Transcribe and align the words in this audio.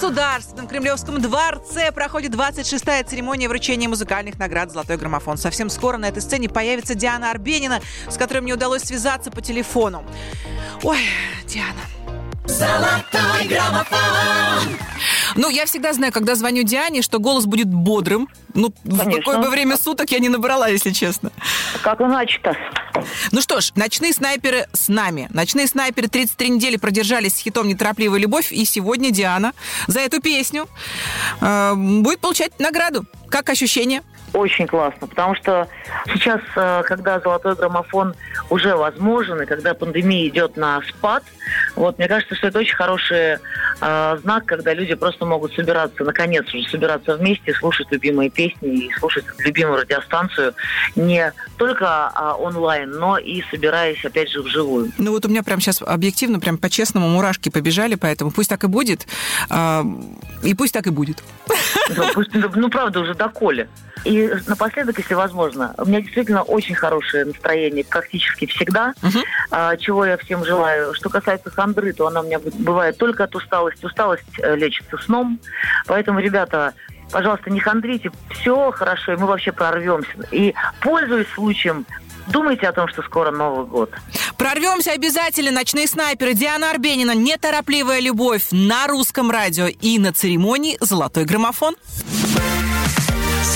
Государственном 0.00 0.68
Кремлевском 0.68 1.20
дворце 1.20 1.90
проходит 1.90 2.32
26-я 2.32 3.02
церемония 3.02 3.48
вручения 3.48 3.88
музыкальных 3.88 4.38
наград 4.38 4.70
«Золотой 4.70 4.96
граммофон». 4.96 5.36
Совсем 5.36 5.68
скоро 5.68 5.96
на 5.96 6.06
этой 6.06 6.22
сцене 6.22 6.48
появится 6.48 6.94
Диана 6.94 7.32
Арбенина, 7.32 7.80
с 8.08 8.16
которой 8.16 8.38
мне 8.38 8.54
удалось 8.54 8.84
связаться 8.84 9.32
по 9.32 9.42
телефону. 9.42 10.04
Ой, 10.84 11.00
Диана, 11.46 11.80
Золотой 12.46 13.48
граммофон. 13.48 14.78
Ну, 15.36 15.48
я 15.48 15.66
всегда 15.66 15.92
знаю, 15.92 16.12
когда 16.12 16.34
звоню 16.34 16.62
Диане, 16.62 17.02
что 17.02 17.18
голос 17.18 17.46
будет 17.46 17.68
бодрым. 17.68 18.28
Ну, 18.54 18.72
в 18.84 18.98
Конечно. 18.98 19.22
какое 19.22 19.38
бы 19.38 19.50
время 19.50 19.76
суток 19.76 20.10
я 20.10 20.18
не 20.18 20.28
набрала, 20.28 20.68
если 20.68 20.90
честно. 20.90 21.30
Как 21.82 22.00
иначе-то? 22.00 22.56
Ну 23.32 23.40
что 23.40 23.60
ж, 23.60 23.72
ночные 23.76 24.12
снайперы 24.12 24.66
с 24.72 24.88
нами. 24.88 25.28
Ночные 25.30 25.66
снайперы 25.66 26.08
33 26.08 26.50
недели 26.50 26.76
продержались 26.76 27.34
с 27.34 27.38
хитом 27.38 27.68
«Неторопливая 27.68 28.18
любовь», 28.18 28.52
и 28.52 28.64
сегодня 28.64 29.10
Диана 29.10 29.52
за 29.86 30.00
эту 30.00 30.20
песню 30.20 30.68
э, 31.40 31.74
будет 31.74 32.20
получать 32.20 32.58
награду. 32.58 33.06
Как 33.28 33.50
ощущение? 33.50 34.02
Очень 34.32 34.66
классно, 34.66 35.06
потому 35.06 35.34
что 35.34 35.68
сейчас, 36.06 36.40
э, 36.54 36.82
когда 36.84 37.18
золотой 37.20 37.54
граммофон 37.54 38.14
уже 38.50 38.76
возможен, 38.76 39.40
и 39.42 39.46
когда 39.46 39.74
пандемия 39.74 40.28
идет 40.28 40.56
на 40.56 40.82
спад, 40.88 41.24
вот, 41.76 41.98
мне 41.98 42.08
кажется, 42.08 42.34
что 42.34 42.48
это 42.48 42.58
очень 42.58 42.76
хороший 42.76 43.38
э, 43.80 44.18
знак, 44.22 44.44
когда 44.44 44.74
люди 44.74 44.94
просто 44.94 45.24
могут 45.24 45.54
собираться, 45.54 46.04
наконец 46.04 46.46
уже 46.52 46.68
собираться 46.68 47.16
вместе, 47.16 47.54
слушать 47.54 47.88
любимые 47.90 48.30
песни 48.30 48.86
и 48.86 48.92
слушать 48.98 49.24
любимую 49.38 49.80
радиостанцию 49.80 50.54
не 50.94 51.32
только 51.56 51.86
а, 52.14 52.34
онлайн, 52.34 52.90
но 52.90 53.18
и 53.18 53.42
собираясь, 53.50 54.04
опять 54.04 54.30
же, 54.30 54.42
вживую. 54.42 54.92
Ну 54.98 55.12
вот 55.12 55.24
у 55.24 55.28
меня 55.28 55.42
прям 55.42 55.60
сейчас 55.60 55.82
объективно, 55.82 56.38
прям 56.38 56.58
по-честному 56.58 57.08
мурашки 57.08 57.48
побежали, 57.48 57.94
поэтому 57.94 58.30
пусть 58.30 58.50
так 58.50 58.64
и 58.64 58.66
будет. 58.66 59.06
э, 59.50 59.82
и 60.42 60.54
пусть 60.54 60.74
так 60.74 60.86
и 60.86 60.90
будет. 60.90 61.22
Ну, 61.96 62.04
пусть, 62.14 62.34
ну, 62.34 62.50
ну, 62.54 62.68
правда, 62.70 63.00
уже 63.00 63.14
доколе. 63.14 63.68
И 64.04 64.30
напоследок, 64.46 64.98
если 64.98 65.14
возможно, 65.14 65.74
у 65.78 65.84
меня 65.84 66.00
действительно 66.00 66.42
очень 66.42 66.74
хорошее 66.74 67.24
настроение 67.24 67.84
практически 67.84 68.46
всегда, 68.46 68.94
а, 69.50 69.76
чего 69.76 70.04
я 70.04 70.16
всем 70.16 70.44
желаю. 70.44 70.94
Что 70.94 71.08
касается 71.08 71.50
хандры, 71.50 71.92
то 71.92 72.06
она 72.06 72.20
у 72.20 72.24
меня 72.24 72.38
бывает 72.38 72.96
только 72.98 73.24
от 73.24 73.34
усталости. 73.34 73.84
Усталость 73.84 74.24
э, 74.38 74.56
лечится 74.56 74.96
сном. 74.98 75.38
Поэтому, 75.86 76.20
ребята, 76.20 76.74
пожалуйста, 77.10 77.50
не 77.50 77.60
хандрите. 77.60 78.10
Все 78.30 78.70
хорошо, 78.70 79.12
и 79.12 79.16
мы 79.16 79.26
вообще 79.26 79.52
прорвемся. 79.52 80.10
И, 80.30 80.54
пользуясь 80.80 81.28
случаем, 81.34 81.86
думайте 82.28 82.66
о 82.68 82.72
том, 82.72 82.88
что 82.88 83.02
скоро 83.02 83.30
Новый 83.30 83.66
год. 83.66 83.90
Прорвемся 84.36 84.92
обязательно. 84.92 85.50
Ночные 85.50 85.88
снайперы 85.88 86.34
Диана 86.34 86.70
Арбенина, 86.70 87.14
«Неторопливая 87.14 88.00
любовь» 88.00 88.48
на 88.52 88.86
русском 88.86 89.30
радио 89.30 89.66
и 89.66 89.98
на 89.98 90.12
церемонии 90.12 90.78
«Золотой 90.80 91.24
граммофон». 91.24 91.74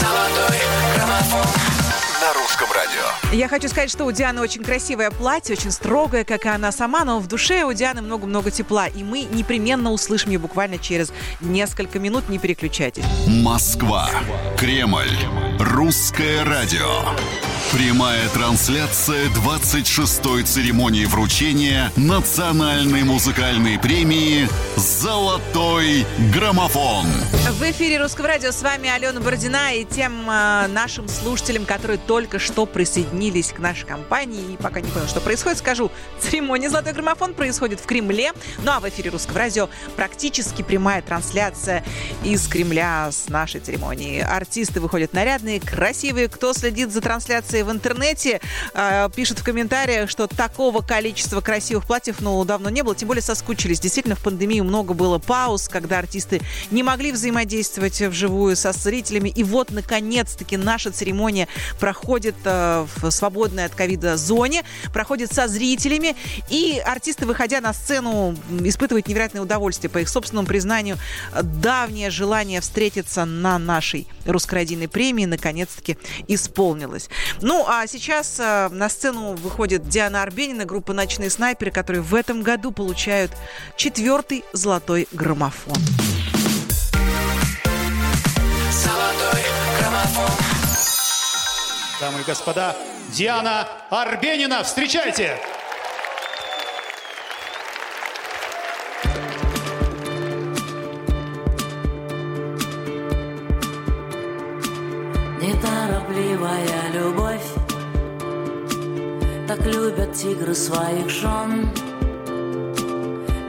Золотой 0.02 0.58
граммофон. 0.96 1.46
На 2.20 2.32
русском 2.34 2.68
радио. 2.72 3.36
Я 3.36 3.46
хочу 3.46 3.68
сказать, 3.68 3.88
что 3.88 4.04
у 4.04 4.10
Дианы 4.10 4.40
очень 4.40 4.64
красивое 4.64 5.12
платье, 5.12 5.54
очень 5.54 5.70
строгое, 5.70 6.24
как 6.24 6.44
и 6.44 6.48
она 6.48 6.72
сама, 6.72 7.04
но 7.04 7.20
в 7.20 7.28
душе 7.28 7.62
у 7.62 7.72
Дианы 7.72 8.02
много-много 8.02 8.50
тепла. 8.50 8.88
И 8.88 9.04
мы 9.04 9.22
непременно 9.22 9.92
услышим 9.92 10.32
ее 10.32 10.40
буквально 10.40 10.78
через 10.78 11.12
несколько 11.40 12.00
минут. 12.00 12.28
Не 12.28 12.40
переключайтесь. 12.40 13.04
Москва. 13.28 14.10
Кремль. 14.58 15.16
Русское 15.60 16.42
радио. 16.42 17.04
Прямая 17.72 18.28
трансляция 18.28 19.28
26-й 19.28 20.42
церемонии 20.42 21.06
вручения 21.06 21.90
национальной 21.96 23.02
музыкальной 23.02 23.78
премии 23.78 24.46
«Золотой 24.76 26.04
граммофон». 26.34 27.06
В 27.52 27.62
эфире 27.70 27.98
Русского 27.98 28.28
радио 28.28 28.50
с 28.50 28.60
вами 28.60 28.90
Алена 28.90 29.20
Бородина 29.20 29.74
и 29.74 29.86
тем 29.86 30.28
э, 30.28 30.66
нашим 30.66 31.08
слушателям, 31.08 31.64
которые 31.64 31.96
только 31.96 32.38
что 32.38 32.66
присоединились 32.66 33.52
к 33.52 33.58
нашей 33.58 33.86
компании 33.86 34.52
и 34.52 34.56
пока 34.58 34.82
не 34.82 34.90
понял, 34.90 35.08
что 35.08 35.22
происходит, 35.22 35.56
скажу, 35.56 35.90
церемония 36.20 36.68
«Золотой 36.68 36.92
граммофон» 36.92 37.32
происходит 37.32 37.80
в 37.80 37.86
Кремле, 37.86 38.32
ну 38.64 38.72
а 38.72 38.80
в 38.80 38.88
эфире 38.90 39.08
Русского 39.08 39.38
радио 39.38 39.70
практически 39.96 40.60
прямая 40.60 41.00
трансляция 41.00 41.82
из 42.22 42.46
Кремля 42.48 43.10
с 43.10 43.30
нашей 43.30 43.60
церемонии. 43.60 44.20
Артисты 44.20 44.78
выходят 44.78 45.14
нарядные, 45.14 45.58
красивые. 45.58 46.28
Кто 46.28 46.52
следит 46.52 46.92
за 46.92 47.00
трансляцией 47.00 47.61
в 47.64 47.70
интернете, 47.70 48.40
э, 48.74 49.08
пишет 49.14 49.38
в 49.38 49.44
комментариях, 49.44 50.10
что 50.10 50.26
такого 50.26 50.82
количества 50.82 51.40
красивых 51.40 51.86
платьев, 51.86 52.20
ну, 52.20 52.44
давно 52.44 52.70
не 52.70 52.82
было, 52.82 52.94
тем 52.94 53.08
более 53.08 53.22
соскучились. 53.22 53.80
Действительно, 53.80 54.16
в 54.16 54.22
пандемию 54.22 54.64
много 54.64 54.94
было 54.94 55.18
пауз, 55.18 55.68
когда 55.68 55.98
артисты 55.98 56.40
не 56.70 56.82
могли 56.82 57.12
взаимодействовать 57.12 58.00
вживую 58.00 58.56
со 58.56 58.72
зрителями. 58.72 59.28
И 59.28 59.44
вот, 59.44 59.70
наконец-таки, 59.70 60.56
наша 60.56 60.90
церемония 60.90 61.48
проходит 61.78 62.36
э, 62.44 62.86
в 62.96 63.10
свободной 63.10 63.64
от 63.66 63.74
ковида 63.74 64.16
зоне, 64.16 64.64
проходит 64.92 65.32
со 65.32 65.48
зрителями. 65.48 66.16
И 66.48 66.82
артисты, 66.84 67.26
выходя 67.26 67.60
на 67.60 67.72
сцену, 67.72 68.36
испытывают 68.60 69.08
невероятное 69.08 69.42
удовольствие. 69.42 69.90
По 69.90 69.98
их 69.98 70.08
собственному 70.08 70.46
признанию, 70.46 70.98
давнее 71.42 72.10
желание 72.10 72.60
встретиться 72.60 73.24
на 73.24 73.58
нашей 73.58 74.06
русскородийной 74.26 74.88
премии 74.88 75.24
наконец-таки 75.24 75.98
исполнилось. 76.28 77.08
Ну, 77.40 77.64
а 77.66 77.86
сейчас 77.86 78.38
э, 78.40 78.68
на 78.70 78.88
сцену 78.88 79.34
выходит 79.34 79.88
Диана 79.88 80.22
Арбенина, 80.22 80.64
группа 80.64 80.92
«Ночные 80.92 81.30
снайперы», 81.30 81.70
которые 81.70 82.02
в 82.02 82.14
этом 82.14 82.42
году 82.42 82.72
получают 82.72 83.32
четвертый 83.76 84.44
золотой 84.52 85.08
граммофон. 85.12 85.76
Золотой 88.70 89.42
граммофон. 89.78 90.30
Дамы 92.00 92.20
и 92.20 92.24
господа, 92.24 92.76
Диана 93.12 93.68
Арбенина, 93.90 94.64
встречайте! 94.64 95.38
Неторопливая 105.42 106.92
любовь. 106.94 107.48
Так 109.48 109.66
любят 109.66 110.12
тигры 110.12 110.54
своих 110.54 111.10
жен. 111.10 111.68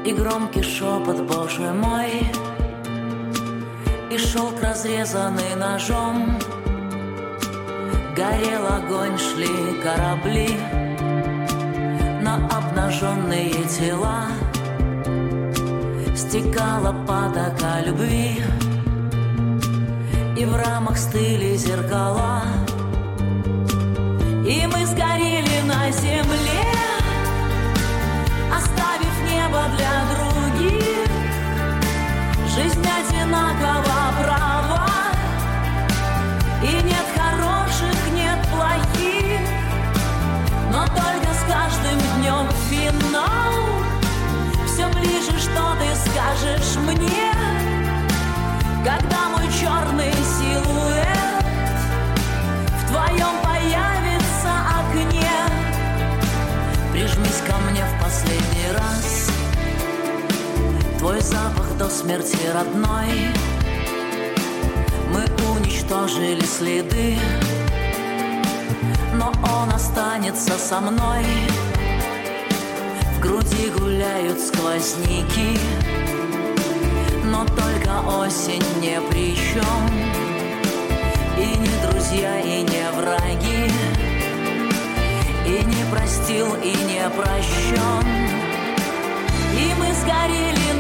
И 0.04 0.12
громкий 0.12 0.64
шепот, 0.64 1.22
боже 1.22 1.72
мой. 1.72 2.26
И 4.10 4.18
шелк, 4.18 4.60
разрезанный 4.60 5.56
ножом. 5.56 6.36
Горел 8.16 8.66
огонь, 8.66 9.18
шли 9.20 9.80
корабли. 9.84 10.50
На 12.24 12.38
обнаженные 12.58 13.54
тела. 13.66 14.30
Стекала 16.16 16.92
потока 17.06 17.82
любви 17.86 18.42
и 20.36 20.46
в 20.46 20.56
рамах 20.56 20.98
стыли 20.98 21.56
зеркала. 21.56 22.44
И 24.46 24.68
мы 24.68 24.86
сгорели 24.86 25.62
на 25.66 25.90
земле 25.92 26.74
Оставив 28.52 29.16
небо 29.30 29.64
для 29.78 29.94
других. 30.14 31.08
Жизнь 32.48 32.86
одинакова 33.00 34.14
права. 34.22 34.88
И 36.62 36.74
нет 36.84 37.08
хороших, 37.16 37.96
нет 38.14 38.40
плохих. 38.52 39.40
Но 40.72 40.86
только 40.88 41.34
с 41.34 41.44
каждым 41.48 42.00
днем 42.18 42.48
финал. 42.70 43.54
Все 44.68 44.88
ближе, 45.00 45.40
что 45.40 45.76
ты 45.80 46.10
скажешь 46.10 46.76
мне 46.78 47.33
Твой 61.04 61.20
запах 61.20 61.78
до 61.78 61.90
смерти 61.90 62.38
родной. 62.54 63.10
Мы 65.12 65.26
уничтожили 65.52 66.46
следы 66.46 67.18
Но 69.14 69.34
он 69.44 69.70
останется 69.76 70.58
со 70.58 70.80
мной. 70.80 71.26
В 73.18 73.20
груди 73.20 73.70
гуляют 73.78 74.40
сквозняки 74.40 75.60
но 77.26 77.44
только 77.48 78.00
осень 78.20 78.64
не 78.80 79.02
при 79.10 79.36
чем 79.36 79.88
И 81.38 81.58
не 81.58 81.70
друзья, 81.86 82.40
и 82.40 82.62
не 82.62 82.92
враги 82.96 83.72
И 85.48 85.66
не 85.66 85.92
простил, 85.92 86.56
и 86.64 86.74
не 86.86 87.10
прощен 87.10 88.08
И 89.58 89.74
мы 89.80 89.94
сгорели 89.96 90.74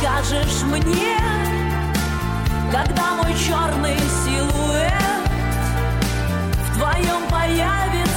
скажешь 0.00 0.62
мне, 0.62 1.18
когда 2.72 3.16
мой 3.16 3.34
черный 3.34 3.98
силуэт 4.24 4.92
в 6.64 6.78
твоем 6.78 7.28
появится 7.30 8.09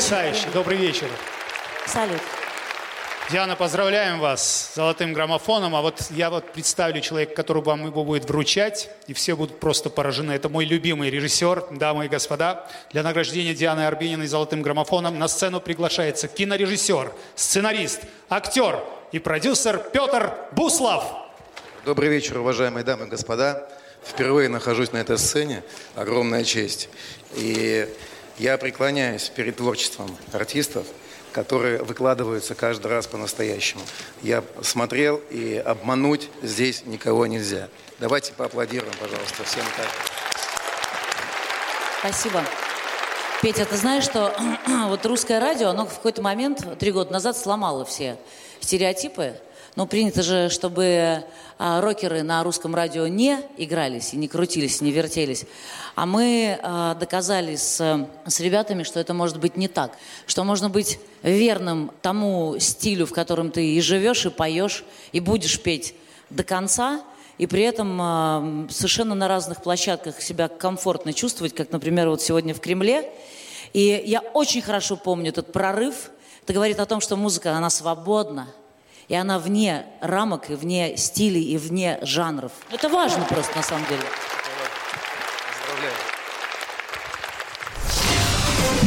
Потрясающе. 0.00 0.48
Добрый 0.54 0.78
вечер. 0.78 1.08
Салют. 1.86 2.22
Диана, 3.30 3.54
поздравляем 3.54 4.18
вас 4.18 4.70
с 4.72 4.74
золотым 4.74 5.12
граммофоном. 5.12 5.76
А 5.76 5.82
вот 5.82 6.06
я 6.08 6.30
вот 6.30 6.54
представлю 6.54 7.02
человека, 7.02 7.34
который 7.34 7.62
вам 7.62 7.84
его 7.84 8.02
будет 8.02 8.24
вручать, 8.24 8.88
и 9.08 9.12
все 9.12 9.36
будут 9.36 9.60
просто 9.60 9.90
поражены. 9.90 10.32
Это 10.32 10.48
мой 10.48 10.64
любимый 10.64 11.10
режиссер, 11.10 11.66
дамы 11.72 12.06
и 12.06 12.08
господа. 12.08 12.66
Для 12.92 13.02
награждения 13.02 13.52
Дианы 13.52 13.86
Арбениной 13.86 14.26
золотым 14.26 14.62
граммофоном 14.62 15.18
на 15.18 15.28
сцену 15.28 15.60
приглашается 15.60 16.28
кинорежиссер, 16.28 17.12
сценарист, 17.34 18.00
актер 18.30 18.82
и 19.12 19.18
продюсер 19.18 19.84
Петр 19.92 20.32
Буслов. 20.52 21.04
Добрый 21.84 22.08
вечер, 22.08 22.38
уважаемые 22.38 22.84
дамы 22.84 23.04
и 23.04 23.08
господа. 23.10 23.68
Впервые 24.02 24.48
нахожусь 24.48 24.92
на 24.92 24.96
этой 24.96 25.18
сцене. 25.18 25.62
Огромная 25.94 26.44
честь. 26.44 26.88
И 27.34 27.86
я 28.40 28.56
преклоняюсь 28.56 29.28
перед 29.28 29.56
творчеством 29.56 30.16
артистов, 30.32 30.86
которые 31.30 31.82
выкладываются 31.82 32.54
каждый 32.54 32.86
раз 32.86 33.06
по-настоящему. 33.06 33.82
Я 34.22 34.42
смотрел, 34.62 35.20
и 35.30 35.56
обмануть 35.56 36.30
здесь 36.42 36.86
никого 36.86 37.26
нельзя. 37.26 37.68
Давайте 37.98 38.32
поаплодируем, 38.32 38.94
пожалуйста, 38.98 39.44
всем 39.44 39.64
так. 39.76 39.88
Спасибо. 41.98 42.42
Петя, 43.42 43.66
ты 43.66 43.76
знаешь, 43.76 44.04
что 44.04 44.34
вот 44.88 45.04
русское 45.04 45.38
радио, 45.38 45.68
оно 45.68 45.84
в 45.84 45.96
какой-то 45.96 46.22
момент, 46.22 46.78
три 46.78 46.92
года 46.92 47.12
назад, 47.12 47.36
сломало 47.36 47.84
все 47.84 48.16
стереотипы. 48.60 49.34
Ну, 49.76 49.86
принято 49.86 50.22
же, 50.22 50.48
чтобы 50.48 51.24
а, 51.58 51.80
рокеры 51.80 52.24
на 52.24 52.42
русском 52.42 52.74
радио 52.74 53.06
не 53.06 53.38
игрались, 53.56 54.14
и 54.14 54.16
не 54.16 54.26
крутились, 54.26 54.80
не 54.80 54.90
вертелись. 54.90 55.44
А 55.94 56.06
мы 56.06 56.58
а, 56.60 56.96
доказали 56.96 57.54
с, 57.54 58.08
с 58.26 58.40
ребятами, 58.40 58.82
что 58.82 58.98
это 58.98 59.14
может 59.14 59.38
быть 59.38 59.56
не 59.56 59.68
так. 59.68 59.96
Что 60.26 60.42
можно 60.42 60.68
быть 60.70 60.98
верным 61.22 61.92
тому 62.02 62.56
стилю, 62.58 63.06
в 63.06 63.12
котором 63.12 63.52
ты 63.52 63.74
и 63.74 63.80
живешь, 63.80 64.26
и 64.26 64.30
поешь, 64.30 64.84
и 65.12 65.20
будешь 65.20 65.60
петь 65.60 65.94
до 66.30 66.42
конца, 66.42 67.02
и 67.38 67.46
при 67.46 67.62
этом 67.62 67.96
а, 68.02 68.66
совершенно 68.70 69.14
на 69.14 69.28
разных 69.28 69.62
площадках 69.62 70.20
себя 70.20 70.48
комфортно 70.48 71.12
чувствовать, 71.12 71.54
как, 71.54 71.70
например, 71.70 72.08
вот 72.08 72.20
сегодня 72.22 72.54
в 72.54 72.60
Кремле. 72.60 73.08
И 73.72 74.02
я 74.04 74.20
очень 74.20 74.62
хорошо 74.62 74.96
помню 74.96 75.28
этот 75.28 75.52
прорыв. 75.52 76.10
Это 76.42 76.54
говорит 76.54 76.80
о 76.80 76.86
том, 76.86 77.00
что 77.00 77.14
музыка, 77.14 77.52
она 77.52 77.70
свободна, 77.70 78.48
и 79.10 79.14
она 79.16 79.40
вне 79.40 79.86
рамок, 80.00 80.50
и 80.50 80.54
вне 80.54 80.96
стилей, 80.96 81.42
и 81.42 81.58
вне 81.58 81.98
жанров. 82.02 82.52
Это 82.70 82.88
важно 82.88 83.24
просто 83.24 83.56
на 83.56 83.62
самом 83.64 83.84
деле. 83.86 84.04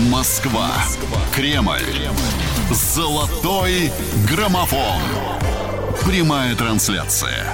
Москва. 0.09 0.71
Кремль. 1.35 2.07
Золотой 2.71 3.91
граммофон. 4.29 5.01
Прямая 6.05 6.55
трансляция. 6.55 7.53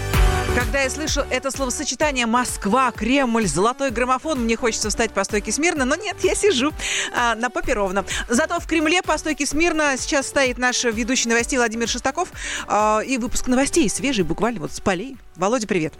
Когда 0.59 0.81
я 0.81 0.89
слышу 0.89 1.21
это 1.31 1.51
словосочетание 1.51 2.25
«Москва», 2.25 2.91
«Кремль», 2.91 3.47
«Золотой 3.47 3.91
граммофон», 3.91 4.41
мне 4.41 4.57
хочется 4.57 4.89
встать 4.89 5.11
по 5.11 5.23
стойке 5.23 5.53
смирно, 5.53 5.85
но 5.85 5.95
нет, 5.95 6.17
я 6.21 6.35
сижу 6.35 6.73
а, 7.15 7.35
на 7.35 7.49
попе 7.49 7.71
ровно. 7.71 8.03
Зато 8.27 8.59
в 8.59 8.67
Кремле 8.67 9.01
по 9.01 9.17
стойке 9.17 9.45
смирно 9.45 9.95
сейчас 9.97 10.27
стоит 10.27 10.57
наш 10.57 10.83
ведущий 10.83 11.29
новостей 11.29 11.57
Владимир 11.57 11.87
Шестаков 11.87 12.27
а, 12.67 12.99
и 12.99 13.17
выпуск 13.17 13.47
новостей 13.47 13.89
свежий, 13.89 14.25
буквально 14.25 14.59
вот 14.59 14.73
с 14.73 14.81
полей. 14.81 15.15
Володя, 15.37 15.65
привет. 15.65 15.93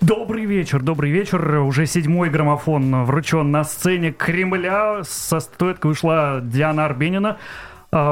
Добрый 0.00 0.44
вечер, 0.44 0.82
добрый 0.82 1.10
вечер. 1.10 1.58
Уже 1.58 1.86
седьмой 1.86 2.30
граммофон 2.30 3.06
вручен 3.06 3.50
на 3.50 3.64
сцене 3.64 4.12
Кремля. 4.12 5.02
Со 5.02 5.40
статуэткой 5.40 5.90
ушла 5.90 6.38
Диана 6.40 6.84
Арбенина. 6.84 7.38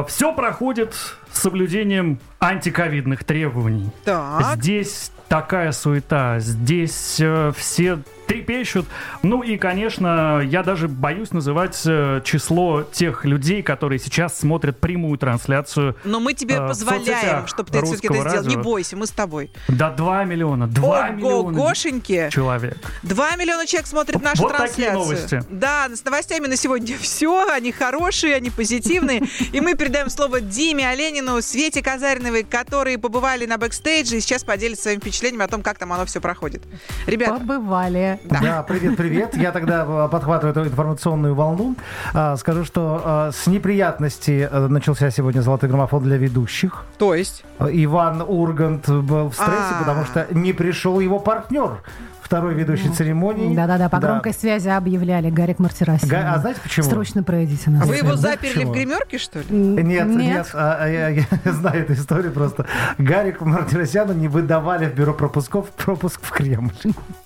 Все 0.08 0.32
проходит 0.34 0.94
с 1.32 1.40
соблюдением 1.40 2.18
антиковидных 2.40 3.22
требований. 3.22 3.90
Так. 4.04 4.56
Здесь 4.56 5.10
такая 5.28 5.72
суета, 5.72 6.38
здесь 6.40 7.18
э, 7.20 7.52
все 7.56 7.98
трепещут. 8.26 8.86
Ну 9.22 9.42
и, 9.42 9.56
конечно, 9.56 10.40
я 10.44 10.62
даже 10.62 10.88
боюсь 10.88 11.32
называть 11.32 11.80
э, 11.86 12.20
число 12.24 12.82
тех 12.82 13.24
людей, 13.24 13.62
которые 13.62 13.98
сейчас 13.98 14.38
смотрят 14.38 14.80
прямую 14.80 15.18
трансляцию. 15.18 15.96
Но 16.04 16.20
мы 16.20 16.34
тебе 16.34 16.56
э, 16.56 16.66
позволяем, 16.68 17.46
чтобы 17.46 17.70
ты 17.70 17.82
все-таки 17.84 18.08
это 18.14 18.28
сделал. 18.40 18.46
Не 18.46 18.56
бойся, 18.56 18.96
мы 18.96 19.06
с 19.06 19.10
тобой. 19.10 19.50
До 19.68 19.90
2 19.90 20.24
миллиона. 20.24 20.66
2 20.66 21.10
миллиона 21.10 21.34
Ого-гошеньки. 21.36 22.28
человек. 22.32 22.76
Два 23.02 23.36
миллиона 23.36 23.66
человек 23.66 23.86
смотрят 23.86 24.22
нашу 24.22 24.42
Вот 24.42 24.56
такие 24.56 24.90
трансляцию. 24.90 24.98
новости. 25.40 25.42
Да, 25.50 25.88
с 25.94 26.04
новостями 26.04 26.46
на 26.46 26.56
сегодня 26.56 26.96
все. 27.00 27.48
Они 27.50 27.72
хорошие, 27.72 28.34
они 28.34 28.50
позитивные. 28.50 29.22
И 29.52 29.60
мы 29.60 29.74
передаем 29.74 30.08
слово 30.10 30.40
Диме 30.40 30.88
Оленину, 30.88 31.40
Свете 31.42 31.82
Казариновой, 31.82 32.44
которые 32.44 32.98
побывали 32.98 33.46
на 33.46 33.58
бэкстейдже 33.58 34.16
и 34.16 34.20
сейчас 34.20 34.44
поделятся 34.44 34.84
своими 34.84 35.00
впечатлениями 35.00 35.44
о 35.44 35.48
том, 35.48 35.62
как 35.62 35.78
там 35.78 35.92
оно 35.92 36.04
все 36.06 36.20
проходит. 36.20 36.62
Ребята, 37.06 37.34
Побывали. 37.34 38.13
Да, 38.24 38.62
привет, 38.62 38.96
привет. 38.96 39.36
Я 39.36 39.52
тогда 39.52 39.84
э, 39.88 40.08
подхватываю 40.10 40.50
эту 40.52 40.64
информационную 40.64 41.34
волну. 41.34 41.76
А, 42.12 42.36
Скажу, 42.36 42.64
что 42.64 43.02
э, 43.04 43.30
с 43.34 43.46
неприятности 43.46 44.48
э, 44.50 44.66
начался 44.68 45.10
сегодня 45.10 45.40
золотой 45.40 45.68
граммофон 45.68 46.02
для 46.02 46.16
ведущих. 46.16 46.84
то 46.98 47.14
есть? 47.14 47.44
Иван 47.60 48.22
Ургант 48.26 48.88
был 48.88 49.30
в 49.30 49.34
стрессе, 49.34 49.74
А. 49.76 49.78
потому 49.80 50.04
что 50.04 50.26
не 50.30 50.52
пришел 50.52 51.00
его 51.00 51.18
партнер. 51.18 51.78
Второй 52.24 52.54
ведущий 52.54 52.88
церемонии. 52.88 53.54
Да-да-да, 53.54 53.90
по 53.90 53.98
громкой 53.98 54.32
связи 54.32 54.68
объявляли 54.68 55.28
Гарик 55.28 55.58
Мартиросян. 55.58 56.08
Га- 56.08 56.32
а 56.34 56.38
знаете 56.38 56.58
почему? 56.62 56.88
Срочно 56.88 57.22
пройдите 57.22 57.68
на 57.68 57.82
А 57.82 57.84
Вы 57.84 57.96
его 57.96 58.16
заперли 58.16 58.54
почему? 58.54 58.70
в 58.72 58.74
гримерке, 58.74 59.18
что 59.18 59.40
ли? 59.40 59.44
Нет, 59.50 60.06
нет, 60.06 60.16
Нет. 60.16 60.50
а, 60.54 60.78
а, 60.80 60.88
я, 60.88 61.08
я 61.10 61.24
знаю 61.52 61.82
эту 61.82 61.92
историю 61.92 62.32
просто. 62.32 62.66
Гарику 62.96 63.44
Мартиросяну 63.44 64.14
не 64.14 64.28
выдавали 64.28 64.86
в 64.86 64.94
бюро 64.94 65.12
пропусков 65.12 65.68
пропуск 65.72 66.20
в 66.22 66.30
Кремль. 66.30 66.72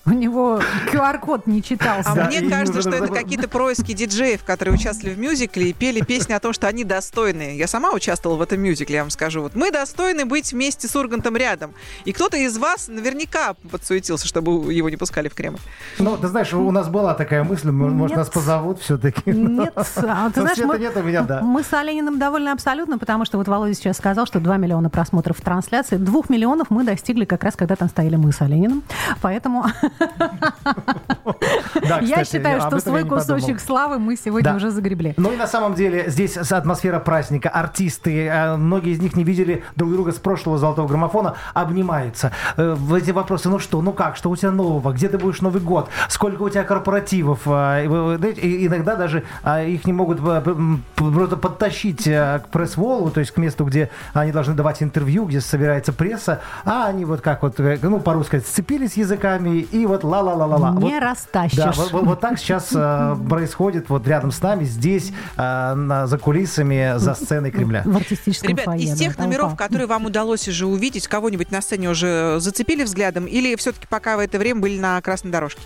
У 0.05 0.11
него 0.11 0.61
QR-код 0.93 1.47
не 1.47 1.62
читался. 1.62 2.11
А 2.11 2.14
Да, 2.14 2.25
мне 2.26 2.43
кажется, 2.50 2.81
что 2.81 2.90
это 2.90 3.07
какие-то 3.07 3.47
происки 3.49 3.93
диджеев, 3.93 4.43
которые 4.43 4.75
участвовали 4.75 5.14
в 5.14 5.19
мюзикле 5.19 5.71
и 5.71 5.73
пели 5.73 6.00
песни 6.00 6.33
о 6.33 6.40
том, 6.40 6.52
что 6.52 6.67
они 6.67 6.83
достойны. 6.83 7.57
Я 7.57 7.69
сама 7.69 7.93
участвовала 7.93 8.37
в 8.38 8.43
этом 8.43 8.61
мюзикле, 8.61 8.97
я 8.97 9.02
вам 9.02 9.11
скажу. 9.11 9.43
Вот 9.43 9.55
мы 9.55 9.71
достойны 9.71 10.25
быть 10.25 10.52
вместе 10.52 10.88
с 10.88 10.97
Ургантом 10.97 11.37
рядом. 11.37 11.73
И 12.05 12.12
кто-то 12.12 12.37
из 12.37 12.59
вас 12.59 12.88
наверняка 12.88 13.55
подсуетился, 13.71 14.26
чтобы 14.26 14.73
его 14.73 14.88
его 14.88 14.90
не 14.90 14.97
пускали 14.97 15.28
в 15.28 15.35
Кремль. 15.35 15.59
Ну, 15.99 16.16
ты 16.16 16.28
знаешь, 16.28 16.52
у 16.52 16.71
нас 16.71 16.88
была 16.88 17.14
такая 17.14 17.45
мысль, 17.45 17.71
может, 17.71 18.16
Нет. 18.16 18.18
нас 18.18 18.28
позовут 18.28 18.80
все-таки. 18.80 19.30
Нет, 19.30 19.73
а 19.76 20.30
ты 20.30 20.40
знаешь, 20.40 20.59
мы, 20.59 20.78
нет 20.78 20.97
у 20.97 21.02
меня, 21.02 21.23
да. 21.23 21.40
мы 21.42 21.62
с 21.62 21.73
Олениным 21.73 22.18
довольны 22.18 22.49
абсолютно, 22.50 22.99
потому 22.99 23.25
что 23.25 23.38
вот 23.38 23.49
Володя 23.49 23.75
сейчас 23.75 23.97
сказал, 23.97 24.26
что 24.26 24.40
2 24.40 24.57
миллиона 24.57 24.90
просмотров 24.90 25.38
в 25.38 25.40
трансляции. 25.40 25.97
Двух 25.97 26.30
миллионов 26.30 26.71
мы 26.71 26.85
достигли 26.85 27.25
как 27.25 27.45
раз, 27.45 27.57
когда 27.57 27.76
там 27.76 27.88
стояли 27.88 28.16
мы 28.16 28.33
с 28.33 28.40
Олениным. 28.40 28.83
Поэтому 29.21 29.66
я 32.00 32.25
считаю, 32.25 32.61
что 32.62 32.80
свой 32.80 33.04
кусочек 33.04 33.61
славы 33.61 33.99
мы 33.99 34.16
сегодня 34.16 34.54
уже 34.54 34.71
загребли. 34.71 35.14
Ну 35.16 35.33
и 35.33 35.37
на 35.37 35.47
самом 35.47 35.75
деле 35.75 36.04
здесь 36.09 36.37
атмосфера 36.37 36.99
праздника, 36.99 37.49
артисты, 37.49 38.26
э, 38.26 38.57
многие 38.57 38.92
из 38.92 39.00
них 39.00 39.14
не 39.16 39.25
видели 39.25 39.64
друг 39.76 39.92
друга 39.92 40.12
с 40.12 40.16
прошлого 40.16 40.59
золотого 40.59 40.88
граммофона, 40.88 41.35
обнимаются. 41.54 42.33
Э, 42.57 42.75
В 42.75 42.95
эти 42.95 43.11
вопросы, 43.11 43.49
ну 43.49 43.59
что, 43.59 43.83
ну 43.83 43.92
как, 43.92 44.16
что 44.16 44.30
у 44.30 44.37
тебя 44.37 44.50
нового, 44.50 44.78
где 44.87 45.09
ты 45.09 45.19
будешь 45.19 45.41
Новый 45.41 45.61
год, 45.61 45.89
сколько 46.09 46.43
у 46.43 46.49
тебя 46.49 46.65
корпоративов. 46.65 47.47
и 47.47 48.49
и 48.49 48.67
иногда 48.67 48.97
даже 48.97 49.25
а, 49.43 49.63
их 49.63 49.85
не 49.87 49.93
могут 49.93 50.21
м, 50.21 50.83
просто 50.97 51.37
подтащить 51.37 52.05
к 52.05 52.45
пресс-волу, 52.51 53.11
то 53.11 53.21
есть 53.21 53.33
к 53.33 53.37
месту, 53.37 53.65
где 53.65 53.91
они 54.15 54.33
должны 54.33 54.55
давать 54.55 54.83
интервью, 54.83 55.25
где 55.27 55.41
собирается 55.41 55.93
пресса, 55.93 56.41
а 56.65 56.87
они 56.87 57.05
вот 57.05 57.21
как 57.21 57.43
вот, 57.43 57.59
э, 57.61 57.79
ну 57.83 58.01
по-русски 58.01 58.41
сцепились 58.41 58.95
языками 58.97 59.59
и 59.59 59.87
вот 59.87 60.05
ла-ла-ла-ла-ла. 60.05 60.71
Не 60.73 60.95
Вот- 60.95 61.03
растащишь. 61.03 61.57
да, 61.59 61.73
вот, 61.73 61.93
вот- 61.93 62.05
вот 62.05 62.21
так 62.21 62.39
сейчас 62.39 62.69
происходит 63.29 63.89
вот 63.89 64.07
рядом 64.07 64.31
с 64.33 64.41
нами, 64.43 64.65
здесь, 64.65 65.13
на- 65.37 66.07
за 66.07 66.19
кулисами, 66.19 66.95
за 66.99 67.15
сценой 67.15 67.51
Кремля. 67.51 67.83
В 67.85 67.97
артистическом 67.97 68.51
Ребят, 68.51 68.65
фойе, 68.67 68.85
из 68.85 68.91
да, 68.91 68.97
тех 68.97 69.17
там 69.17 69.27
номеров, 69.27 69.53
упал. 69.53 69.57
которые 69.57 69.87
вам 69.87 70.07
удалось 70.07 70.49
уже 70.49 70.67
увидеть, 70.67 71.07
кого-нибудь 71.09 71.51
на 71.51 71.61
сцене 71.63 71.91
уже 71.91 72.37
зацепили 72.41 72.85
взглядом? 72.85 73.27
Или 73.27 73.57
все-таки 73.57 73.87
пока 73.89 74.17
в 74.17 74.21
это 74.21 74.39
время 74.39 74.61
были 74.61 74.68
на 74.77 75.01
красной 75.01 75.31
дорожке? 75.31 75.63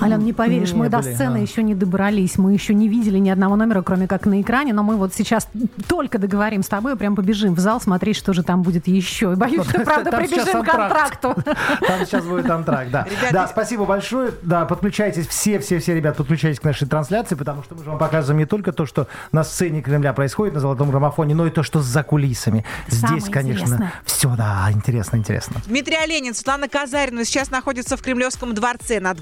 Ален, 0.00 0.20
не 0.20 0.32
поверишь, 0.32 0.72
Не 0.72 0.78
мы 0.78 0.88
до 0.88 0.98
были, 0.98 1.14
сцены 1.14 1.34
да. 1.34 1.38
еще 1.38 1.62
не 1.62 1.74
добрались, 1.74 2.38
мы 2.38 2.52
еще 2.52 2.74
не 2.74 2.88
видели 2.88 3.18
ни 3.18 3.30
одного 3.30 3.56
номера, 3.56 3.82
кроме 3.82 4.06
как 4.06 4.26
на 4.26 4.40
экране, 4.40 4.72
но 4.72 4.82
мы 4.82 4.96
вот 4.96 5.14
сейчас 5.14 5.48
только 5.88 6.18
договорим 6.18 6.62
с 6.62 6.68
тобой, 6.68 6.96
прям 6.96 7.16
побежим 7.16 7.54
в 7.54 7.58
зал 7.58 7.80
смотреть, 7.80 8.16
что 8.16 8.32
же 8.32 8.42
там 8.42 8.62
будет 8.62 8.86
еще. 8.86 9.32
И 9.32 9.36
боюсь, 9.36 9.66
что, 9.68 9.80
правда, 9.80 10.12
прибежим 10.12 10.62
к 10.62 10.66
контракту. 10.66 11.34
Там 11.86 12.06
сейчас 12.06 12.24
будет 12.24 12.48
антракт, 12.50 12.90
да. 12.90 13.06
Да, 13.32 13.48
спасибо 13.48 13.84
большое. 13.84 14.32
Да, 14.42 14.64
подключайтесь, 14.64 15.26
все-все-все, 15.26 15.94
ребят, 15.94 16.16
подключайтесь 16.16 16.60
к 16.60 16.64
нашей 16.64 16.86
трансляции, 16.86 17.34
потому 17.34 17.62
что 17.62 17.74
мы 17.74 17.84
же 17.84 17.90
вам 17.90 17.98
показываем 17.98 18.38
не 18.38 18.46
только 18.46 18.72
то, 18.72 18.86
что 18.86 19.08
на 19.32 19.44
сцене 19.44 19.82
Кремля 19.82 20.12
происходит, 20.12 20.54
на 20.54 20.60
золотом 20.60 20.90
граммофоне, 20.90 21.34
но 21.34 21.46
и 21.46 21.50
то, 21.50 21.62
что 21.62 21.80
за 21.80 22.02
кулисами. 22.02 22.64
Здесь, 22.88 23.24
конечно, 23.28 23.92
все, 24.04 24.34
да, 24.36 24.68
интересно, 24.72 25.16
интересно. 25.16 25.56
Дмитрий 25.66 25.96
Оленин, 25.96 26.34
Светлана 26.34 26.68
Казарина 26.68 27.24
сейчас 27.24 27.50
находится 27.50 27.96
в 27.96 28.02
Кремлевском 28.02 28.54
дворце 28.54 29.00
на 29.00 29.14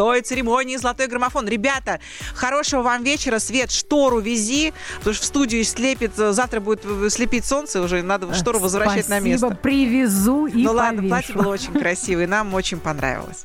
26-й 0.00 0.22
церемонии 0.22 0.76
«Золотой 0.76 1.06
граммофон». 1.06 1.48
Ребята, 1.48 2.00
хорошего 2.34 2.82
вам 2.82 3.02
вечера. 3.04 3.38
Свет, 3.38 3.70
штору 3.70 4.20
вези, 4.20 4.72
потому 4.98 5.14
что 5.14 5.22
в 5.24 5.26
студию 5.26 5.64
слепит, 5.64 6.12
завтра 6.16 6.60
будет 6.60 6.82
слепить 7.12 7.44
солнце, 7.44 7.82
уже 7.82 8.02
надо 8.02 8.32
штору 8.34 8.58
возвращать 8.58 9.08
на 9.08 9.20
место. 9.20 9.46
Спасибо, 9.46 9.60
привезу 9.62 10.46
и 10.46 10.62
ну 10.62 10.72
ладно, 10.72 11.02
повешу. 11.02 11.08
платье 11.08 11.34
было 11.34 11.52
очень 11.52 11.72
красивое, 11.72 12.26
нам 12.26 12.54
очень 12.54 12.78
понравилось. 12.78 13.42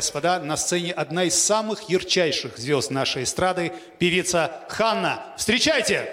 Господа, 0.00 0.38
на 0.38 0.56
сцене 0.56 0.92
одна 0.92 1.24
из 1.24 1.34
самых 1.38 1.90
ярчайших 1.90 2.56
звезд 2.56 2.90
нашей 2.90 3.24
эстрады, 3.24 3.70
певица 3.98 4.50
Ханна. 4.70 5.22
Встречайте! 5.36 6.08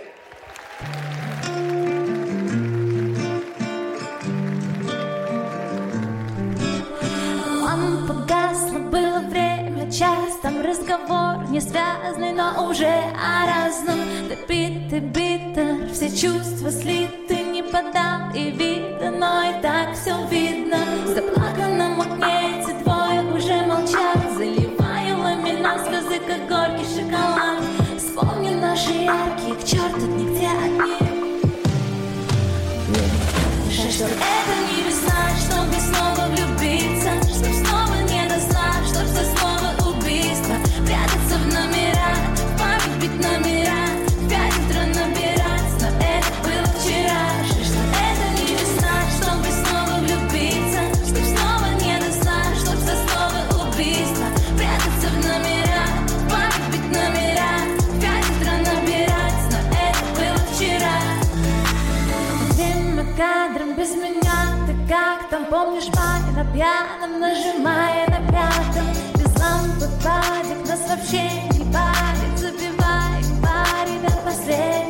Лампа 7.61 8.13
гасла, 8.27 8.79
было 8.91 9.19
время, 9.29 9.89
час 9.89 10.33
Там 10.41 10.61
разговор 10.61 11.49
не 11.49 11.61
связанный, 11.61 12.33
но 12.33 12.67
уже 12.69 12.93
о 13.15 13.45
разном 13.47 13.99
Допитый 14.27 14.99
битер, 14.99 15.93
все 15.93 16.09
чувства 16.09 16.71
слиты 16.71 17.35
Не 17.53 17.63
подал 17.63 18.35
и 18.35 18.51
видно, 18.51 19.11
но 19.11 19.49
и 19.49 19.61
так 19.61 19.95
все 19.95 20.13
видно 20.29 20.77
В 21.05 21.07
заплаканном 21.07 21.93
магните 21.99 22.46
Яркие, 28.77 29.55
к 29.55 29.65
черту 29.65 30.05
нигде 30.05 30.47
одни. 30.49 30.99
Жаль, 33.71 33.91
что 33.91 34.05
это 34.05 34.53
не 34.69 34.83
весна, 34.83 35.35
чтобы 35.35 35.73
снова 35.79 36.27
влюбиться 36.27 36.46
без 63.87 63.95
меня. 63.95 64.65
Ты 64.65 64.73
как 64.87 65.29
там 65.29 65.45
помнишь 65.45 65.87
парень 65.87 66.35
на 66.35 66.45
пьяном 66.51 67.19
Нажимая 67.19 68.07
на 68.07 68.19
пятом? 68.31 68.87
Без 69.15 69.39
лампы 69.39 69.87
падик 70.03 70.67
Нас 70.67 70.89
вообще 70.89 71.29
не 71.51 71.71
парит. 71.71 72.37
Забиваем 72.37 73.41
парень 73.41 74.01
до 74.01 74.11
последних 74.25 74.86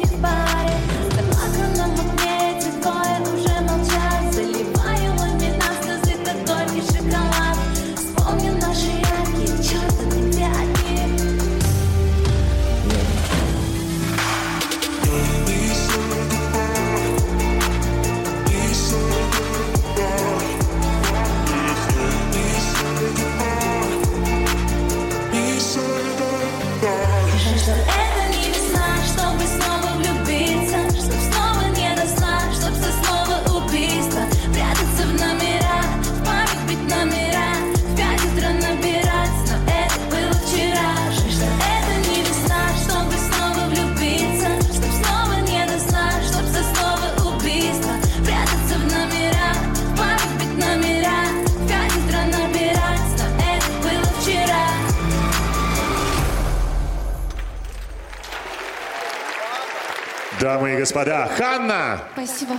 Ханна 61.37 62.01
Спасибо. 62.13 62.53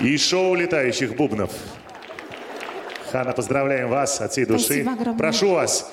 и 0.00 0.16
шоу 0.18 0.54
летающих 0.56 1.14
бубнов. 1.14 1.52
Ханна, 3.12 3.32
поздравляем 3.32 3.88
вас 3.88 4.20
от 4.20 4.32
всей 4.32 4.44
души. 4.44 4.84
Прошу 5.16 5.50
вас, 5.50 5.88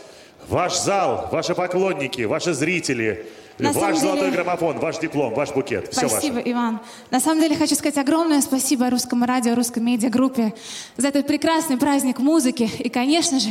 ваш 0.48 0.76
зал, 0.76 1.30
ваши 1.32 1.54
поклонники, 1.54 2.24
ваши 2.24 2.54
зрители, 2.54 3.28
На 3.60 3.72
ваш 3.72 3.76
самом 3.76 3.94
деле- 3.94 4.08
золотой 4.08 4.32
граммофон, 4.32 4.80
ваш 4.80 4.98
диплом, 4.98 5.34
ваш 5.36 5.52
букет. 5.52 5.92
Все 5.92 6.08
Спасибо, 6.08 6.36
ваше. 6.38 6.52
Иван. 6.52 6.80
На 7.12 7.20
самом 7.20 7.42
деле 7.42 7.56
хочу 7.56 7.76
сказать 7.76 7.98
огромное 7.98 8.42
спасибо 8.42 8.90
русскому 8.90 9.26
радио, 9.26 9.54
русской 9.56 9.80
медиагруппе 9.80 10.54
за 10.98 11.08
этот 11.10 11.28
прекрасный 11.28 11.78
праздник 11.78 12.18
музыки. 12.20 12.70
И, 12.80 12.90
конечно 12.90 13.40
же, 13.40 13.50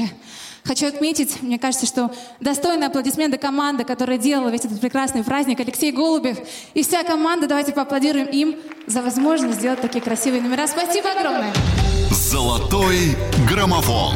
хочу 0.67 0.87
отметить, 0.87 1.43
мне 1.43 1.59
кажется, 1.59 1.87
что 1.87 2.11
достойные 2.41 2.89
аплодисменты 2.89 3.39
команды, 3.39 3.85
которая 3.85 4.19
делала 4.19 4.49
весь 4.49 4.65
этот 4.65 4.81
прекрасный 4.81 5.25
праздник, 5.25 5.61
Алексей 5.61 5.93
Голубев 5.93 6.39
и 6.75 6.83
вся 6.83 7.05
команда. 7.05 7.47
Давайте 7.47 7.73
поаплодируем 7.73 8.27
им 8.27 8.57
за 8.87 9.03
возможность 9.03 9.59
сделать 9.59 9.81
такие 9.81 10.03
красивые 10.03 10.43
номера. 10.43 10.67
Спасибо 10.67 11.11
огромное. 11.13 11.53
Золотой 12.11 13.17
граммофон. 13.49 14.15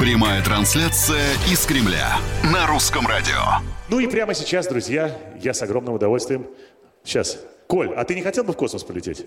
Прямая 0.00 0.42
трансляция 0.42 1.34
из 1.50 1.64
Кремля 1.64 2.18
на 2.52 2.66
русском 2.66 3.06
радио. 3.06 3.62
Ну 3.88 4.00
и 4.00 4.08
прямо 4.08 4.34
сейчас, 4.34 4.66
друзья, 4.66 5.16
я 5.40 5.54
с 5.54 5.62
огромным 5.62 5.94
удовольствием... 5.94 6.46
Сейчас. 7.04 7.38
Коль, 7.66 7.92
а 7.94 8.04
ты 8.04 8.14
не 8.14 8.22
хотел 8.22 8.44
бы 8.44 8.52
в 8.52 8.56
космос 8.56 8.84
полететь? 8.84 9.26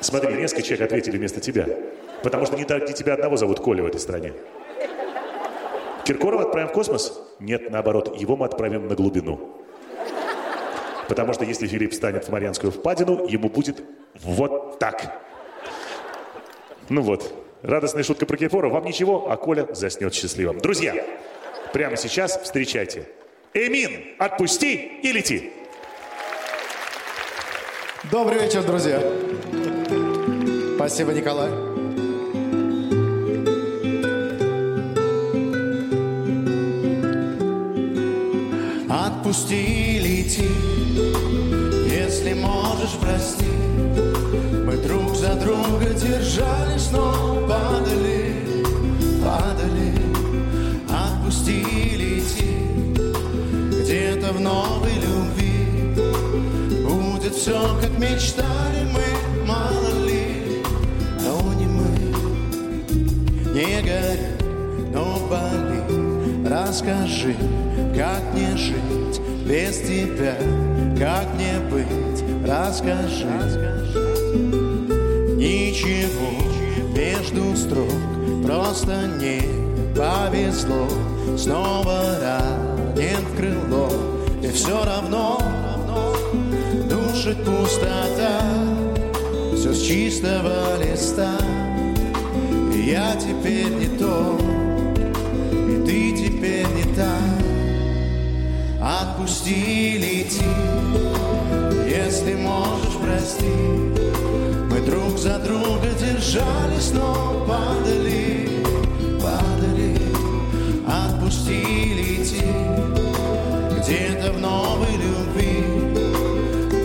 Смотри, 0.00 0.34
несколько 0.34 0.62
человек 0.62 0.86
ответили 0.86 1.16
вместо 1.16 1.40
тебя. 1.40 1.66
Потому 2.22 2.46
что 2.46 2.56
не, 2.56 2.62
не 2.62 2.92
тебя 2.92 3.14
одного 3.14 3.36
зовут 3.36 3.60
Коля 3.60 3.82
в 3.82 3.86
этой 3.86 4.00
стране. 4.00 4.32
Киркорова 6.10 6.42
отправим 6.42 6.68
в 6.70 6.72
космос? 6.72 7.22
Нет, 7.38 7.70
наоборот, 7.70 8.20
его 8.20 8.36
мы 8.36 8.46
отправим 8.46 8.88
на 8.88 8.96
глубину. 8.96 9.62
Потому 11.08 11.32
что 11.34 11.44
если 11.44 11.68
Филипп 11.68 11.92
встанет 11.92 12.24
в 12.24 12.30
Марианскую 12.30 12.72
впадину, 12.72 13.28
ему 13.28 13.48
будет 13.48 13.84
вот 14.14 14.80
так. 14.80 15.20
Ну 16.88 17.02
вот, 17.02 17.32
радостная 17.62 18.02
шутка 18.02 18.26
про 18.26 18.36
Киркорова. 18.36 18.74
Вам 18.74 18.86
ничего, 18.86 19.30
а 19.30 19.36
Коля 19.36 19.72
заснет 19.72 20.12
счастливым. 20.12 20.58
Друзья, 20.58 20.96
прямо 21.72 21.96
сейчас 21.96 22.40
встречайте. 22.42 23.06
Эмин, 23.54 24.16
отпусти 24.18 24.74
и 25.04 25.12
лети. 25.12 25.52
Добрый 28.10 28.40
вечер, 28.40 28.64
друзья. 28.64 29.00
Спасибо, 30.74 31.12
Николай. 31.12 31.69
Отпусти, 39.30 40.00
лети, 40.00 40.50
если 41.88 42.32
можешь, 42.34 42.96
прости. 43.00 43.46
Мы 44.66 44.76
друг 44.78 45.14
за 45.14 45.36
друга 45.36 45.94
держались, 45.94 46.90
но 46.90 47.46
падали, 47.46 48.34
падали. 49.22 49.92
Отпусти, 50.88 51.62
лети, 51.94 52.56
где-то 53.84 54.32
в 54.32 54.40
новой 54.40 54.94
любви 54.94 55.94
Будет 56.84 57.32
все, 57.32 57.78
как 57.80 57.96
мечтали 58.00 58.84
мы, 58.92 59.46
мало 59.46 60.06
ли, 60.06 60.60
но 61.20 61.54
не 61.54 61.66
мы. 61.66 61.92
Не 63.54 63.80
гори, 63.80 64.26
но 64.92 65.20
боли, 65.28 66.48
расскажи, 66.48 67.36
как 67.94 68.22
мне 68.34 68.56
жить 68.56 69.00
без 69.50 69.78
тебя, 69.80 70.36
как 70.96 71.26
мне 71.34 71.58
быть, 71.70 72.22
расскажи. 72.46 73.26
Ничего 75.36 76.30
между 76.94 77.56
строк 77.56 77.90
просто 78.46 79.08
не 79.20 79.40
повезло, 79.96 80.86
снова 81.36 82.00
ранен 82.22 83.24
в 83.26 83.36
крыло, 83.36 83.90
и 84.40 84.48
все 84.52 84.84
равно 84.84 85.40
душит 86.88 87.44
пустота, 87.44 88.42
все 89.56 89.72
с 89.72 89.82
чистого 89.82 90.80
листа. 90.80 91.32
И 92.72 92.90
я 92.90 93.16
теперь 93.16 93.70
не 93.70 93.98
то, 93.98 94.38
и 95.68 95.84
ты 95.84 96.12
теперь 96.12 96.66
не 96.76 96.94
та. 96.94 97.29
Отпусти, 99.50 99.98
лети, 99.98 100.44
если 101.88 102.34
можешь, 102.34 102.94
прости. 103.02 103.46
Мы 104.70 104.80
друг 104.86 105.18
за 105.18 105.40
друга 105.40 105.88
держались, 105.98 106.92
но 106.92 107.44
падали, 107.48 108.48
падали. 109.20 109.98
Отпусти, 110.86 111.64
лети, 111.96 112.44
где-то 113.76 114.32
в 114.34 114.40
новой 114.40 114.94
любви 114.96 115.64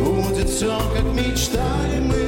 Будет 0.04 0.50
все, 0.50 0.80
как 0.96 1.04
мечтали 1.14 2.00
мы, 2.00 2.25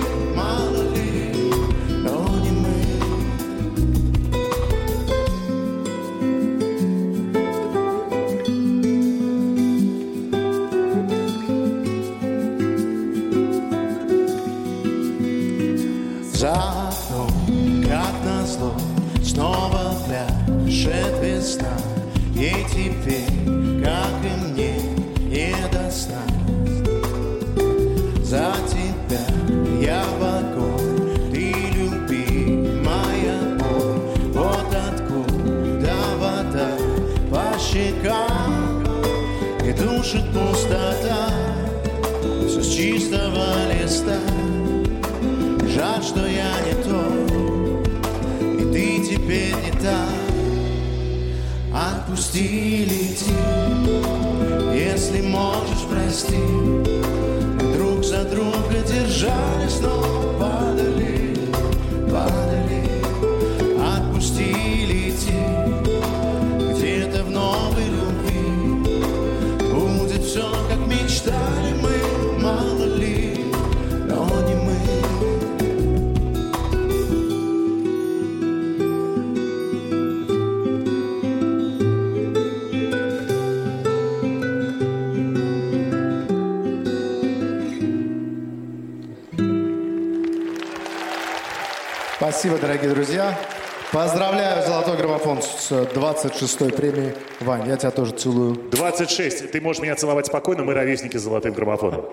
с 95.68 95.72
26-й 95.72 96.72
премией. 96.72 97.14
Вань, 97.42 97.68
я 97.68 97.76
тебя 97.78 97.92
тоже 97.92 98.14
целую. 98.14 98.56
26. 98.72 99.52
Ты 99.52 99.60
можешь 99.62 99.82
меня 99.82 99.96
целовать 99.96 100.28
спокойно, 100.28 100.64
мы 100.64 100.74
ровесники 100.74 101.18
с 101.18 101.22
золотым 101.22 101.54
граммофоном. 101.54 102.06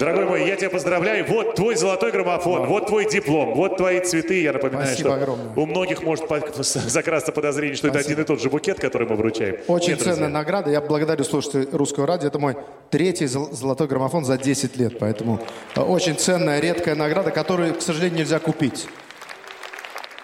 Дорогой 0.00 0.24
мой, 0.24 0.48
я 0.48 0.56
тебя 0.56 0.70
поздравляю. 0.70 1.26
Вот 1.28 1.56
твой 1.56 1.74
золотой 1.76 2.10
граммофон, 2.10 2.66
вот 2.66 2.86
твой 2.86 3.08
диплом, 3.08 3.54
вот 3.54 3.76
твои 3.76 4.00
цветы. 4.00 4.40
Я 4.42 4.52
напоминаю, 4.54 4.86
Спасибо 4.86 5.10
что 5.10 5.16
огромное. 5.18 5.52
у 5.54 5.66
многих 5.66 6.02
может 6.02 6.24
закрасться 6.64 7.32
подозрение, 7.32 7.76
что 7.76 7.88
это 7.88 7.98
один 7.98 8.18
и 8.18 8.24
тот 8.24 8.40
же 8.40 8.48
букет, 8.48 8.80
который 8.80 9.06
мы 9.06 9.16
вручаем. 9.16 9.56
Очень 9.68 9.90
Нет, 9.90 9.98
друзья. 9.98 10.14
ценная 10.14 10.30
награда. 10.30 10.70
Я 10.70 10.80
благодарю 10.80 11.22
слушателей 11.24 11.68
русского 11.70 12.06
радио. 12.06 12.28
Это 12.28 12.38
мой 12.38 12.56
третий 12.88 13.26
зол- 13.26 13.50
золотой 13.52 13.88
граммофон 13.88 14.24
за 14.24 14.38
10 14.38 14.76
лет. 14.78 14.98
Поэтому 14.98 15.38
э, 15.76 15.80
очень 15.82 16.16
ценная, 16.16 16.60
редкая 16.60 16.94
награда, 16.94 17.30
которую, 17.30 17.74
к 17.74 17.82
сожалению, 17.82 18.20
нельзя 18.20 18.38
купить. 18.38 18.88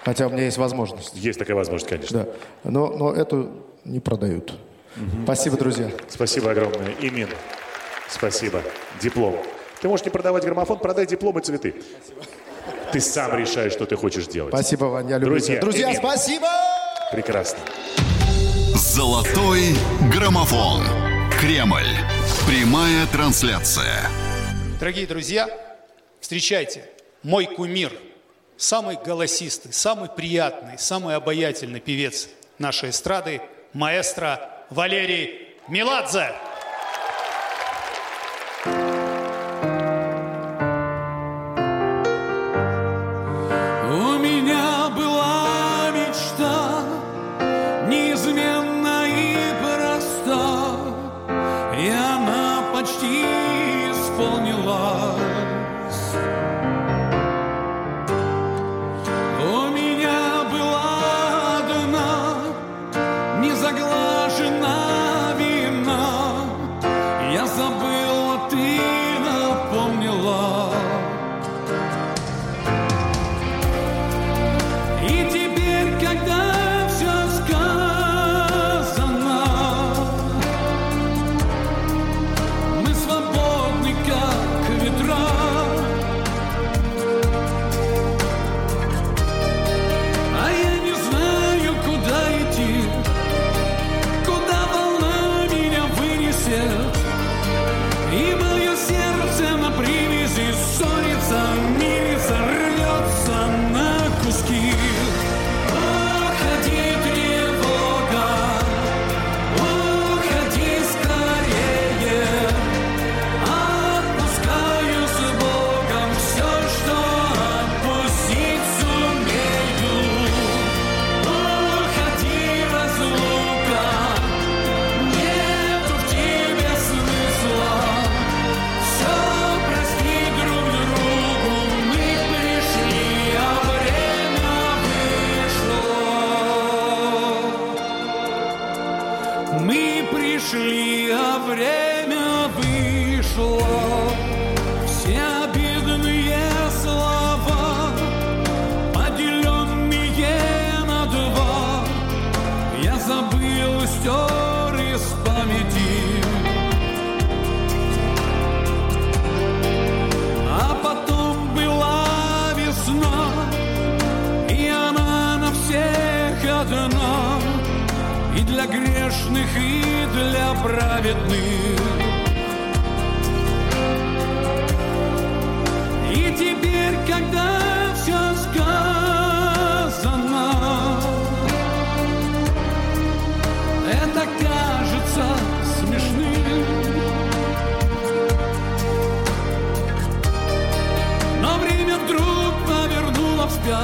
Хотя 0.06 0.28
у 0.28 0.30
меня 0.30 0.44
есть 0.44 0.56
возможность. 0.56 1.16
Есть 1.16 1.36
такая 1.36 1.56
возможность, 1.56 1.90
конечно. 1.90 2.22
Да. 2.22 2.70
Но, 2.70 2.86
но 2.92 3.12
эту 3.12 3.50
не 3.84 3.98
продают. 3.98 4.54
Спасибо, 5.24 5.56
друзья. 5.56 5.90
Спасибо 6.08 6.52
огромное. 6.52 6.94
Имин. 7.00 7.28
Спасибо. 8.08 8.62
Диплом. 9.02 9.36
Ты 9.82 9.88
можешь 9.88 10.06
не 10.06 10.12
продавать 10.12 10.44
граммофон, 10.44 10.78
продай 10.78 11.06
диплом 11.06 11.40
и 11.40 11.42
цветы. 11.42 11.74
Ты 12.92 13.00
сам 13.00 13.36
решаешь, 13.36 13.72
что 13.72 13.84
ты 13.84 13.96
хочешь 13.96 14.28
делать. 14.28 14.54
Спасибо, 14.54 14.84
Вань, 14.84 15.10
я 15.10 15.18
люблю 15.18 15.30
Друзья, 15.32 15.56
тебя. 15.56 15.60
Друзья, 15.60 15.94
спасибо! 15.94 16.46
Прекрасно. 17.10 17.58
Золотой 18.76 19.74
граммофон. 20.14 20.84
Кремль. 21.40 21.82
Прямая 22.46 23.08
трансляция. 23.08 24.08
Дорогие 24.78 25.08
друзья, 25.08 25.48
встречайте, 26.20 26.84
мой 27.24 27.46
кумир, 27.46 27.92
самый 28.56 28.96
голосистый, 28.96 29.72
самый 29.72 30.08
приятный, 30.08 30.78
самый 30.78 31.14
обаятельный 31.16 31.80
певец 31.80 32.28
нашей 32.58 32.90
эстрады, 32.90 33.40
маэстро 33.72 34.50
Валерий 34.70 35.56
Меладзе. 35.68 36.32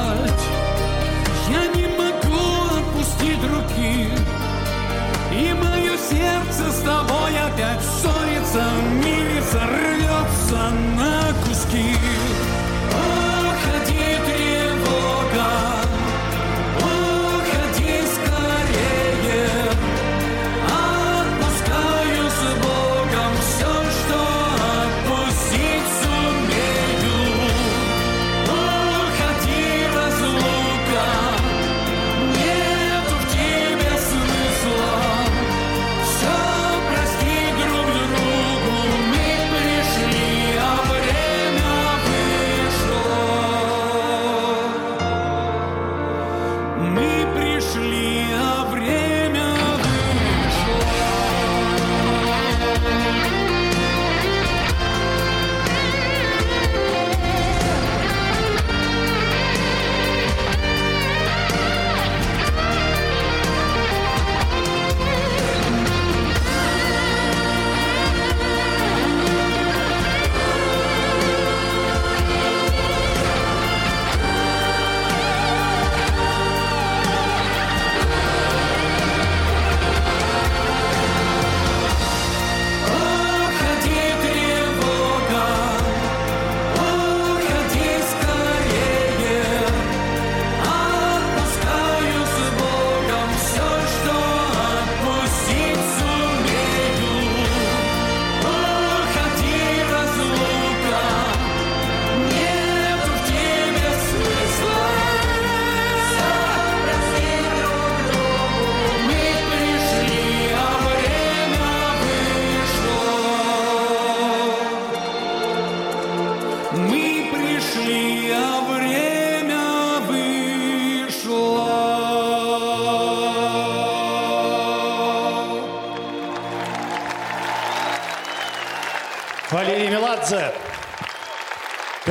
Вспять 0.03 0.45
Я 1.49 1.67
не 1.75 1.87
могу 1.97 2.77
отпустить 2.77 3.43
руки 3.45 4.09
И 5.33 5.55
мое 5.55 5.97
сердце 5.97 6.71
с 6.71 6.83
тобой 6.83 7.33
опять 7.39 7.83
ссорится 7.83 8.65
Мирится, 9.03 9.61
рвется 9.67 10.71
на 10.97 11.33
куски 11.45 11.97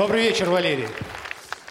Добрый 0.02 0.24
вечер, 0.24 0.50
Валерий. 0.50 0.88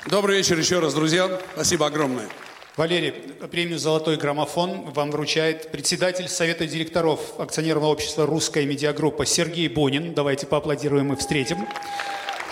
Добрый 0.07 0.37
вечер 0.37 0.57
еще 0.57 0.79
раз, 0.79 0.95
друзья. 0.95 1.40
Спасибо 1.55 1.87
огромное. 1.87 2.29
Валерий, 2.77 3.11
премию 3.11 3.81
«Золотой 3.81 4.16
граммофон» 4.19 4.93
вам 4.93 5.11
вручает 5.11 5.73
председатель 5.73 6.29
Совета 6.29 6.64
директоров 6.64 7.40
акционерного 7.40 7.87
общества 7.87 8.27
«Русская 8.27 8.66
медиагруппа» 8.66 9.27
Сергей 9.27 9.66
Бонин. 9.66 10.14
Давайте 10.14 10.47
поаплодируем 10.47 11.12
и 11.12 11.16
встретим. 11.16 11.66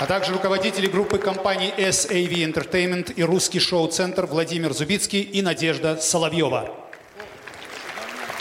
А 0.01 0.07
также 0.07 0.33
руководители 0.33 0.88
группы 0.88 1.17
компаний 1.17 1.73
SAV 1.79 2.53
Entertainment 2.53 3.12
и 3.12 3.23
«Русский 3.23 3.61
шоу-центр» 3.61 4.27
Владимир 4.27 4.73
Зубицкий 4.73 5.21
и 5.21 5.43
Надежда 5.43 5.97
Соловьева. 6.01 6.75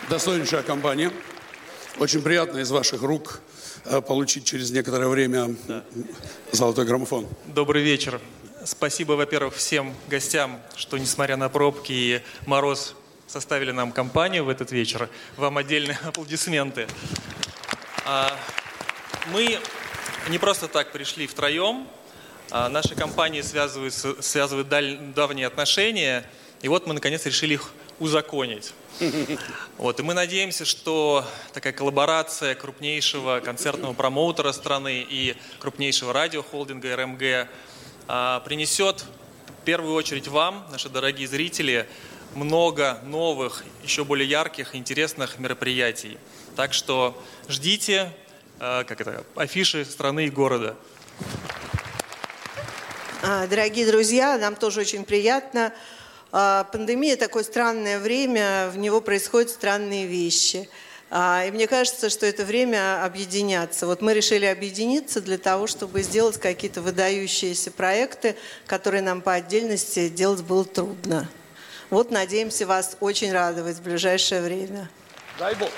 Достойнейшая 0.09 0.63
компания. 0.63 1.11
Очень 1.99 2.23
приятно 2.23 2.57
из 2.57 2.71
ваших 2.71 3.03
рук 3.03 3.41
получить 4.07 4.45
через 4.45 4.71
некоторое 4.71 5.07
время 5.07 5.55
золотой 6.51 6.85
граммофон. 6.85 7.27
Добрый 7.45 7.83
вечер. 7.83 8.19
Спасибо, 8.65 9.13
во-первых, 9.13 9.55
всем 9.55 9.93
гостям, 10.09 10.59
что, 10.75 10.97
несмотря 10.97 11.37
на 11.37 11.47
пробки 11.49 11.91
и 11.93 12.21
мороз, 12.45 12.95
составили 13.27 13.71
нам 13.71 13.91
компанию 13.91 14.43
в 14.45 14.49
этот 14.49 14.71
вечер. 14.71 15.09
Вам 15.37 15.57
отдельные 15.57 15.97
аплодисменты. 16.03 16.87
А, 18.05 18.37
Мы 19.31 19.59
не 20.29 20.37
просто 20.37 20.67
так 20.67 20.91
пришли 20.91 21.27
втроем. 21.27 21.87
А, 22.51 22.69
Наши 22.69 22.95
компании 22.95 23.41
связывают 23.41 24.67
даль- 24.69 25.13
давние 25.13 25.47
отношения. 25.47 26.29
И 26.61 26.67
вот 26.67 26.87
мы, 26.87 26.93
наконец, 26.93 27.25
решили 27.25 27.53
их 27.55 27.71
узаконить. 27.99 28.73
Вот, 29.77 29.99
и 29.99 30.03
мы 30.03 30.15
надеемся, 30.15 30.65
что 30.65 31.23
такая 31.53 31.71
коллаборация 31.71 32.55
крупнейшего 32.55 33.41
концертного 33.41 33.93
промоутера 33.93 34.51
страны 34.51 35.05
и 35.07 35.35
крупнейшего 35.59 36.13
радиохолдинга 36.13 36.95
РМГ 36.95 37.47
а, 38.07 38.39
принесет 38.39 39.05
в 39.61 39.65
первую 39.65 39.93
очередь 39.93 40.27
вам, 40.27 40.65
наши 40.71 40.89
дорогие 40.89 41.27
зрители, 41.27 41.87
много 42.33 42.99
новых, 43.03 43.63
еще 43.83 44.03
более 44.03 44.27
ярких, 44.27 44.75
интересных 44.75 45.37
мероприятий. 45.37 46.17
Так 46.55 46.73
что 46.73 47.21
ждите, 47.47 48.11
а, 48.59 48.83
как 48.83 49.01
это, 49.01 49.23
афиши 49.35 49.85
страны 49.85 50.25
и 50.25 50.29
города. 50.29 50.75
А, 53.21 53.45
Дорогие 53.47 53.85
друзья, 53.85 54.37
нам 54.37 54.55
тоже 54.55 54.81
очень 54.81 55.03
приятно. 55.03 55.73
А, 56.31 56.65
Пандемия 56.65 57.15
такое 57.15 57.43
странное 57.43 57.99
время, 57.99 58.69
в 58.73 58.77
него 58.77 59.01
происходят 59.01 59.49
странные 59.49 60.05
вещи. 60.05 60.69
А, 61.09 61.45
И 61.47 61.51
мне 61.51 61.67
кажется, 61.67 62.09
что 62.09 62.25
это 62.25 62.43
время 62.43 63.03
объединяться. 63.05 63.87
Вот 63.87 64.01
мы 64.01 64.13
решили 64.13 64.45
объединиться 64.45 65.21
для 65.21 65.37
того, 65.37 65.67
чтобы 65.67 66.01
сделать 66.03 66.37
какие-то 66.37 66.81
выдающиеся 66.81 67.71
проекты, 67.71 68.35
которые 68.65 69.01
нам 69.01 69.21
по 69.21 69.33
отдельности 69.33 70.09
делать 70.09 70.41
было 70.41 70.65
трудно. 70.65 71.29
Вот 71.89 72.11
надеемся 72.11 72.67
вас 72.67 72.97
очень 72.99 73.31
радовать 73.31 73.77
в 73.77 73.81
ближайшее 73.83 74.41
время. 74.41 74.89
Дай 75.39 75.55
Бог. 75.55 75.69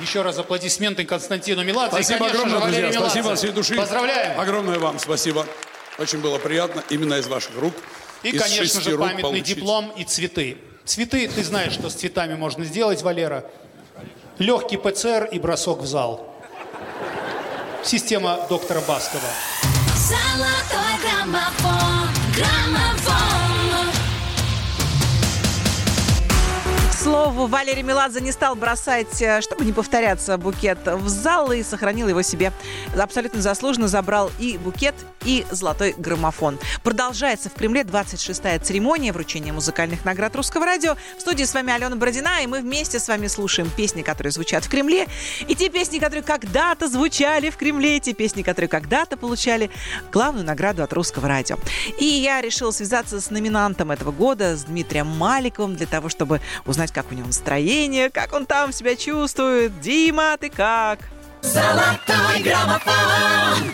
Еще 0.00 0.22
раз 0.22 0.38
аплодисменты 0.38 1.04
Константину 1.04 1.64
Меладзе. 1.64 1.98
и, 1.98 2.02
Спасибо 2.02 2.18
конечно 2.26 2.40
огромное, 2.42 2.60
друзья. 2.60 2.80
Валерию 2.82 3.00
Спасибо 3.00 3.24
Меладзе. 3.24 3.32
от 3.32 3.38
всей 3.38 3.50
души. 3.52 3.74
Поздравляем. 3.74 4.40
Огромное 4.40 4.78
вам 4.78 4.98
спасибо. 5.00 5.44
Очень 5.98 6.18
было 6.20 6.38
приятно 6.38 6.84
именно 6.90 7.14
из 7.14 7.26
ваших 7.26 7.56
рук. 7.56 7.74
И, 8.22 8.30
из 8.30 8.42
конечно 8.42 8.80
же, 8.80 8.98
памятный 8.98 9.22
получить. 9.22 9.56
диплом 9.56 9.92
и 9.96 10.04
цветы. 10.04 10.58
Цветы, 10.84 11.28
ты 11.28 11.42
знаешь, 11.42 11.72
что 11.72 11.90
с 11.90 11.94
цветами 11.94 12.34
можно 12.34 12.64
сделать, 12.64 13.02
Валера. 13.02 13.44
Легкий 14.38 14.76
ПЦР 14.76 15.28
и 15.32 15.38
бросок 15.38 15.80
в 15.80 15.86
зал. 15.86 16.34
Система 17.84 18.46
доктора 18.48 18.80
Баскова. 18.80 19.28
Золотой 19.96 21.00
граммофон, 21.02 22.08
граммофон. 22.34 23.05
Слову, 27.06 27.46
Валерий 27.46 27.84
Меладзе 27.84 28.20
не 28.20 28.32
стал 28.32 28.56
бросать, 28.56 29.22
э, 29.22 29.40
чтобы 29.40 29.64
не 29.64 29.72
повторяться, 29.72 30.36
букет 30.38 30.78
в 30.84 31.08
зал 31.08 31.52
и 31.52 31.62
сохранил 31.62 32.08
его 32.08 32.20
себе. 32.22 32.52
Абсолютно 32.98 33.40
заслуженно 33.40 33.86
забрал 33.86 34.32
и 34.40 34.58
букет, 34.58 34.96
и 35.24 35.46
золотой 35.52 35.94
граммофон. 35.96 36.58
Продолжается 36.82 37.48
в 37.48 37.54
Кремле 37.54 37.82
26-я 37.82 38.58
церемония 38.58 39.12
вручения 39.12 39.52
музыкальных 39.52 40.04
наград 40.04 40.34
Русского 40.34 40.66
радио. 40.66 40.96
В 41.16 41.20
студии 41.20 41.44
с 41.44 41.54
вами 41.54 41.72
Алена 41.72 41.94
Бородина, 41.94 42.42
и 42.42 42.48
мы 42.48 42.60
вместе 42.60 42.98
с 42.98 43.06
вами 43.06 43.28
слушаем 43.28 43.70
песни, 43.70 44.02
которые 44.02 44.32
звучат 44.32 44.64
в 44.64 44.68
Кремле, 44.68 45.06
и 45.46 45.54
те 45.54 45.68
песни, 45.68 46.00
которые 46.00 46.24
когда-то 46.24 46.88
звучали 46.88 47.50
в 47.50 47.56
Кремле, 47.56 47.98
и 47.98 48.00
те 48.00 48.14
песни, 48.14 48.42
которые 48.42 48.68
когда-то 48.68 49.16
получали 49.16 49.70
главную 50.10 50.44
награду 50.44 50.82
от 50.82 50.92
Русского 50.92 51.28
радио. 51.28 51.56
И 52.00 52.04
я 52.04 52.40
решила 52.40 52.72
связаться 52.72 53.20
с 53.20 53.30
номинантом 53.30 53.92
этого 53.92 54.10
года, 54.10 54.56
с 54.56 54.64
Дмитрием 54.64 55.06
Маликовым, 55.06 55.76
для 55.76 55.86
того, 55.86 56.08
чтобы 56.08 56.40
узнать, 56.64 56.95
как 56.96 57.12
у 57.12 57.14
него 57.14 57.26
настроение, 57.26 58.08
как 58.08 58.32
он 58.32 58.46
там 58.46 58.72
себя 58.72 58.96
чувствует. 58.96 59.80
Дима, 59.82 60.38
ты 60.40 60.48
как? 60.48 61.00
Золотой 61.42 62.42
граммофон. 62.42 63.70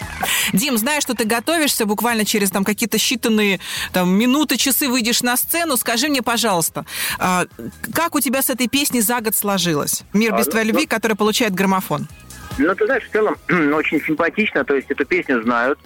Дим, 0.52 0.76
знаю, 0.76 1.00
что 1.00 1.14
ты 1.14 1.24
готовишься, 1.24 1.86
буквально 1.86 2.24
через 2.24 2.50
там 2.50 2.64
какие-то 2.64 2.96
считанные 2.96 3.60
там, 3.92 4.12
минуты, 4.12 4.56
часы 4.56 4.88
выйдешь 4.88 5.22
на 5.22 5.36
сцену. 5.36 5.76
Скажи 5.76 6.08
мне, 6.08 6.20
пожалуйста, 6.20 6.84
а, 7.20 7.44
как 7.94 8.16
у 8.16 8.20
тебя 8.20 8.42
с 8.42 8.50
этой 8.50 8.66
песней 8.66 9.02
за 9.02 9.20
год 9.20 9.36
сложилось? 9.36 10.02
«Мир 10.12 10.36
без 10.36 10.48
А, 10.48 10.50
твоей 10.50 10.66
ну, 10.66 10.72
любви», 10.72 10.86
который 10.86 11.16
получает 11.16 11.54
граммофон. 11.54 12.08
Ну, 12.58 12.74
ты 12.74 12.86
знаешь, 12.86 13.04
в 13.04 13.12
целом 13.12 13.36
очень 13.72 14.02
симпатично, 14.02 14.64
то 14.64 14.74
есть 14.74 14.90
эту 14.90 15.04
песню 15.04 15.40
знают, 15.44 15.78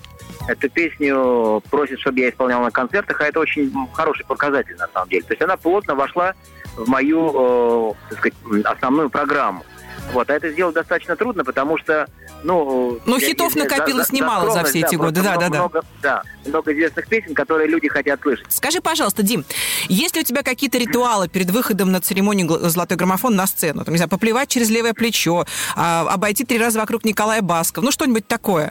эту 0.49 0.71
песню 0.71 1.63
просят, 1.71 2.01
чтобы 2.01 2.21
я 2.21 2.31
исполнял 2.31 2.63
на 2.63 2.71
концертах, 2.71 3.21
а 3.21 3.25
это 3.25 3.41
очень 3.41 3.71
хороший 3.93 4.25
показатель 4.25 4.77
на 4.77 4.89
самом 4.89 5.11
деле. 5.11 5.23
То 5.25 5.35
есть 5.35 5.43
она 5.43 5.59
плотно 5.59 5.95
вошла 5.95 6.33
в 6.77 6.89
мою, 6.89 7.95
э, 8.11 8.11
так 8.11 8.19
сказать, 8.19 8.65
основную 8.67 9.11
программу. 9.11 9.65
Вот, 10.13 10.31
а 10.31 10.35
это 10.35 10.51
сделать 10.51 10.75
достаточно 10.75 11.17
трудно, 11.17 11.45
потому 11.45 11.77
что, 11.79 12.07
ну... 12.45 13.01
Ну, 13.07 13.19
хитов 13.19 13.57
я- 13.57 13.65
накопилось 13.65 14.07
за- 14.07 14.15
немало 14.15 14.53
за 14.53 14.63
все 14.63 14.81
эти 14.81 14.95
годы, 14.95 15.21
просто 15.21 15.35
да, 15.35 15.41
да, 15.41 15.49
да. 15.49 15.59
много, 15.59 15.83
да. 16.01 16.23
Много 16.47 16.73
известных 16.75 17.09
песен, 17.09 17.35
которые 17.35 17.69
люди 17.69 17.89
хотят 17.89 18.21
слышать. 18.21 18.47
Скажи, 18.51 18.81
пожалуйста, 18.81 19.25
Дим, 19.25 19.45
есть 19.89 20.15
ли 20.15 20.21
у 20.23 20.25
тебя 20.25 20.45
какие-то 20.45 20.79
ритуалы 20.79 21.29
перед 21.29 21.51
выходом 21.51 21.91
на 21.91 22.01
церемонию 22.01 22.49
«Золотой 22.69 22.97
граммофон» 22.97 23.35
на 23.35 23.49
сцену? 23.49 23.85
Там, 23.85 23.95
не 23.95 23.99
знаю, 23.99 24.09
поплевать 24.09 24.49
через 24.49 24.71
левое 24.71 24.95
плечо, 24.95 25.45
а, 25.75 26.07
обойти 26.09 26.45
три 26.45 26.59
раза 26.59 26.79
вокруг 26.79 27.05
Николая 27.05 27.43
Баскова, 27.43 27.85
ну, 27.87 27.91
что-нибудь 27.91 28.29
такое? 28.29 28.71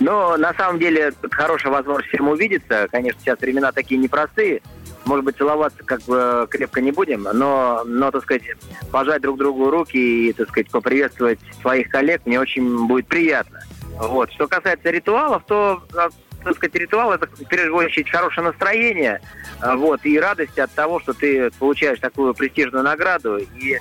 Но 0.00 0.36
на 0.36 0.52
самом 0.54 0.78
деле 0.78 1.12
хорошая 1.30 1.72
возможность 1.72 2.08
всем 2.08 2.28
увидеться. 2.28 2.88
Конечно, 2.90 3.20
сейчас 3.20 3.40
времена 3.40 3.72
такие 3.72 3.98
непростые. 4.00 4.60
Может 5.04 5.24
быть, 5.24 5.36
целоваться 5.36 5.82
как 5.84 6.00
бы 6.02 6.46
крепко 6.50 6.80
не 6.80 6.92
будем, 6.92 7.24
но, 7.32 7.82
но, 7.84 8.10
так 8.10 8.22
сказать, 8.22 8.42
пожать 8.90 9.22
друг 9.22 9.38
другу 9.38 9.70
руки 9.70 10.28
и, 10.28 10.32
так 10.32 10.48
сказать, 10.48 10.70
поприветствовать 10.70 11.38
своих 11.60 11.88
коллег 11.88 12.22
мне 12.24 12.40
очень 12.40 12.86
будет 12.86 13.06
приятно. 13.06 13.60
Вот. 13.96 14.32
Что 14.32 14.48
касается 14.48 14.90
ритуалов, 14.90 15.44
то, 15.46 15.82
а, 15.94 16.08
так 16.42 16.56
сказать, 16.56 16.74
ритуал 16.74 17.12
это 17.12 17.26
в 17.26 17.44
первую 17.46 17.86
очередь 17.86 18.10
хорошее 18.10 18.46
настроение, 18.46 19.20
а, 19.60 19.76
вот, 19.76 20.04
и 20.04 20.18
радость 20.18 20.58
от 20.58 20.70
того, 20.72 21.00
что 21.00 21.12
ты 21.12 21.50
получаешь 21.58 21.98
такую 22.00 22.34
престижную 22.34 22.84
награду 22.84 23.38
и 23.38 23.78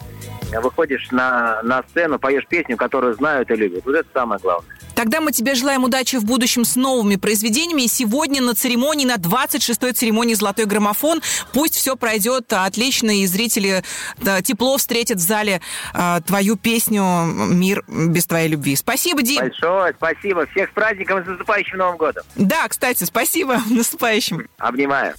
выходишь 0.62 1.10
на, 1.12 1.62
на 1.64 1.84
сцену, 1.90 2.20
поешь 2.20 2.46
песню, 2.48 2.78
которую 2.78 3.16
знают 3.16 3.50
и 3.52 3.56
любят. 3.56 3.84
Вот 3.86 3.96
это 3.96 4.08
самое 4.14 4.40
главное. 4.42 4.76
Тогда 4.96 5.22
мы 5.22 5.32
тебе 5.32 5.56
желаем 5.56 5.84
удачи 5.84 6.18
в 6.18 6.26
будущем 6.26 6.66
с 6.66 6.76
новыми 6.76 7.16
произведениями. 7.16 7.84
И 7.84 7.88
сегодня 7.88 8.42
на 8.42 8.54
церемонии, 8.54 9.06
на 9.06 9.16
26-й 9.16 9.94
церемонии 9.94 10.34
«Золотой 10.34 10.66
граммофон» 10.66 11.22
пусть 11.52 11.76
все 11.76 11.96
пройдет 11.96 12.52
отлично, 12.54 13.12
и 13.20 13.26
зрители 13.26 13.84
да, 14.18 14.42
тепло 14.42 14.78
встретят 14.78 15.18
в 15.18 15.22
зале 15.22 15.62
а, 15.94 16.22
твою 16.22 16.56
песню 16.56 17.04
«Мир 17.26 17.84
без 17.88 18.28
твоей 18.28 18.50
любви». 18.50 18.76
Спасибо, 18.76 19.22
Дим. 19.22 19.40
Большое 19.40 19.94
спасибо. 19.98 20.46
Всех 20.48 20.70
с 20.70 20.74
праздником 20.74 21.20
и 21.20 21.24
с 21.24 21.28
наступающим 21.28 21.78
Новым 21.78 21.98
годом. 21.98 22.24
Да, 22.36 22.68
кстати, 22.68 23.04
спасибо. 23.04 23.58
Наступающим. 23.70 24.48
Обнимаю. 24.58 25.14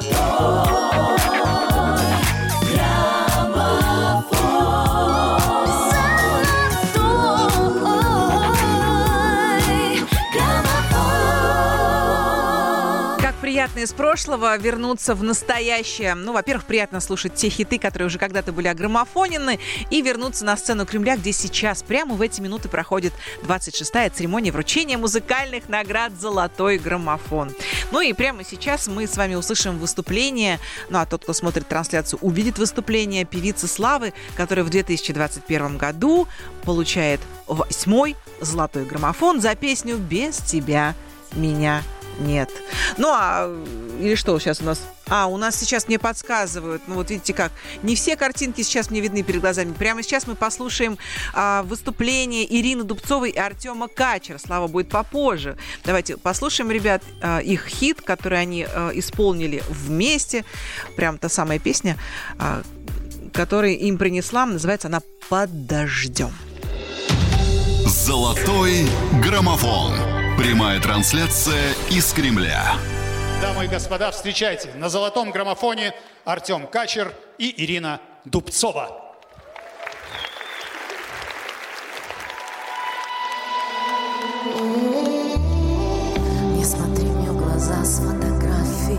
Как 0.00 0.89
приятно 13.60 13.80
из 13.80 13.92
прошлого 13.92 14.56
вернуться 14.56 15.14
в 15.14 15.22
настоящее. 15.22 16.14
Ну, 16.14 16.32
во-первых, 16.32 16.64
приятно 16.64 16.98
слушать 16.98 17.34
те 17.34 17.50
хиты, 17.50 17.78
которые 17.78 18.06
уже 18.06 18.18
когда-то 18.18 18.52
были 18.52 18.68
огромофонены, 18.68 19.60
и 19.90 20.00
вернуться 20.00 20.46
на 20.46 20.56
сцену 20.56 20.86
Кремля, 20.86 21.18
где 21.18 21.30
сейчас, 21.30 21.82
прямо 21.82 22.14
в 22.14 22.22
эти 22.22 22.40
минуты, 22.40 22.70
проходит 22.70 23.12
26-я 23.42 24.08
церемония 24.08 24.50
вручения 24.50 24.96
музыкальных 24.96 25.68
наград 25.68 26.12
«Золотой 26.18 26.78
граммофон». 26.78 27.52
Ну 27.90 28.00
и 28.00 28.14
прямо 28.14 28.44
сейчас 28.44 28.88
мы 28.88 29.06
с 29.06 29.18
вами 29.18 29.34
услышим 29.34 29.76
выступление, 29.76 30.58
ну 30.88 30.98
а 30.98 31.04
тот, 31.04 31.24
кто 31.24 31.34
смотрит 31.34 31.68
трансляцию, 31.68 32.18
увидит 32.22 32.56
выступление 32.56 33.26
певицы 33.26 33.66
Славы, 33.66 34.14
которая 34.38 34.64
в 34.64 34.70
2021 34.70 35.76
году 35.76 36.26
получает 36.64 37.20
восьмой 37.46 38.16
«Золотой 38.40 38.86
граммофон» 38.86 39.42
за 39.42 39.54
песню 39.54 39.98
«Без 39.98 40.38
тебя 40.38 40.94
меня 41.34 41.82
нет. 42.18 42.50
Ну, 42.96 43.08
а 43.08 43.48
или 44.00 44.14
что 44.14 44.38
сейчас 44.38 44.60
у 44.60 44.64
нас? 44.64 44.80
А, 45.08 45.26
у 45.26 45.36
нас 45.36 45.56
сейчас 45.56 45.88
мне 45.88 45.98
подсказывают. 45.98 46.82
Ну, 46.86 46.94
вот 46.94 47.10
видите 47.10 47.34
как. 47.34 47.52
Не 47.82 47.94
все 47.94 48.16
картинки 48.16 48.62
сейчас 48.62 48.90
мне 48.90 49.00
видны 49.00 49.22
перед 49.22 49.40
глазами. 49.40 49.72
Прямо 49.72 50.02
сейчас 50.02 50.26
мы 50.26 50.34
послушаем 50.34 50.98
а, 51.34 51.62
выступление 51.64 52.44
Ирины 52.44 52.84
Дубцовой 52.84 53.30
и 53.30 53.38
Артема 53.38 53.88
Качера. 53.88 54.38
Слава 54.38 54.68
будет 54.68 54.88
попозже. 54.88 55.56
Давайте 55.84 56.16
послушаем, 56.16 56.70
ребят, 56.70 57.02
а, 57.20 57.40
их 57.40 57.66
хит, 57.66 58.00
который 58.00 58.40
они 58.40 58.66
а, 58.66 58.90
исполнили 58.94 59.62
вместе. 59.68 60.44
Прям 60.96 61.18
та 61.18 61.28
самая 61.28 61.58
песня, 61.58 61.96
а, 62.38 62.62
которую 63.32 63.78
им 63.78 63.98
принесла. 63.98 64.46
Называется 64.46 64.88
она 64.88 65.00
«Под 65.28 65.66
дождем». 65.66 66.32
Золотой 67.86 68.86
граммофон. 69.22 70.09
Прямая 70.40 70.80
трансляция 70.80 71.74
из 71.90 72.14
Кремля. 72.14 72.72
Дамы 73.42 73.66
и 73.66 73.68
господа, 73.68 74.10
встречайте 74.10 74.70
на 74.74 74.88
золотом 74.88 75.32
граммофоне 75.32 75.92
Артем 76.24 76.66
Качер 76.66 77.12
и 77.36 77.52
Ирина 77.62 78.00
Дубцова. 78.24 79.12
Не 86.56 86.64
смотри 86.64 87.04
мне 87.04 87.30
в 87.32 87.36
глаза 87.36 87.84
с 87.84 87.98
фотографий, 87.98 88.98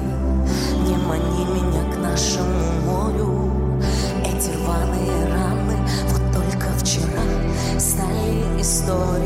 не 0.86 0.96
мани 0.96 1.46
меня 1.46 1.92
к 1.92 1.98
нашему 1.98 2.82
морю. 2.86 3.82
Эти 4.24 4.52
рваные 4.58 5.26
раны 5.34 5.90
вот 6.08 6.22
только 6.36 6.68
вчера 6.78 7.80
стали 7.80 8.62
историей. 8.62 9.21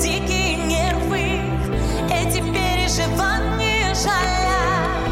Дикие 0.00 0.56
нервы, 0.56 1.42
эти 2.10 2.38
переживания 2.40 3.94
жалят. 3.94 5.10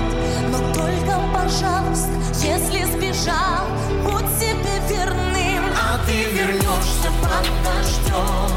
Но 0.51 0.59
только, 0.73 1.21
пожалуйста, 1.35 2.09
если 2.43 2.85
сбежал, 2.85 3.67
будь 4.03 4.31
себе 4.39 4.81
верным. 4.89 5.65
А 5.77 5.99
ты 6.07 6.25
вернешься 6.33 7.11
под 7.21 7.45
дождем, 7.65 8.51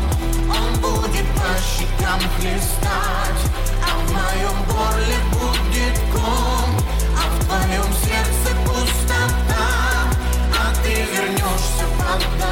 он 0.47 0.73
будет 0.79 1.27
по 1.35 1.51
щекам 1.59 2.21
хлестать, 2.37 3.41
а 3.83 3.99
в 3.99 4.11
моем 4.13 4.57
горле 4.69 5.17
будет 5.33 5.99
ком, 6.13 6.69
а 7.13 7.19
в 7.29 7.45
твоем 7.45 7.91
сердце 8.05 8.55
пустота. 8.65 9.67
А 10.57 10.73
ты 10.81 10.91
вернешься 10.93 11.85
под 11.99 12.19
дождем, 12.39 12.50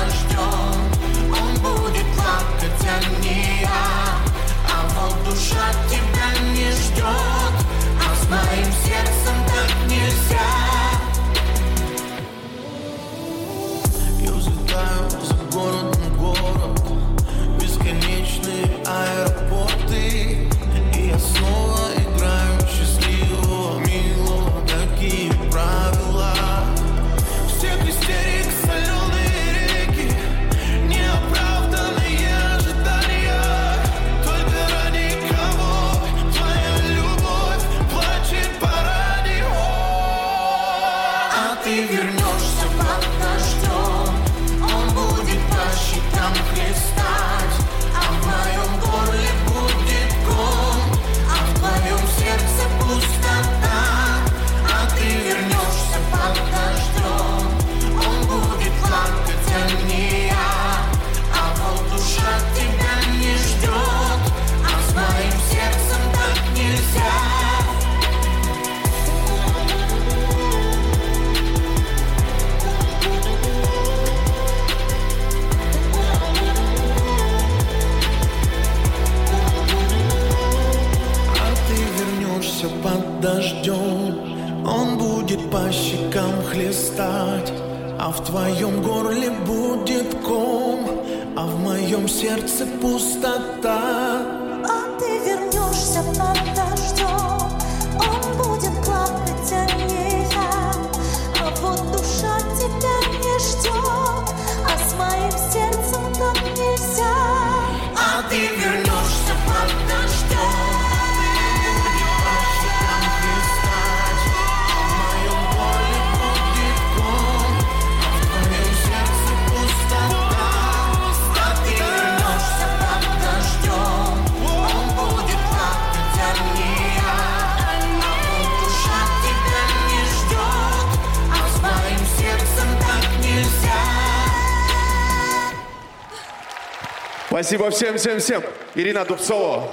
Спасибо 137.41 137.69
всем, 137.71 137.97
всем, 137.97 138.19
всем. 138.19 138.43
Ирина 138.75 139.05
Дубцова. 139.05 139.63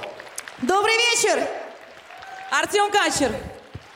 Добрый 0.63 0.93
вечер! 0.95 1.45
Артем 2.53 2.93
Качер. 2.93 3.33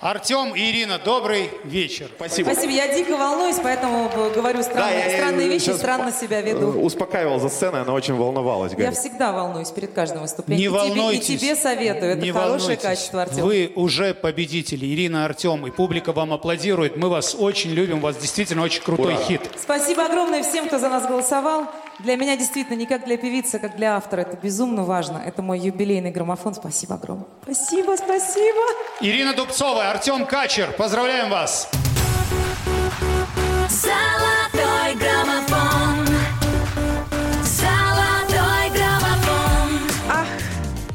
Артем 0.00 0.56
и 0.56 0.70
Ирина, 0.72 0.98
добрый 0.98 1.52
вечер. 1.62 2.11
Спасибо. 2.16 2.50
Спасибо, 2.50 2.72
я 2.72 2.92
дико 2.92 3.16
волнуюсь, 3.16 3.59
поэтому 3.62 4.11
э, 4.12 4.30
говорю 4.35 4.61
странные, 4.64 4.83
Да, 4.83 4.90
я- 4.90 5.06
я 5.06 5.16
странные 5.18 5.48
вещи, 5.48 5.70
странно 5.70 6.11
себя 6.11 6.40
Э, 6.40 6.42
веду. 6.42 6.80
Успокаивал 6.80 7.38
за 7.38 7.48
сценой, 7.48 7.83
она 7.83 7.92
очень 7.92 8.14
волновалась. 8.14 8.72
Я 8.72 8.78
говорит. 8.78 8.98
всегда 8.98 9.30
волнуюсь 9.30 9.70
перед 9.70 9.92
каждым 9.92 10.22
выступлением. 10.22 10.72
Не 10.72 10.76
и, 10.76 10.80
тебе, 10.80 10.87
и 10.88 10.96
волнуйтесь. 10.98 11.40
тебе 11.40 11.54
советую. 11.54 12.11
Это 12.12 12.22
Не 12.22 12.33
хорошее 12.33 12.59
волнуйтесь. 12.59 12.83
качество, 12.83 13.22
Артем. 13.22 13.44
Вы 13.44 13.72
уже 13.76 14.14
победители. 14.14 14.85
Ирина, 14.85 15.26
Артем, 15.26 15.64
и 15.66 15.70
публика 15.70 16.11
вам 16.12 16.33
аплодирует. 16.33 16.96
Мы 16.96 17.09
вас 17.09 17.37
очень 17.38 17.70
любим. 17.70 17.98
У 17.98 18.00
вас 18.00 18.16
действительно 18.16 18.62
очень 18.64 18.83
крутой 18.83 19.14
Ура. 19.14 19.22
хит. 19.22 19.42
Спасибо 19.62 20.06
огромное 20.06 20.42
всем, 20.42 20.66
кто 20.66 20.79
за 20.81 20.88
нас 20.88 21.06
голосовал. 21.06 21.66
Для 22.03 22.17
меня 22.17 22.37
действительно 22.37 22.77
не 22.77 22.87
как 22.87 23.05
для 23.05 23.17
певицы, 23.17 23.57
а 23.57 23.59
как 23.59 23.77
для 23.77 23.96
автора. 23.96 24.23
Это 24.23 24.37
безумно 24.37 24.85
важно. 24.85 25.23
Это 25.25 25.42
мой 25.42 25.59
юбилейный 25.59 26.11
граммофон. 26.11 26.55
Спасибо 26.55 26.94
огромное. 26.94 27.27
Спасибо, 27.42 27.96
спасибо. 27.96 28.61
Ирина 29.01 29.35
Дубцова, 29.35 29.90
Артем 29.90 30.25
Качер, 30.25 30.73
поздравляем 30.73 31.31
вас. 31.31 31.69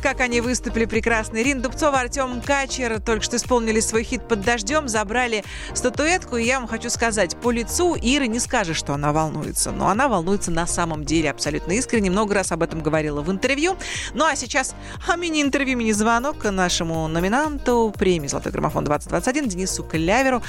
Как 0.06 0.22
они 0.22 0.40
выступили 0.40 0.86
прекрасно. 0.86 1.42
Ирина 1.42 1.64
Дубцова, 1.64 2.02
Артем 2.02 2.40
Качер 2.40 3.02
только 3.02 3.24
что 3.24 3.38
исполнили 3.38 3.80
свой 3.80 4.04
хит 4.04 4.22
«Под 4.28 4.42
дождем», 4.42 4.88
забрали 4.88 5.44
статуэтку. 5.74 6.38
И 6.38 6.44
я 6.44 6.60
вам 6.60 6.68
хочу 6.68 6.92
сказать, 6.92 7.36
по 7.38 7.50
лицу 7.50 7.96
Иры 7.96 8.28
не 8.28 8.40
скажешь, 8.40 8.78
что 8.78 8.94
она 8.94 9.12
волнуется. 9.12 9.72
Но 9.72 9.90
она 9.90 10.08
волнуется 10.08 10.52
на 10.52 10.68
самом 10.68 11.06
деле 11.06 11.32
абсолютно 11.32 11.72
искренне. 11.72 12.12
Много 12.12 12.36
раз 12.36 12.52
об 12.52 12.62
этом 12.62 12.84
говорила 12.84 13.24
в 13.24 13.32
интервью. 13.32 13.78
Ну 14.14 14.26
а 14.26 14.36
сейчас 14.36 14.76
а, 15.08 15.16
мини-интервью, 15.16 15.76
мини-звонок 15.76 16.44
нашему 16.44 17.08
номинанту 17.08 17.92
премии 17.98 18.28
«Золотой 18.28 18.52
граммофон-2021» 18.52 19.48
Денису 19.48 19.84
Кляверу. 19.84 20.44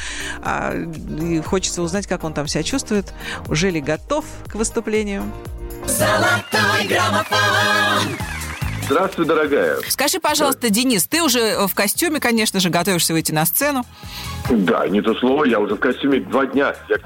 А, 0.44 0.74
и 0.74 1.40
хочется 1.40 1.80
узнать, 1.80 2.06
как 2.06 2.24
он 2.24 2.34
там 2.34 2.46
себя 2.46 2.62
чувствует. 2.62 3.10
Уже 3.48 3.70
ли 3.70 3.80
готов 3.80 4.26
к 4.48 4.54
выступлению? 4.54 5.22
Золотой 5.86 6.86
граммофон. 6.86 8.35
Здравствуй, 8.88 9.26
дорогая. 9.26 9.78
Скажи, 9.88 10.20
пожалуйста, 10.20 10.70
Денис, 10.70 11.06
ты 11.08 11.20
уже 11.20 11.66
в 11.66 11.74
костюме, 11.74 12.20
конечно 12.20 12.60
же, 12.60 12.70
готовишься 12.70 13.14
выйти 13.14 13.32
на 13.32 13.44
сцену. 13.44 13.84
Да, 14.48 14.86
не 14.86 15.02
то 15.02 15.12
слово, 15.16 15.44
я 15.44 15.58
уже 15.58 15.74
в 15.74 15.80
костюме 15.80 16.20
два 16.20 16.46
дня. 16.46 16.72
Я 16.88 16.98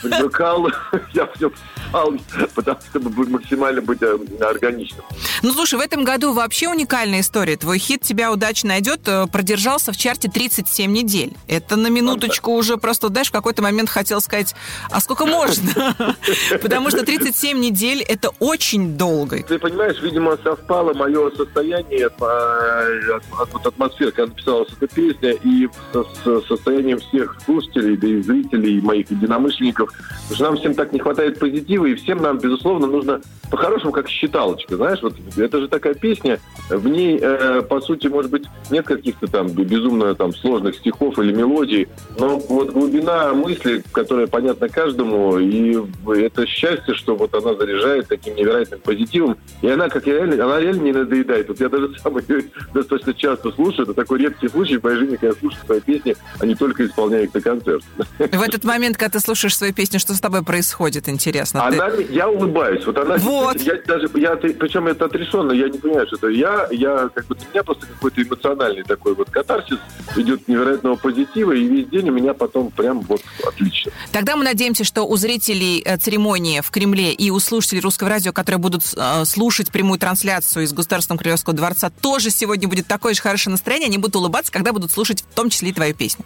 привыкал, 0.00 0.68
я 1.12 1.26
все 1.34 1.50
писал, 1.50 2.14
потому 2.54 2.78
чтобы 2.90 3.28
максимально 3.28 3.82
быть 3.82 4.00
э, 4.00 4.16
органичным. 4.40 5.04
Ну, 5.42 5.52
слушай, 5.52 5.76
в 5.76 5.82
этом 5.82 6.04
году 6.04 6.32
вообще 6.32 6.68
уникальная 6.68 7.20
история. 7.20 7.56
Твой 7.56 7.78
хит 7.78 8.02
«Тебя 8.02 8.30
удача 8.30 8.64
найдет» 8.66 9.00
э, 9.08 9.26
продержался 9.26 9.92
в 9.92 9.96
чарте 9.96 10.30
37 10.30 10.92
недель. 10.92 11.32
Это 11.48 11.74
на 11.74 11.88
минуточку 11.88 12.52
уже 12.52 12.76
просто, 12.76 13.08
знаешь, 13.08 13.28
в 13.28 13.32
какой-то 13.32 13.60
момент 13.60 13.90
хотел 13.90 14.20
сказать, 14.20 14.54
а 14.90 15.00
сколько 15.00 15.26
можно? 15.26 15.96
Потому 16.62 16.90
что 16.90 17.04
37 17.04 17.58
недель– 17.58 18.02
это 18.08 18.30
очень 18.38 18.96
долго. 18.96 19.42
Ты 19.42 19.58
понимаешь, 19.58 20.00
видимо, 20.00 20.38
совпало 20.44 20.94
мое 20.94 21.07
состояние, 21.36 22.08
э, 22.08 23.18
от- 23.54 23.66
атмосфера, 23.66 24.10
когда 24.10 24.26
написалась 24.26 24.68
эта 24.80 24.94
песня, 24.94 25.32
и 25.32 25.68
со- 25.92 26.40
состоянием 26.42 26.98
всех 26.98 27.36
слушателей, 27.44 27.96
да 27.96 28.06
и 28.06 28.20
зрителей, 28.22 28.78
и 28.78 28.80
моих 28.80 29.10
единомышленников. 29.10 29.90
Потому 29.92 30.34
что 30.34 30.44
нам 30.44 30.56
всем 30.56 30.74
так 30.74 30.92
не 30.92 30.98
хватает 30.98 31.38
позитива, 31.38 31.86
и 31.86 31.94
всем 31.94 32.22
нам, 32.22 32.38
безусловно, 32.38 32.86
нужно 32.86 33.20
по-хорошему 33.50 33.92
как 33.92 34.08
считалочка, 34.08 34.76
знаешь, 34.76 35.00
вот 35.02 35.14
это 35.36 35.60
же 35.60 35.68
такая 35.68 35.94
песня, 35.94 36.38
в 36.68 36.86
ней, 36.86 37.18
э, 37.20 37.62
по 37.62 37.80
сути, 37.80 38.06
может 38.08 38.30
быть, 38.30 38.44
нет 38.70 38.86
каких-то 38.86 39.26
там 39.26 39.48
безумно 39.48 40.14
там 40.14 40.34
сложных 40.34 40.74
стихов 40.76 41.18
или 41.18 41.32
мелодий, 41.32 41.88
но 42.18 42.38
вот 42.38 42.70
глубина 42.70 43.32
мысли, 43.32 43.82
которая 43.92 44.26
понятна 44.26 44.68
каждому, 44.68 45.38
и 45.38 45.78
это 46.16 46.46
счастье, 46.46 46.94
что 46.94 47.16
вот 47.16 47.34
она 47.34 47.54
заряжает 47.54 48.08
таким 48.08 48.34
невероятным 48.36 48.80
позитивом, 48.80 49.36
и 49.62 49.68
она 49.68 49.88
как 49.88 50.06
реально, 50.06 50.44
она 50.44 50.60
реально 50.60 50.82
не 50.82 50.92
надоедает. 51.00 51.48
Вот 51.48 51.60
я 51.60 51.68
даже 51.68 51.90
сам 52.02 52.18
ее 52.18 52.44
достаточно 52.74 53.14
часто 53.14 53.50
слушаю, 53.52 53.82
это 53.84 53.94
такой 53.94 54.18
редкий 54.20 54.48
случай 54.48 54.76
в 54.78 54.84
моей 54.84 54.98
жизни, 54.98 55.16
когда 55.16 55.28
я 55.28 55.32
слушаю 55.34 55.64
свои 55.64 55.80
песни, 55.80 56.16
а 56.38 56.46
не 56.46 56.54
только 56.54 56.86
исполняю 56.86 57.24
их 57.24 57.34
на 57.34 57.40
концерт. 57.40 57.84
В 58.18 58.42
этот 58.42 58.64
момент, 58.64 58.96
когда 58.96 59.18
ты 59.18 59.20
слушаешь 59.20 59.56
свою 59.56 59.72
песню, 59.72 59.98
что 60.00 60.14
с 60.14 60.20
тобой 60.20 60.42
происходит, 60.44 61.08
интересно? 61.08 61.60
Ты- 61.70 61.76
Она, 61.76 61.90
я 62.10 62.28
улыбаюсь. 62.28 62.84
Вот 62.86 62.98
она, 62.98 63.16
Вот. 63.16 63.60
Я 63.60 63.74
даже, 63.86 64.08
я, 64.14 64.36
причем 64.36 64.86
это 64.86 65.06
отрешенно, 65.06 65.52
я 65.52 65.68
не 65.68 65.78
понимаю, 65.78 66.06
что 66.06 66.16
это 66.16 66.28
я, 66.28 66.68
я 66.70 67.10
как 67.14 67.26
бы 67.26 67.34
для 67.34 67.46
меня 67.48 67.62
просто 67.62 67.86
какой-то 67.86 68.22
эмоциональный 68.22 68.82
такой 68.82 69.14
вот 69.14 69.30
катарсис 69.30 69.78
идет 70.16 70.46
невероятного 70.48 70.96
позитива, 70.96 71.52
и 71.52 71.64
весь 71.66 71.88
день 71.88 72.08
у 72.08 72.12
меня 72.12 72.34
потом 72.34 72.70
прям 72.70 73.00
вот 73.00 73.20
отлично. 73.46 73.92
Тогда 74.12 74.36
мы 74.36 74.44
надеемся, 74.44 74.84
что 74.84 75.04
у 75.04 75.16
зрителей 75.16 75.82
э, 75.84 75.96
церемонии 75.96 76.60
в 76.60 76.70
Кремле 76.70 77.12
и 77.12 77.30
у 77.30 77.38
слушателей 77.40 77.80
русского 77.80 78.10
радио, 78.10 78.32
которые 78.32 78.58
будут 78.58 78.82
э, 78.96 79.24
слушать 79.24 79.70
прямую 79.70 79.98
трансляцию 79.98 80.64
из 80.64 80.72
Государственного 80.88 81.20
Кремлевского 81.20 81.54
дворца, 81.54 81.90
тоже 81.90 82.30
сегодня 82.30 82.66
будет 82.66 82.86
такое 82.86 83.12
же 83.12 83.20
хорошее 83.20 83.52
настроение. 83.52 83.88
Они 83.88 83.98
будут 83.98 84.16
улыбаться, 84.16 84.50
когда 84.50 84.72
будут 84.72 84.90
слушать 84.90 85.22
в 85.22 85.34
том 85.34 85.50
числе 85.50 85.68
и 85.68 85.72
твою 85.72 85.94
песню. 85.94 86.24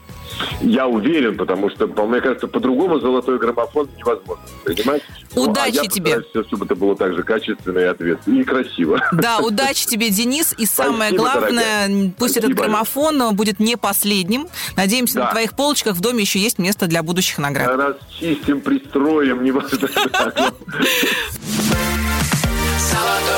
Я 0.61 0.87
уверен, 0.87 1.37
потому 1.37 1.69
что, 1.71 1.89
по- 1.89 2.07
мне 2.07 2.21
кажется, 2.21 2.47
по-другому 2.47 3.01
золотой 3.01 3.39
граммофон 3.39 3.89
невозможно. 3.97 4.45
Понимаете? 4.65 5.05
Удачи 5.35 5.79
а 5.79 5.83
я 5.83 5.89
тебе. 5.89 6.21
Все, 6.31 6.45
чтобы 6.45 6.67
это 6.67 6.77
было 6.77 6.95
так 6.95 7.15
же 7.15 7.23
качественно 7.23 7.79
и 7.81 7.85
ответственно, 7.85 8.41
и 8.41 8.45
красиво. 8.45 9.01
Да, 9.13 9.41
удачи 9.41 9.87
тебе, 9.87 10.11
Денис. 10.11 10.55
И 10.57 10.67
самое 10.67 11.11
Спасибо, 11.11 11.23
главное, 11.23 11.89
дорогая. 11.89 12.13
пусть 12.19 12.37
этот 12.37 12.55
граммофон 12.55 13.35
будет 13.35 13.59
не 13.59 13.77
последним. 13.77 14.47
Надеемся, 14.77 15.19
на 15.19 15.31
твоих 15.31 15.55
полочках 15.55 15.97
в 15.97 16.01
доме 16.01 16.23
еще 16.23 16.39
есть 16.39 16.59
место 16.59 16.87
для 16.87 17.03
будущих 17.03 17.39
наград. 17.39 17.99
Расчистим, 18.21 18.61
пристроим, 18.61 19.43
неважно. 19.43 19.89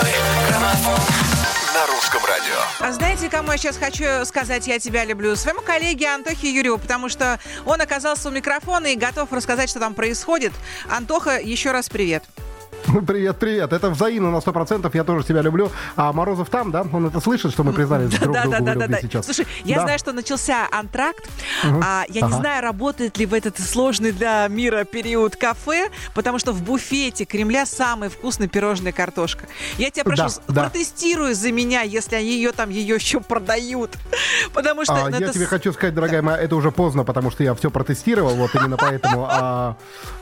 На 0.82 1.86
русском 1.86 2.24
радио. 2.24 2.54
А 2.80 2.92
знаете, 2.92 3.28
кому 3.28 3.52
я 3.52 3.58
сейчас 3.58 3.76
хочу 3.76 4.24
сказать 4.24 4.66
«я 4.66 4.80
тебя 4.80 5.04
люблю»? 5.04 5.36
Своему 5.36 5.60
коллеге 5.60 6.08
Антохе 6.08 6.50
Юрьеву, 6.52 6.78
потому 6.78 7.08
что 7.08 7.38
он 7.64 7.80
оказался 7.80 8.28
у 8.28 8.32
микрофона 8.32 8.88
и 8.88 8.96
готов 8.96 9.32
рассказать, 9.32 9.70
что 9.70 9.78
там 9.78 9.94
происходит. 9.94 10.52
Антоха, 10.90 11.38
еще 11.38 11.70
раз 11.70 11.88
привет. 11.88 12.24
Привет, 12.24 12.53
привет. 13.06 13.72
Это 13.72 13.90
взаимно 13.90 14.30
на 14.30 14.36
100%. 14.38 14.90
Я 14.94 15.04
тоже 15.04 15.26
тебя 15.26 15.42
люблю. 15.42 15.70
А 15.96 16.12
Морозов 16.12 16.48
там, 16.50 16.70
да? 16.70 16.84
Он 16.92 17.06
это 17.06 17.20
слышит, 17.20 17.52
что 17.52 17.64
мы 17.64 17.72
признались 17.72 18.10
друг 18.10 18.32
Да, 18.34 18.42
другу 18.42 18.56
да, 18.64 18.74
да, 18.74 18.74
да, 18.80 18.86
да. 18.88 19.00
сейчас. 19.00 19.24
Слушай, 19.24 19.46
я 19.64 19.76
Да. 19.76 19.82
знаю, 19.82 19.98
что 19.98 20.12
начался 20.12 20.68
антракт. 20.70 21.28
Мгм. 21.64 21.82
А, 21.84 22.04
я 22.08 22.20
не 22.22 22.26
Ага. 22.28 22.36
знаю, 22.36 22.62
работает 22.62 23.16
ли 23.18 23.26
в 23.26 23.34
этот 23.34 23.58
сложный 23.58 24.12
для 24.12 24.46
мира 24.48 24.84
период 24.84 25.36
кафе, 25.36 25.88
потому 26.14 26.38
что 26.38 26.52
в 26.52 26.62
буфете 26.62 27.24
Кремля 27.24 27.66
самая 27.66 28.10
вкусная 28.10 28.48
пирожная 28.48 28.92
картошка. 28.92 29.46
Я 29.78 29.90
тебя 29.90 30.04
прошу, 30.04 30.22
Да, 30.22 30.28
с- 30.28 30.40
да. 30.48 30.62
протестируй 30.64 31.34
за 31.34 31.52
меня, 31.52 31.82
если 31.82 32.16
они 32.16 32.28
ее 32.36 32.52
там 32.52 32.70
ее 32.70 32.94
еще 32.96 33.20
продают. 33.20 33.90
Потому 34.52 34.84
что 34.84 34.94
А, 34.94 35.08
ну, 35.08 35.18
я 35.18 35.26
это 35.26 35.32
тебе 35.32 35.46
хочу 35.46 35.72
сказать, 35.72 35.94
дорогая 35.94 36.22
моя, 36.22 36.38
это 36.38 36.54
уже 36.56 36.70
поздно, 36.70 37.04
потому 37.04 37.30
что 37.30 37.42
я 37.42 37.54
все 37.54 37.70
протестировал, 37.70 38.34
вот 38.34 38.54
именно 38.54 38.76
поэтому 38.76 39.26
а, 39.30 39.76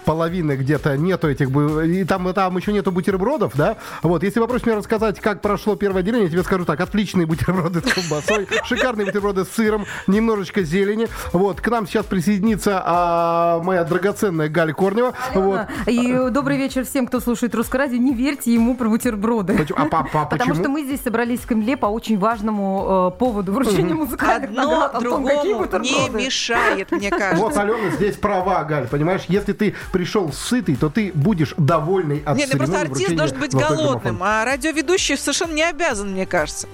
половины 0.04 0.52
где-то 0.56 0.96
нету 0.96 1.28
этих... 1.28 1.50
бы- 1.50 1.86
И 1.88 2.04
там, 2.04 2.28
и 2.28 2.32
там 2.32 2.56
еще 2.56 2.72
нету 2.72 2.92
бутербродов, 2.92 3.52
да? 3.56 3.76
Вот, 4.02 4.22
если 4.22 4.40
попросишь 4.40 4.66
меня 4.66 4.76
рассказать, 4.76 5.20
как 5.20 5.40
прошло 5.40 5.76
первое 5.76 6.00
отделение, 6.00 6.26
я 6.26 6.30
тебе 6.32 6.42
скажу 6.42 6.64
так, 6.64 6.80
отличные 6.80 7.26
бутерброды 7.26 7.80
с 7.80 7.92
колбасой, 7.92 8.46
шикарные 8.64 9.06
бутерброды 9.06 9.44
с 9.44 9.48
сыром, 9.48 9.84
немножечко 10.06 10.62
зелени. 10.62 11.08
Вот, 11.32 11.60
к 11.60 11.68
нам 11.68 11.86
сейчас 11.86 12.06
присоединится 12.06 12.82
а, 12.84 13.60
моя 13.62 13.84
драгоценная 13.84 14.48
Галя 14.48 14.72
Корнева. 14.74 15.12
Вот. 15.34 15.60
И 15.86 16.18
добрый 16.30 16.56
вечер 16.58 16.84
всем, 16.84 17.06
кто 17.06 17.20
слушает 17.20 17.54
Русское 17.54 17.78
радио. 17.78 17.96
Не 17.98 18.14
верьте 18.14 18.52
ему 18.52 18.76
про 18.76 18.88
бутерброды. 18.88 19.66
А, 19.76 19.84
по- 19.86 20.04
по- 20.04 20.24
Потому 20.26 20.38
почему? 20.50 20.54
что 20.54 20.68
мы 20.68 20.84
здесь 20.84 21.00
собрались 21.02 21.40
в 21.40 21.46
Кремле 21.46 21.76
по 21.76 21.86
очень 21.86 22.18
важному 22.18 23.12
э, 23.14 23.18
поводу 23.18 23.52
вручения 23.52 23.94
музыкальных 23.94 24.50
Одно 24.50 24.62
наград. 24.62 24.92
Какие 24.92 25.08
другому 25.08 25.44
не 25.44 25.54
бутерброды? 25.54 26.24
мешает, 26.24 26.90
мне 26.92 27.10
кажется. 27.10 27.36
Вот, 27.36 27.56
Алена, 27.56 27.90
здесь 27.90 28.16
права, 28.16 28.64
Галь, 28.64 28.88
понимаешь? 28.88 29.22
Если 29.28 29.52
ты 29.52 29.74
пришел 29.92 30.32
сытый, 30.32 30.76
то 30.76 30.90
ты 30.90 31.12
будешь 31.14 31.54
довольный 31.56 32.22
от 32.24 32.36
Нет, 32.36 32.48
ну 32.52 32.58
просто 32.58 32.80
артист 32.80 33.14
должен 33.14 33.38
быть 33.38 33.52
«Золотой 33.52 33.76
голодным, 33.76 34.16
граммофон». 34.16 34.26
а 34.26 34.44
радиоведущий 34.44 35.16
совершенно 35.16 35.52
не 35.52 35.62
обязан, 35.62 36.12
мне 36.12 36.26
кажется. 36.26 36.66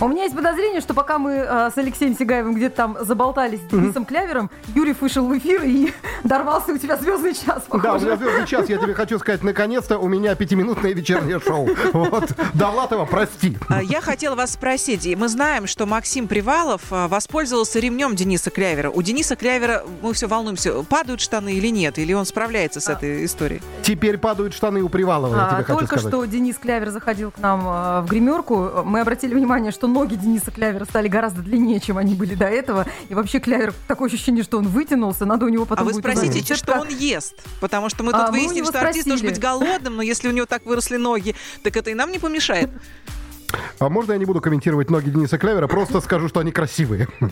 У 0.00 0.08
меня 0.08 0.24
есть 0.24 0.36
подозрение, 0.36 0.80
что 0.82 0.92
пока 0.92 1.18
мы 1.18 1.32
э, 1.32 1.70
с 1.74 1.78
Алексеем 1.78 2.14
Сигаевым 2.16 2.54
где-то 2.54 2.76
там 2.76 2.96
заболтались 3.00 3.60
с 3.60 3.64
Денисом 3.64 4.04
Клявером, 4.04 4.50
Юрий 4.74 4.94
вышел 5.00 5.26
в 5.26 5.36
эфир 5.38 5.62
и 5.64 5.90
дорвался 6.24 6.72
у 6.72 6.78
тебя 6.78 6.96
звездный 6.98 7.32
час. 7.32 7.44
Да, 7.46 7.76
у 7.76 7.78
похоже. 7.80 8.04
меня 8.06 8.16
звездный 8.16 8.46
час, 8.46 8.68
я 8.68 8.76
тебе 8.76 8.92
хочу 8.92 9.18
сказать, 9.18 9.42
наконец-то 9.42 9.98
у 9.98 10.06
меня 10.08 10.34
пятиминутное 10.34 10.92
вечернее 10.92 11.40
шоу. 11.40 11.68
Вот, 11.94 12.30
Довлатова, 12.52 13.06
прости. 13.06 13.56
А, 13.68 13.82
Я 13.82 14.02
хотела 14.02 14.34
вас 14.34 14.52
спросить, 14.52 15.06
и 15.06 15.16
мы 15.16 15.28
знаем, 15.28 15.66
что 15.66 15.86
Максим 15.86 16.28
Привалов 16.28 16.82
а, 16.90 17.08
воспользовался 17.08 17.78
ремнем 17.80 18.14
Дениса 18.16 18.50
Клявера. 18.50 18.90
У 18.90 19.00
Дениса 19.00 19.34
Клявера, 19.34 19.82
мы 20.02 20.12
все 20.12 20.26
волнуемся, 20.26 20.82
падают 20.82 21.22
штаны 21.22 21.54
или 21.54 21.68
нет, 21.68 21.98
или 21.98 22.12
он 22.12 22.26
справляется 22.26 22.80
с 22.80 22.88
этой 22.88 23.24
историей? 23.24 23.62
Теперь 23.82 24.18
падают 24.18 24.52
штаны 24.52 24.82
у 24.82 24.90
Привалова, 24.90 25.34
я 25.34 25.46
А, 25.46 25.54
тебе 25.54 25.64
хочу 25.64 25.78
Только 25.78 25.98
сказать. 25.98 26.12
что 26.14 26.24
Денис 26.26 26.56
Клявер 26.58 26.90
заходил 26.90 27.30
к 27.30 27.38
нам 27.38 28.04
в 28.04 28.06
гримерку. 28.10 28.82
Мы 28.84 29.00
обратили 29.00 29.32
внимание, 29.32 29.72
что 29.72 29.85
ноги 29.86 30.14
Дениса 30.16 30.50
Клявера 30.50 30.84
стали 30.84 31.08
гораздо 31.08 31.42
длиннее, 31.42 31.80
чем 31.80 31.98
они 31.98 32.14
были 32.14 32.34
до 32.34 32.46
этого. 32.46 32.86
И 33.08 33.14
вообще 33.14 33.38
Клявер 33.40 33.74
такое 33.88 34.08
ощущение, 34.08 34.44
что 34.44 34.58
он 34.58 34.68
вытянулся. 34.68 35.24
Надо 35.24 35.46
у 35.46 35.48
него 35.48 35.64
А 35.64 35.66
потом 35.66 35.86
вы 35.86 35.92
будет 35.92 36.04
узнать 36.04 36.18
спросите, 36.18 36.40
рецепт, 36.40 36.62
что 36.62 36.80
он 36.80 36.88
ест? 36.88 37.34
Потому 37.60 37.88
что 37.88 38.02
мы 38.04 38.12
А, 38.12 38.26
тут 38.26 38.32
мы 38.32 38.38
у 38.38 38.40
выяснили, 38.40 38.58
него 38.58 38.66
что 38.68 38.80
артист 38.80 39.06
должен 39.06 39.26
спросили. 39.26 39.40
быть 39.40 39.42
голодным, 39.42 39.96
но 39.96 40.02
если 40.02 40.28
у 40.28 40.32
него 40.32 40.46
так 40.46 40.64
выросли 40.66 40.96
ноги, 40.96 41.34
так 41.62 41.76
это 41.76 41.90
и 41.90 41.94
нам 41.94 42.10
не 42.12 42.18
помешает. 42.18 42.70
А 43.78 43.88
можно 43.88 44.12
я 44.12 44.18
не 44.18 44.24
буду 44.24 44.40
комментировать 44.40 44.90
ноги 44.90 45.08
Дениса 45.10 45.38
Клявера, 45.38 45.66
просто 45.68 46.00
скажу, 46.00 46.28
что 46.28 46.40
они 46.40 46.50
красивые. 46.52 47.08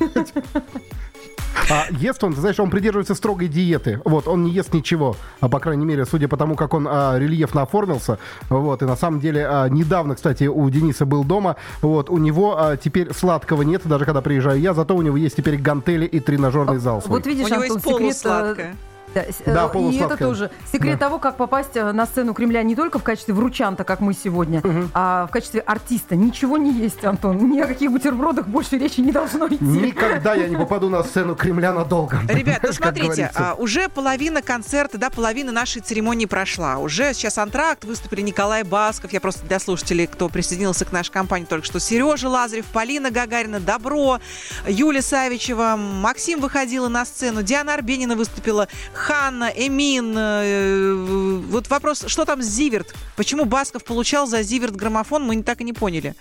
А 1.71 1.87
ест 1.91 2.23
он, 2.25 2.35
ты 2.35 2.41
знаешь, 2.41 2.59
он 2.61 2.71
придерживается 2.71 3.15
строгой 3.15 3.49
диеты. 3.49 4.01
Вот, 4.05 4.29
он 4.29 4.45
не 4.45 4.51
ест 4.51 4.73
ничего. 4.75 5.17
А 5.41 5.49
по 5.49 5.61
крайней 5.61 5.85
мере, 5.85 6.05
судя 6.05 6.29
по 6.29 6.37
тому, 6.37 6.57
как 6.57 6.75
он 6.75 6.87
а, 6.89 7.19
рельефно 7.19 7.63
оформился. 7.63 8.19
Вот, 8.49 8.83
и 8.83 8.85
на 8.85 8.97
самом 8.97 9.21
деле, 9.21 9.47
а, 9.49 9.69
недавно, 9.69 10.15
кстати, 10.15 10.45
у 10.45 10.69
Дениса 10.71 11.07
был 11.07 11.25
дома. 11.25 11.57
Вот, 11.83 12.11
у 12.11 12.19
него 12.19 12.57
а, 12.59 12.77
теперь 12.77 13.13
сладкого 13.13 13.63
нет, 13.63 13.83
даже 13.85 14.05
когда 14.05 14.21
приезжаю 14.21 14.61
я, 14.61 14.75
зато 14.75 14.95
у 14.95 15.03
него 15.03 15.17
есть 15.17 15.37
теперь 15.37 15.57
гантели 15.57 16.07
и 16.07 16.21
тренажерный 16.21 16.79
зал 16.79 17.03
свой. 17.03 17.19
Вот 17.19 17.27
видишь, 17.27 17.47
У 17.47 17.49
него 17.49 17.63
Антон, 17.63 17.77
есть 17.77 17.85
секрет, 17.85 17.97
э, 17.97 18.01
полусладкое. 18.01 18.77
Да, 19.15 19.21
с- 19.23 19.43
Да, 19.47 19.71
э, 19.73 19.79
и 19.91 19.99
это 19.99 20.17
тоже 20.17 20.51
секрет 20.71 20.99
Да. 20.99 21.07
того, 21.07 21.19
как 21.19 21.37
попасть 21.37 21.77
э, 21.77 21.93
на 21.93 22.07
сцену 22.07 22.35
Кремля 22.35 22.63
не 22.63 22.75
только 22.75 22.99
в 22.99 23.03
качестве 23.03 23.35
вручанта, 23.35 23.85
как 23.85 24.01
мы 24.01 24.13
сегодня, 24.15 24.63
а 24.93 25.27
в 25.27 25.31
качестве 25.31 25.61
артиста. 25.61 26.17
Ничего 26.17 26.59
не 26.59 26.73
есть, 26.73 27.05
Антон. 27.05 27.51
Ни 27.51 27.61
о 27.61 27.67
каких 27.67 27.91
бутербродах 27.93 28.47
больше 28.49 28.79
речи 28.79 29.01
не 29.01 29.13
должно 29.13 29.47
идти. 29.49 29.63
Никогда 29.65 30.35
я 30.35 30.49
не 30.49 30.57
попаду 30.57 30.89
на 30.89 31.03
сцену 31.05 31.37
Кремля 31.37 31.73
надолго. 31.73 32.19
Ребят, 32.29 32.61
ну 32.63 32.73
смотрите, 32.73 33.31
а, 33.35 33.55
уже 33.55 33.89
половина 33.89 34.43
концерта, 34.43 34.99
да, 34.99 35.11
половина 35.11 35.53
нашей 35.53 35.81
церемонии 35.83 36.27
прошла. 36.27 36.79
Уже 36.79 37.13
сейчас 37.15 37.39
антракт, 37.39 37.85
выступили 37.85 38.21
Николай 38.23 38.63
Басков. 38.65 39.13
Я 39.13 39.21
просто 39.21 39.47
для 39.47 39.59
слушателей, 39.59 40.07
кто 40.07 40.29
присоединился 40.29 40.85
к 40.85 40.93
нашей 40.93 41.13
компании 41.13 41.47
только 41.47 41.67
что. 41.67 41.79
Сережа 41.79 42.29
Лазарев, 42.29 42.67
Полина 42.67 43.11
Гагарина, 43.11 43.61
Добро, 43.61 44.19
Юлия 44.67 45.03
Савичева, 45.03 45.77
Максим 45.77 46.41
выходила 46.41 46.89
на 46.89 47.05
сцену, 47.05 47.43
Диана 47.43 47.75
Арбенина 47.75 48.17
выступила, 48.17 48.69
Ханна, 49.05 49.53
Эмин. 49.55 50.15
э, 50.17 50.95
Вот 51.51 51.69
вопрос, 51.69 52.05
что 52.07 52.25
там 52.25 52.43
с 52.43 52.47
Зиверт? 52.47 52.95
Почему 53.17 53.45
Басков 53.45 53.85
получал 53.85 54.27
за 54.27 54.43
Зиверт 54.43 54.75
граммофон, 54.75 55.23
мы 55.25 55.43
так 55.43 55.61
и 55.61 55.65
не 55.65 55.75
поняли. 55.75 56.15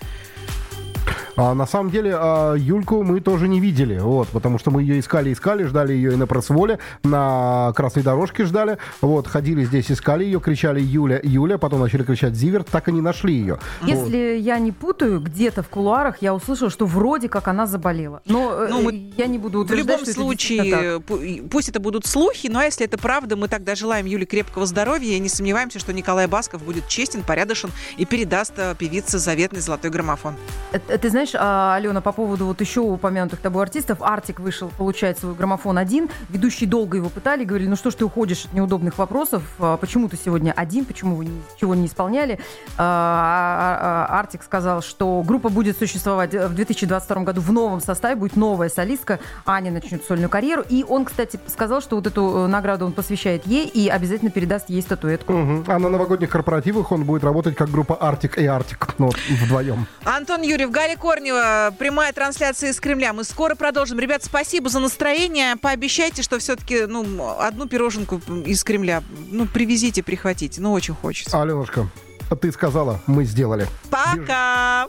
А 1.36 1.54
на 1.54 1.66
самом 1.66 1.90
деле 1.90 2.14
а, 2.16 2.54
Юльку 2.56 3.04
мы 3.04 3.20
тоже 3.20 3.48
не 3.48 3.60
видели, 3.60 3.98
вот, 4.00 4.28
потому 4.30 4.60
что 4.60 4.70
мы 4.72 4.82
ее 4.84 5.00
искали, 5.00 5.34
искали, 5.34 5.64
ждали 5.64 5.94
ее 5.94 6.14
и 6.14 6.16
на 6.16 6.28
пресс-воле, 6.28 6.80
на 7.04 7.74
красной 7.76 8.04
дорожке 8.04 8.46
ждали, 8.46 8.78
вот, 9.02 9.28
ходили 9.28 9.64
здесь, 9.66 9.92
искали 9.92 10.24
ее, 10.26 10.40
кричали 10.40 10.80
Юля, 10.82 11.20
Юля, 11.24 11.58
потом 11.58 11.80
начали 11.82 12.04
кричать 12.04 12.36
Зиверт, 12.36 12.68
так 12.70 12.88
и 12.88 12.92
не 12.92 13.02
нашли 13.02 13.34
ее. 13.34 13.60
Вот. 13.82 13.90
Если 13.90 14.38
я 14.38 14.60
не 14.60 14.72
путаю, 14.72 15.20
где-то 15.22 15.64
в 15.64 15.70
кулуарах 15.70 16.18
я 16.22 16.34
услышала, 16.36 16.70
что 16.70 16.86
вроде 16.86 17.30
как 17.30 17.48
она 17.48 17.66
заболела. 17.66 18.22
Но 18.26 18.52
э, 18.54 18.68
Ну, 18.70 18.82
мы 18.84 19.12
я 19.18 19.26
не 19.28 19.38
буду 19.40 19.60
В 19.60 19.62
утверждать, 19.62 19.86
любом 19.86 20.02
что 20.04 20.12
это 20.12 20.22
случае, 20.22 20.98
пу- 21.00 21.50
пусть 21.50 21.70
это 21.70 21.80
будут 21.80 22.06
слухи, 22.06 22.48
но 22.48 22.62
если 22.62 22.86
это 22.86 22.98
правда, 22.98 23.36
мы 23.36 23.48
тогда 23.48 23.76
желаем 23.76 24.06
Юле 24.06 24.26
крепкого 24.26 24.66
здоровья 24.66 25.16
и 25.16 25.20
не 25.20 25.30
сомневаемся, 25.30 25.80
что 25.80 25.94
Николай 25.94 26.28
Басков 26.28 26.64
будет 26.64 26.88
честен, 26.88 27.24
порядочен 27.24 27.70
и 27.98 28.06
передаст 28.06 28.54
э, 28.58 28.76
певице 28.78 29.18
заветный 29.18 29.62
золотой 29.62 29.90
граммофон. 29.90 30.36
Э, 30.72 30.80
Ты 30.98 31.10
знаешь, 31.10 31.23
а, 31.36 31.76
Алена, 31.76 32.02
по 32.02 32.12
поводу 32.12 32.46
вот 32.46 32.62
еще 32.62 32.82
упомянутых 32.82 33.40
тобой 33.40 33.64
артистов, 33.64 34.02
Артик 34.02 34.40
вышел 34.40 34.70
получать 34.78 35.20
свой 35.20 35.34
граммофон 35.34 35.78
один. 35.78 36.10
Ведущие 36.30 36.70
долго 36.70 36.98
его 36.98 37.10
пытали, 37.10 37.44
говорили, 37.44 37.70
ну 37.70 37.76
что 37.76 37.92
ж 37.92 37.96
ты 37.96 38.06
уходишь 38.06 38.46
от 38.46 38.54
неудобных 38.54 38.98
вопросов, 38.98 39.44
а, 39.60 39.78
почему 39.78 40.10
ты 40.10 40.18
сегодня 40.18 40.54
один, 40.56 40.86
почему 40.86 41.16
вы 41.16 41.26
ничего 41.26 41.76
не 41.76 41.88
исполняли. 41.88 42.40
А, 42.78 44.08
Артик 44.10 44.44
сказал, 44.44 44.82
что 44.82 45.24
группа 45.26 45.50
будет 45.50 45.78
существовать 45.78 46.34
в 46.34 46.54
2022 46.54 47.24
году 47.24 47.42
в 47.42 47.52
новом 47.52 47.82
составе, 47.82 48.16
будет 48.16 48.36
новая 48.36 48.70
солистка, 48.70 49.20
Аня 49.46 49.72
начнет 49.72 50.04
сольную 50.04 50.30
карьеру. 50.30 50.64
И 50.68 50.86
он, 50.88 51.06
кстати, 51.06 51.40
сказал, 51.48 51.82
что 51.82 51.96
вот 51.96 52.08
эту 52.08 52.46
э, 52.46 52.48
награду 52.48 52.86
он 52.86 52.92
посвящает 52.92 53.46
ей 53.46 53.68
и 53.68 53.90
обязательно 53.90 54.32
передаст 54.32 54.70
ей 54.70 54.82
статуэтку. 54.82 55.34
Мгм. 55.34 55.66
А 55.68 55.80
на 55.80 55.90
новогодних 55.90 56.30
корпоративах 56.30 56.92
он 56.92 57.04
будет 57.04 57.24
работать 57.24 57.56
как 57.56 57.70
группа 57.70 57.96
Артик 57.96 58.38
и 58.38 58.46
Артик, 58.46 58.88
ну, 58.98 59.08
вот, 59.08 59.18
вдвоем. 59.30 59.88
Антон 60.04 60.42
Юрьев, 60.42 60.72
Галя 60.72 60.98
Корнева, 61.14 61.72
прямая 61.78 62.12
трансляция 62.12 62.72
из 62.72 62.80
Кремля. 62.80 63.14
Мы 63.14 63.24
скоро 63.24 63.54
продолжим. 63.54 64.00
Ребят, 64.00 64.24
спасибо 64.24 64.68
за 64.70 64.80
настроение. 64.80 65.56
Пообещайте, 65.58 66.24
что 66.24 66.40
все-таки 66.40 66.88
ну, 66.88 67.38
одну 67.40 67.68
пироженку 67.68 68.20
из 68.48 68.64
Кремля 68.64 69.04
ну, 69.30 69.46
привезите, 69.46 70.02
прихватите. 70.02 70.60
Ну, 70.60 70.72
очень 70.72 70.96
хочется. 70.96 71.40
Аленушка, 71.40 71.88
ты 72.42 72.52
сказала, 72.52 73.00
мы 73.06 73.26
сделали. 73.26 73.68
Пока! 73.92 74.88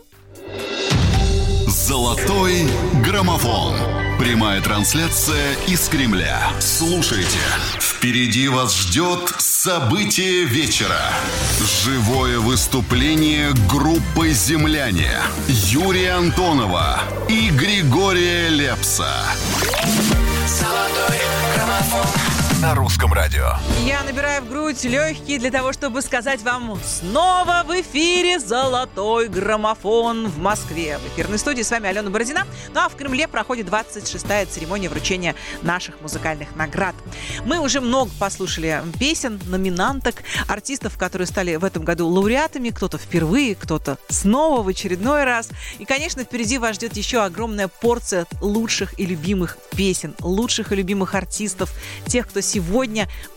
Золотой 1.87 2.67
граммофон. 3.05 3.75
Прямая 4.19 4.63
трансляция 4.63 5.55
из 5.67 5.87
Кремля. 5.91 6.41
Слушайте. 6.59 7.37
Впереди 7.79 8.49
вас 8.49 8.75
ждет 8.75 9.35
событие 9.37 10.45
вечера. 10.45 10.99
Живое 11.85 12.39
выступление 12.39 13.53
группы 13.69 14.31
«Земляне». 14.31 15.13
Юрия 15.47 16.13
Антонова 16.13 17.03
и 17.29 17.51
Григория 17.51 18.49
Лепса. 18.49 19.13
Золотой 20.47 21.19
граммофон 21.55 22.24
на 22.65 22.75
русском 22.75 23.13
радио. 23.13 23.53
Я 23.85 24.03
набираю 24.05 24.41
в 24.41 24.49
грудь 24.49 24.85
легкие 24.85 25.39
для 25.39 25.51
того, 25.51 25.75
чтобы 25.75 26.01
сказать 26.01 26.41
вам 26.41 26.79
снова 26.83 27.63
в 27.67 27.71
эфире 27.83 28.41
«Золотой 28.41 29.29
граммофон» 29.29 30.29
в 30.29 30.39
Москве. 30.39 30.97
В 30.97 31.15
эфирной 31.15 31.39
студии 31.39 31.61
с 31.61 31.71
вами 31.71 31.91
Алена 31.91 32.09
Бородина. 32.09 32.47
Ну 32.73 32.81
а 32.81 32.89
в 32.89 32.97
Кремле 32.97 33.29
проходит 33.29 33.67
26-я 33.67 34.47
церемония 34.47 34.89
вручения 34.89 35.35
наших 35.61 36.01
музыкальных 36.01 36.57
наград. 36.57 36.95
Мы 37.45 37.59
уже 37.59 37.83
много 37.83 38.11
послушали 38.19 38.81
песен, 38.99 39.39
номинанток, 39.45 40.23
артистов, 40.49 40.97
которые 40.97 41.27
стали 41.27 41.57
в 41.57 41.65
этом 41.65 41.85
году 41.85 42.09
лауреатами. 42.09 42.71
Кто-то 42.71 42.97
впервые, 42.97 43.57
кто-то 43.57 43.99
снова 44.09 44.63
в 44.63 44.69
очередной 44.69 45.25
раз. 45.25 45.51
И, 45.79 45.85
конечно, 45.85 46.25
впереди 46.25 46.57
вас 46.57 46.77
ждет 46.77 46.97
еще 46.97 47.23
огромная 47.25 47.69
порция 47.69 48.25
лучших 48.41 48.99
и 48.99 49.05
любимых 49.05 49.59
песен, 49.77 50.15
лучших 50.21 50.73
и 50.73 50.77
любимых 50.77 51.15
артистов, 51.15 51.71
тех, 52.07 52.27
кто 52.27 52.41
сегодня 52.41 52.54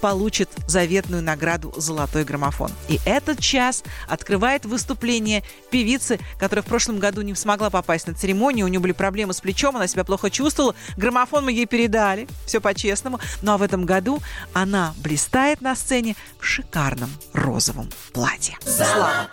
получит 0.02 0.50
заветную 0.68 1.24
награду 1.24 1.74
«Золотой 1.78 2.24
граммофон». 2.24 2.72
И 2.88 3.00
этот 3.06 3.40
час 3.40 3.84
открывает 4.08 4.66
выступление 4.66 5.44
певицы, 5.70 6.20
которая 6.40 6.64
в 6.64 6.68
прошлом 6.68 7.00
году 7.00 7.22
не 7.22 7.36
смогла 7.36 7.70
попасть 7.70 8.08
на 8.08 8.14
церемонию, 8.14 8.66
у 8.66 8.70
нее 8.70 8.80
были 8.80 8.94
проблемы 8.94 9.34
с 9.34 9.42
плечом, 9.42 9.76
она 9.76 9.88
себя 9.88 10.04
плохо 10.04 10.30
чувствовала, 10.30 10.76
граммофон 10.98 11.46
мы 11.46 11.52
ей 11.52 11.66
передали, 11.66 12.28
все 12.46 12.60
по-честному. 12.60 13.20
Ну 13.42 13.54
а 13.54 13.58
в 13.58 13.62
этом 13.62 13.86
году 13.86 14.20
она 14.54 14.94
блистает 14.98 15.62
на 15.62 15.76
сцене 15.76 16.16
в 16.40 16.46
шикарном 16.46 17.12
розовом 17.34 17.90
платье. 18.14 18.58
Слава! 18.66 19.28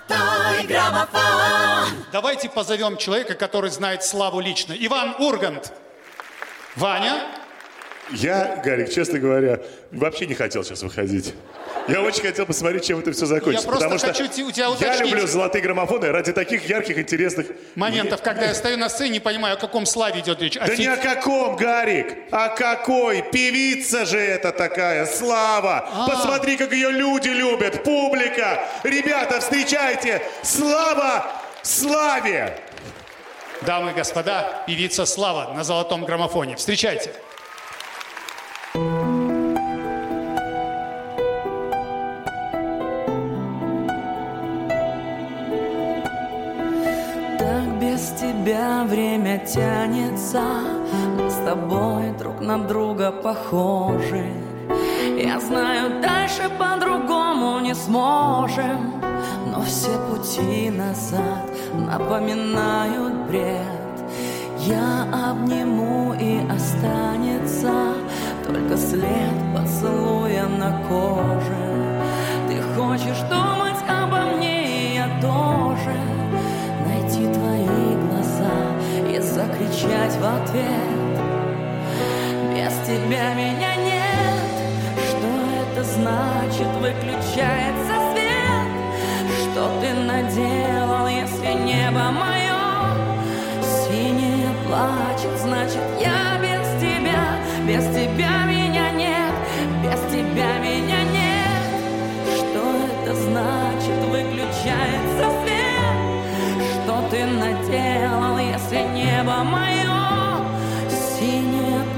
Давайте 2.13 2.49
позовем 2.49 2.97
человека, 2.97 3.35
который 3.35 3.71
знает 3.71 4.05
Славу 4.05 4.41
лично. 4.41 4.73
Иван 4.73 5.17
Ургант. 5.19 5.73
Ваня? 6.77 7.44
Я, 8.11 8.61
Гарик, 8.65 8.91
честно 8.93 9.19
говоря, 9.19 9.61
вообще 9.91 10.27
не 10.27 10.35
хотел 10.35 10.63
сейчас 10.63 10.83
выходить. 10.83 11.35
Я 11.89 12.01
очень 12.01 12.23
хотел 12.23 12.47
посмотреть, 12.47 12.87
чем 12.87 12.99
это 12.99 13.13
все 13.13 13.27
закончится. 13.27 13.69
Я 13.69 13.75
потому 13.75 13.99
что 13.99 14.07
хочу 14.09 14.25
у 14.25 14.29
тебя 14.29 14.65
я 14.65 14.71
уточнить. 14.71 15.11
люблю 15.11 15.27
золотые 15.27 15.63
граммофоны 15.63 16.09
ради 16.11 16.33
таких 16.33 16.69
ярких, 16.69 16.99
интересных 16.99 17.47
Моментов, 17.75 18.23
когда 18.23 18.47
я 18.47 18.55
стою 18.55 18.79
на 18.79 18.89
сцене, 18.89 19.11
не 19.11 19.21
понимаю, 19.21 19.57
о 19.57 19.61
каком 19.61 19.85
славе 19.85 20.21
идет 20.21 20.41
речь. 20.41 20.55
Да 20.55 20.77
ни 20.77 20.87
о 20.87 20.97
каком, 20.97 21.57
Гарик! 21.57 22.15
О 22.31 22.49
какой? 22.49 23.23
Певица 23.23 24.07
же 24.07 24.19
это 24.19 24.53
такая, 24.53 25.05
Слава! 25.07 25.89
А. 25.93 26.09
Посмотри, 26.09 26.57
как 26.57 26.73
ее 26.73 26.91
люди 26.91 27.29
любят, 27.29 27.85
публика! 27.85 28.65
Ребята, 28.83 29.41
встречайте! 29.41 30.23
Слава 30.43 31.27
Славе! 31.63 32.59
Дамы 33.63 33.93
и 33.93 33.95
господа, 33.95 34.65
певица 34.67 35.07
Слава 35.07 35.53
на 35.55 35.65
золотом 35.65 36.05
граммофоне. 36.05 36.57
Встречайте. 36.57 37.13
Тебя 48.45 48.85
время 48.85 49.39
тянется. 49.39 50.43
Мы 51.17 51.31
с 51.31 51.37
тобой 51.47 52.11
друг 52.19 52.41
на 52.41 52.59
друга 52.59 53.11
похожи. 53.11 54.27
Я 55.17 55.41
знаю, 55.41 56.03
дальше 56.03 56.51
по-другому 56.59 57.61
не 57.61 57.75
сможем. 57.75 59.01
Но 59.51 59.63
все 59.63 59.99
пути 60.11 60.69
назад 60.69 61.51
напоминают 61.73 63.15
бред. 63.29 63.63
Я 64.59 65.07
обниму 65.31 66.15
и 66.15 66.41
останется 66.51 67.73
Только 68.47 68.77
след 68.79 69.35
поцелуя 69.55 70.47
на 70.47 70.81
коже 70.89 71.54
закричать 79.85 80.17
в 80.17 80.25
ответ. 80.25 81.15
Без 82.55 82.73
тебя 82.87 83.35
меня 83.35 83.75
нет. 83.77 84.51
Что 85.09 85.29
это 85.63 85.85
значит? 85.85 86.69
Выключается 86.81 87.95
свет. 88.13 88.69
Что 89.41 89.81
ты 89.81 89.93
наделал, 89.95 91.07
если 91.09 91.53
небо 91.65 92.11
мое 92.11 92.55
Синее 93.63 94.49
плачет, 94.67 95.39
значит 95.41 95.83
я 96.01 96.39
без 96.41 96.67
тебя. 96.81 97.39
Без 97.67 97.85
тебя 97.95 98.45
меня 98.47 98.91
нет. 98.91 99.35
Без 99.83 100.01
тебя 100.13 100.59
меня 100.59 101.03
нет. 101.13 101.65
Что 102.37 102.63
это 103.03 103.15
значит? 103.15 104.05
Выключается 104.11 105.31
свет. 105.43 105.65
Ты 107.11 107.27
наделал, 107.27 108.39
если 108.39 108.79
небо 108.93 109.45
мое 109.45 109.74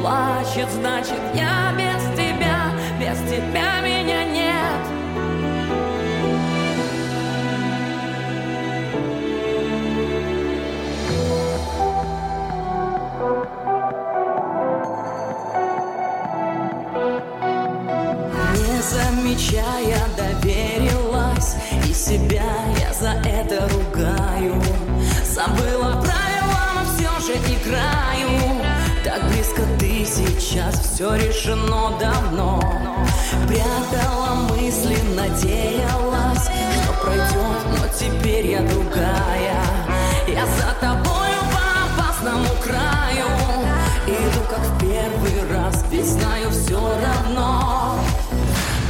плачет, 0.06 0.68
значит 0.70 1.20
я 1.34 1.72
без 1.76 2.02
тебя, 2.16 2.70
без 3.00 3.18
тебя 3.28 3.80
меня 3.80 4.24
нет. 4.24 4.46
Не 18.54 18.80
замечая, 18.80 19.98
доверилась 20.16 21.56
И 21.88 21.92
себя 21.92 22.44
я 22.78 22.92
за 22.92 23.20
это 23.28 23.68
ругаю 23.68 24.62
Забыла 25.24 26.00
правила, 26.00 26.60
но 26.74 26.84
все 26.94 27.26
же 27.26 27.34
играю 27.34 28.45
сейчас, 30.06 30.80
все 30.80 31.14
решено 31.16 31.98
давно. 31.98 32.60
Прятала 33.48 34.34
мысли, 34.50 34.96
надеялась 35.14 36.44
Что 36.44 36.92
пройдет, 37.02 37.62
но 37.70 37.88
теперь 37.98 38.46
я 38.46 38.60
другая. 38.60 39.62
Я 40.28 40.46
за 40.46 40.74
тобою 40.80 41.40
по 41.52 42.02
опасному 42.04 42.48
краю. 42.62 43.26
Иду 44.06 44.40
как 44.48 44.60
в 44.60 44.78
первый 44.80 45.52
раз, 45.52 45.84
ведь 45.90 46.06
знаю 46.06 46.50
все 46.50 46.78
равно. 46.78 47.98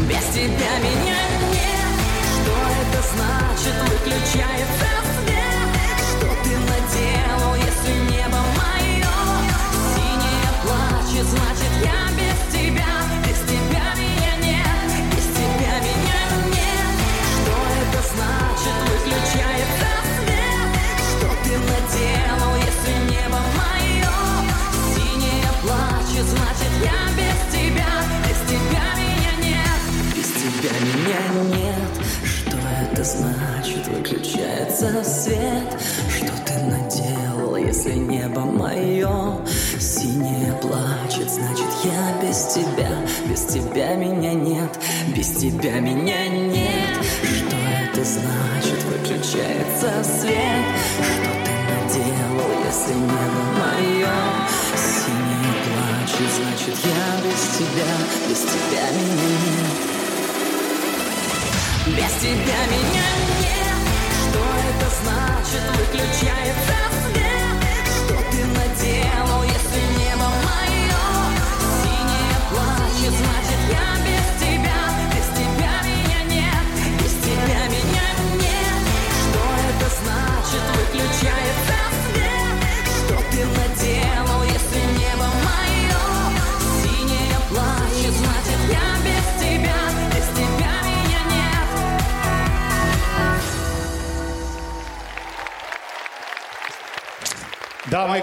Без 0.01 0.25
тебя 0.33 0.79
меня 0.81 1.23
нет. 1.51 1.97
Что 2.43 2.53
это 2.83 3.03
значит? 3.15 3.75
Выключается 3.91 4.87
свет 5.25 5.46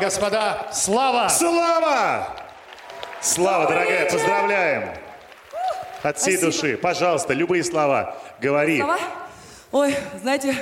господа, 0.04 0.68
Слава! 0.74 1.30
Слава! 1.30 2.28
Слава, 3.22 3.68
дорогая, 3.68 4.12
поздравляем! 4.12 4.90
От 6.02 6.18
всей 6.18 6.38
Спасибо. 6.38 6.52
души. 6.52 6.78
Пожалуйста, 6.78 7.34
любые 7.34 7.64
слова. 7.64 8.18
Говори. 8.42 8.80
Слова? 8.80 9.00
Ой, 9.72 9.96
знаете, 10.22 10.58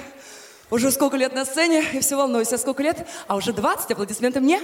уже 0.69 0.91
сколько 0.91 1.17
лет 1.17 1.33
на 1.33 1.45
сцене, 1.45 1.83
и 1.93 1.99
все 2.01 2.15
волнуюсь. 2.15 2.53
А 2.53 2.59
сколько 2.59 2.83
лет? 2.83 3.07
А 3.27 3.35
уже 3.35 3.51
20, 3.51 3.89
аплодисменты 3.89 4.41
мне. 4.41 4.61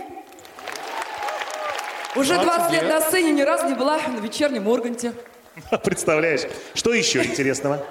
Уже 2.16 2.36
20 2.36 2.46
20 2.46 2.72
лет 2.72 2.84
лет. 2.84 2.92
на 2.92 3.02
сцене, 3.02 3.32
ни 3.32 3.42
разу 3.42 3.68
не 3.68 3.74
была 3.74 3.98
на 3.98 4.20
вечернем 4.20 4.68
Урганте. 4.68 5.14
Представляешь, 5.84 6.42
что 6.76 6.94
еще 6.94 7.24
интересного? 7.24 7.84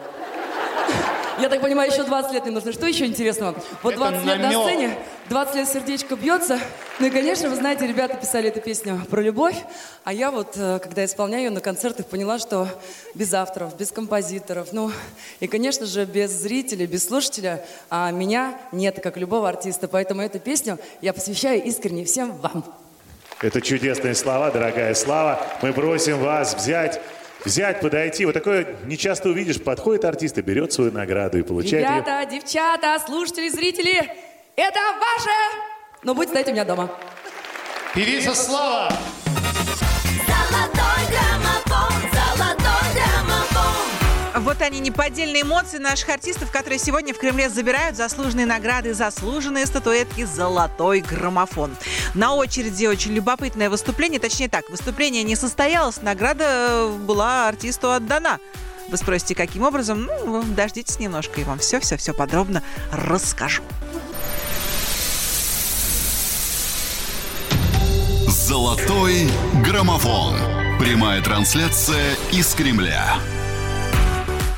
Я 1.39 1.49
так 1.49 1.61
понимаю, 1.61 1.91
еще 1.91 2.03
20 2.03 2.33
лет 2.33 2.45
не 2.47 2.51
нужно. 2.51 2.73
Что 2.73 2.87
еще 2.87 3.05
интересного? 3.05 3.55
Вот 3.83 3.95
Это 3.95 4.11
20 4.11 4.25
лет 4.25 4.39
на 4.39 4.51
сцене, 4.51 4.99
20 5.29 5.55
лет 5.55 5.69
сердечко 5.69 6.17
бьется. 6.17 6.59
Ну 6.99 7.07
и, 7.07 7.11
конечно, 7.11 7.51
вы 7.51 7.57
знаете, 7.57 7.87
ребята 7.87 8.17
писали 8.17 8.49
эту 8.49 8.61
песню 8.61 9.03
про 9.11 9.21
любовь. 9.21 9.57
А 10.05 10.13
я 10.13 10.31
вот, 10.31 10.55
э, 10.57 10.79
когда 10.83 11.05
исполняю 11.05 11.45
ее 11.45 11.51
на 11.51 11.61
концертах, 11.61 12.07
поняла, 12.07 12.39
что 12.39 12.69
без 13.15 13.35
авторов, 13.35 13.77
без 13.77 13.93
композиторов, 13.93 14.69
ну 14.73 14.91
и, 15.41 15.47
конечно 15.47 15.85
же, 15.85 16.07
без 16.07 16.31
зрителей, 16.31 16.87
без 16.87 17.07
слушателя 17.07 17.65
а 17.91 18.11
меня 18.11 18.59
нет, 18.73 19.01
как 19.03 19.17
любого 19.19 19.49
артиста. 19.49 19.89
Поэтому 19.89 20.23
эту 20.23 20.39
песню 20.39 20.79
я 21.03 21.13
посвящаю 21.13 21.63
искренне 21.63 22.05
всем 22.05 22.33
вам. 22.39 22.65
Это 23.43 23.61
чудесные 23.61 24.15
слова, 24.15 24.51
дорогая 24.51 24.95
Слава. 24.95 25.39
Мы 25.61 25.75
просим 25.75 26.19
вас 26.21 26.55
взять 26.55 26.99
взять, 27.45 27.81
подойти. 27.81 28.25
Вот 28.25 28.35
такое 28.35 28.77
не 28.85 28.97
часто 28.97 29.29
увидишь. 29.29 29.61
Подходит 29.61 30.05
артист 30.05 30.39
и 30.39 30.43
берет 30.43 30.73
свою 30.73 30.93
награду 30.93 31.39
и 31.39 31.43
получает 31.43 31.85
ее. 31.89 31.97
Ребята, 31.97 32.31
девчата, 32.31 32.99
слушатели, 33.05 33.49
зрители, 33.49 34.11
это 34.57 34.79
ваше! 34.79 35.37
Но 36.03 36.15
будете 36.15 36.33
знать 36.33 36.49
у 36.49 36.53
меня 36.53 36.65
дома. 36.65 36.91
Певица 37.95 38.35
Слава! 38.35 38.93
Вот 44.47 44.63
они, 44.63 44.79
неподдельные 44.79 45.43
эмоции 45.43 45.79
наших 45.79 46.09
артистов, 46.09 46.53
которые 46.53 46.79
сегодня 46.79 47.13
в 47.13 47.19
Кремле 47.19 47.51
забирают 47.51 47.97
заслуженные 47.97 48.47
награды, 48.47 48.95
заслуженные 48.95 49.67
статуэтки 49.67 50.25
«Золотой 50.25 51.01
граммофон». 51.01 51.77
На 52.15 52.33
очереди 52.33 52.87
очень 52.87 53.13
любопытное 53.13 53.69
выступление, 53.69 54.21
точнее 54.21 54.49
так, 54.49 54.71
выступление 54.71 55.25
не 55.25 55.35
состоялось, 55.35 56.01
награда 56.01 56.45
э, 56.45 56.97
была 56.97 57.49
артисту 57.49 57.91
отдана. 57.91 58.39
Вы 58.89 58.97
спросите, 58.99 59.35
каким 59.35 59.65
образом? 59.65 60.09
Ну, 60.25 60.45
дождитесь 60.45 61.01
немножко, 61.01 61.41
и 61.41 61.45
вам 61.45 61.59
все-все-все 61.59 62.15
подробно 62.15 62.63
расскажу. 62.93 63.65
Золотой 68.29 69.29
граммофон. 69.65 70.37
Прямая 70.79 71.21
трансляция 71.21 72.15
из 72.31 72.55
Кремля. 72.55 73.19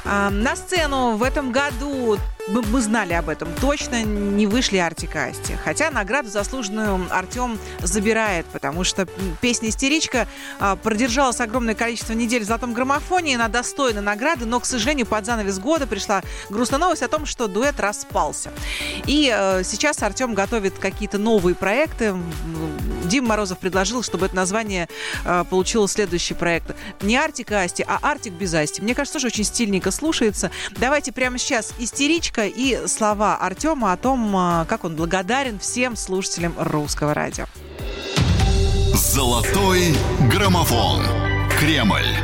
На 0.08 0.56
сцену 0.56 1.16
в 1.18 1.22
этом 1.22 1.52
году 1.52 2.16
мы, 2.48 2.62
мы 2.62 2.80
знали 2.80 3.12
об 3.12 3.28
этом 3.28 3.48
точно, 3.60 4.02
не 4.02 4.46
вышли 4.46 4.78
Артик 4.78 5.14
и 5.16 5.18
Асти. 5.18 5.54
Хотя 5.64 5.90
награду 5.90 6.28
заслуженную 6.28 7.06
Артем 7.10 7.58
забирает, 7.80 8.46
потому 8.46 8.84
что 8.84 9.06
песня 9.40 9.68
«Истеричка» 9.68 10.26
а, 10.58 10.76
продержалась 10.76 11.40
огромное 11.40 11.74
количество 11.74 12.12
недель 12.12 12.42
в 12.42 12.46
золотом 12.46 12.74
граммофоне, 12.74 13.32
и 13.32 13.34
она 13.34 13.48
награды, 14.00 14.46
но, 14.46 14.60
к 14.60 14.66
сожалению, 14.66 15.06
под 15.06 15.26
занавес 15.26 15.58
года 15.58 15.86
пришла 15.86 16.22
грустная 16.48 16.78
новость 16.78 17.02
о 17.02 17.08
том, 17.08 17.26
что 17.26 17.48
дуэт 17.48 17.78
распался. 17.80 18.50
И 19.06 19.32
э, 19.34 19.62
сейчас 19.64 20.02
Артем 20.02 20.34
готовит 20.34 20.78
какие-то 20.78 21.18
новые 21.18 21.54
проекты. 21.54 22.14
Дим 23.04 23.26
Морозов 23.26 23.58
предложил, 23.58 24.02
чтобы 24.02 24.26
это 24.26 24.36
название 24.36 24.88
э, 25.24 25.44
получило 25.48 25.88
следующий 25.88 26.34
проект. 26.34 26.74
Не 27.02 27.16
Артик 27.16 27.50
и 27.52 27.54
Асти, 27.54 27.84
а 27.86 27.98
Артик 28.02 28.34
без 28.34 28.54
Асти. 28.54 28.82
Мне 28.82 28.94
кажется, 28.94 29.14
тоже 29.14 29.28
очень 29.28 29.44
стильненько 29.44 29.90
слушается. 29.90 30.50
Давайте 30.72 31.12
прямо 31.12 31.38
сейчас 31.38 31.72
«Истеричка» 31.78 32.37
и 32.46 32.86
слова 32.86 33.36
Артема 33.36 33.92
о 33.92 33.96
том, 33.96 34.36
э, 34.36 34.64
как 34.66 34.84
он 34.84 34.96
благодарен 34.96 35.58
всем 35.58 35.96
слушателям 35.96 36.54
русского 36.58 37.14
радио. 37.14 37.46
Золотой 38.94 39.94
граммофон. 40.30 41.02
Кремль. 41.58 42.14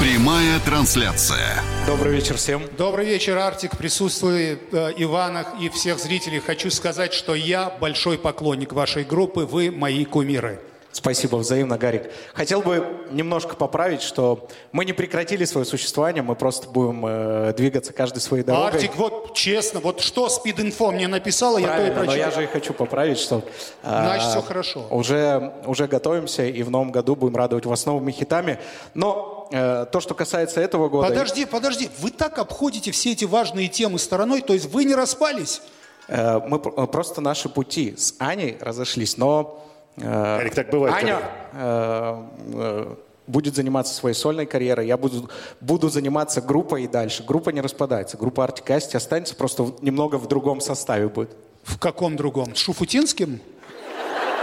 Прямая 0.00 0.58
трансляция. 0.60 1.62
Добрый 1.86 2.12
вечер 2.12 2.36
всем. 2.36 2.62
Добрый 2.76 3.06
вечер, 3.06 3.38
Артик. 3.38 3.76
Присутствует 3.76 4.72
э, 4.72 4.92
Иванах 4.96 5.54
и 5.60 5.68
всех 5.68 5.98
зрителей. 5.98 6.40
Хочу 6.40 6.70
сказать, 6.70 7.12
что 7.14 7.34
я 7.34 7.70
большой 7.80 8.18
поклонник 8.18 8.72
вашей 8.72 9.04
группы. 9.04 9.46
Вы 9.46 9.70
мои 9.70 10.04
кумиры. 10.04 10.60
Спасибо, 10.92 11.36
взаимно, 11.36 11.78
Гарик. 11.78 12.10
Хотел 12.34 12.60
бы 12.60 12.86
немножко 13.10 13.56
поправить, 13.56 14.02
что 14.02 14.46
мы 14.72 14.84
не 14.84 14.92
прекратили 14.92 15.46
свое 15.46 15.64
существование, 15.64 16.22
мы 16.22 16.34
просто 16.36 16.68
будем 16.68 17.04
э, 17.06 17.54
двигаться 17.56 17.94
каждый 17.94 18.18
своей 18.18 18.44
дорогой. 18.44 18.72
Артик, 18.72 18.96
вот 18.96 19.34
честно, 19.34 19.80
вот 19.80 20.00
что 20.00 20.28
спид-инфо 20.28 20.90
мне 20.92 21.08
написала, 21.08 21.56
я 21.56 21.66
то 21.66 21.72
и 21.72 21.76
Правильно, 21.76 21.94
но 21.94 22.04
прочитал. 22.04 22.30
я 22.30 22.30
же 22.30 22.44
и 22.44 22.46
хочу 22.46 22.74
поправить, 22.74 23.18
что 23.18 23.38
э, 23.38 23.88
Значит, 23.88 24.28
всё 24.30 24.42
хорошо. 24.42 24.86
Уже, 24.90 25.54
уже 25.64 25.86
готовимся 25.86 26.44
и 26.44 26.62
в 26.62 26.70
новом 26.70 26.92
году 26.92 27.16
будем 27.16 27.36
радовать 27.36 27.64
вас 27.64 27.86
новыми 27.86 28.12
хитами. 28.12 28.58
Но 28.92 29.48
э, 29.50 29.86
то, 29.90 30.00
что 30.00 30.12
касается 30.14 30.60
этого 30.60 30.90
года... 30.90 31.08
Подожди, 31.08 31.46
подожди. 31.46 31.88
Вы 32.00 32.10
так 32.10 32.38
обходите 32.38 32.90
все 32.92 33.12
эти 33.12 33.24
важные 33.24 33.68
темы 33.68 33.98
стороной, 33.98 34.42
то 34.42 34.52
есть 34.52 34.66
вы 34.66 34.84
не 34.84 34.94
распались? 34.94 35.62
Э, 36.08 36.38
Мы 36.46 36.58
пр- 36.58 36.86
просто 36.88 37.22
наши 37.22 37.48
пути 37.48 37.94
с 37.96 38.14
Аней 38.18 38.58
разошлись, 38.60 39.16
но... 39.16 39.58
э, 39.96 40.50
так 40.54 40.70
бывает, 40.70 40.94
Аня 40.94 41.18
э, 41.52 42.22
э, 42.54 42.94
будет 43.26 43.54
заниматься 43.54 43.94
своей 43.94 44.14
сольной 44.14 44.46
карьерой, 44.46 44.86
я 44.86 44.96
буду, 44.96 45.30
буду 45.60 45.88
заниматься 45.88 46.40
группой 46.40 46.84
и 46.84 46.88
дальше. 46.88 47.22
Группа 47.22 47.50
не 47.50 47.60
распадается, 47.60 48.16
группа 48.16 48.44
Артикасти 48.44 48.96
останется, 48.96 49.34
просто 49.36 49.72
немного 49.80 50.16
в 50.16 50.26
другом 50.28 50.60
составе 50.60 51.08
будет. 51.08 51.30
В 51.62 51.78
каком 51.78 52.16
другом? 52.16 52.54
С 52.54 52.58
Шуфутинским? 52.58 53.40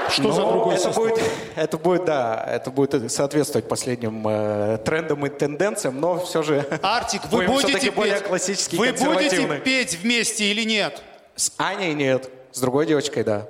Что 0.09 0.31
за 0.31 0.41
Ну, 0.41 0.51
другой 0.53 0.73
это 0.75 0.83
состав? 0.85 1.03
будет, 1.03 1.23
это 1.55 1.77
будет, 1.77 2.05
да, 2.05 2.43
это 2.47 2.71
будет 2.71 3.11
соответствовать 3.11 3.67
последним 3.67 4.27
э, 4.27 4.79
трендам 4.83 5.23
и 5.25 5.29
тенденциям, 5.29 5.99
но 5.99 6.19
все 6.25 6.41
же 6.41 6.65
Артик, 6.81 7.21
вы 7.29 7.45
будете 7.45 7.67
все-таки 7.67 7.89
более 7.91 8.15
петь? 8.15 8.23
классический, 8.23 8.77
Вы 8.77 8.91
будете 8.93 9.59
петь 9.63 9.99
вместе 10.01 10.45
или 10.45 10.63
нет? 10.63 11.03
С 11.35 11.51
Аней 11.57 11.93
нет, 11.93 12.27
с 12.51 12.59
другой 12.59 12.87
девочкой, 12.87 13.23
да. 13.23 13.47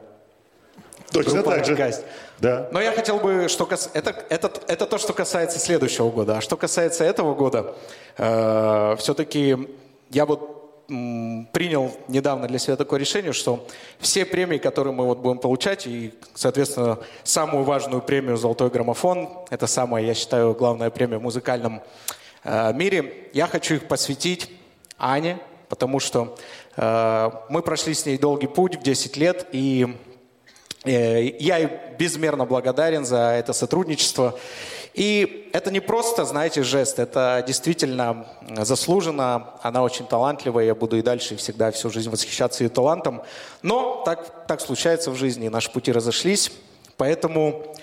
Точно 1.12 1.44
так 1.44 1.66
же. 1.66 1.94
Да. 2.40 2.70
Но 2.72 2.82
я 2.82 2.92
хотел 2.92 3.18
бы, 3.18 3.48
что 3.50 3.66
кас... 3.66 3.90
это, 3.94 4.16
это, 4.30 4.52
это 4.68 4.86
то, 4.86 4.98
что 4.98 5.14
касается 5.14 5.60
следующего 5.60 6.10
года. 6.10 6.38
А 6.38 6.42
что 6.42 6.56
касается 6.56 7.04
этого 7.04 7.34
года, 7.36 7.76
все-таки 8.16 9.58
я 10.10 10.26
вот 10.26 10.86
м, 10.90 11.48
принял 11.52 11.92
недавно 12.08 12.48
для 12.48 12.60
себя 12.60 12.76
такое 12.76 13.00
решение, 13.00 13.34
что 13.34 13.66
все 14.00 14.26
премии, 14.26 14.58
которые 14.58 14.94
мы 14.94 15.06
вот 15.06 15.20
будем 15.20 15.40
получать, 15.40 15.88
и, 15.88 16.14
соответственно, 16.34 17.00
самую 17.24 17.64
важную 17.64 18.02
премию 18.02 18.38
«Золотой 18.38 18.70
граммофон», 18.70 19.30
это 19.50 19.68
самая, 19.68 20.04
я 20.04 20.14
считаю, 20.14 20.54
главная 20.54 20.90
премия 20.90 21.18
в 21.18 21.24
музыкальном 21.24 21.82
э, 22.44 22.74
мире, 22.74 23.30
я 23.34 23.48
хочу 23.48 23.76
их 23.76 23.88
посвятить 23.88 24.50
Ане, 24.98 25.40
потому 25.68 26.00
что 26.00 26.36
э, 26.76 27.30
мы 27.50 27.62
прошли 27.62 27.94
с 27.94 28.06
ней 28.06 28.18
долгий 28.18 28.48
путь 28.48 28.78
в 28.78 28.82
10 28.82 29.18
лет, 29.18 29.48
и 29.52 29.88
Э, 29.88 30.09
Я 30.86 31.58
ей 31.58 31.70
безмерно 31.98 32.46
благодарен 32.46 33.06
за 33.06 33.32
это 33.32 33.54
сотрудничество. 33.54 34.38
И 34.94 35.50
это 35.54 35.72
не 35.72 35.80
просто, 35.80 36.26
знаете, 36.26 36.64
жест, 36.64 37.00
это 37.00 37.44
действительно 37.46 38.26
заслуженно. 38.58 39.54
Она 39.62 39.84
очень 39.84 40.08
талантливая, 40.08 40.66
я 40.66 40.76
буду 40.76 40.98
и 40.98 41.02
дальше 41.02 41.36
всегда 41.36 41.72
всю 41.72 41.90
жизнь 41.90 42.10
восхищаться 42.10 42.64
ее 42.64 42.70
талантом. 42.70 43.22
Но 43.62 44.02
так, 44.06 44.48
так 44.48 44.62
случается 44.62 45.12
в 45.12 45.16
жизни, 45.16 45.48
наши 45.48 45.72
пути 45.72 45.92
разошлись. 45.92 46.52
Поэтому 46.98 47.76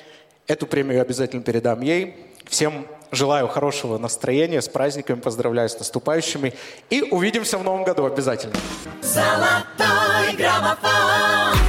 эту 0.46 0.66
премию 0.66 0.96
я 0.96 1.02
обязательно 1.02 1.42
передам 1.42 1.80
ей. 1.80 2.16
Всем 2.44 2.86
желаю 3.10 3.48
хорошего 3.48 3.98
настроения, 3.98 4.60
с 4.60 4.68
праздниками, 4.68 5.20
поздравляю 5.20 5.68
с 5.68 5.78
наступающими. 5.78 6.54
И 6.90 7.02
увидимся 7.02 7.58
в 7.58 7.64
новом 7.64 7.84
году 7.84 8.04
обязательно. 8.04 8.54
Золотой 9.02 10.36
граммофон. 10.36 11.65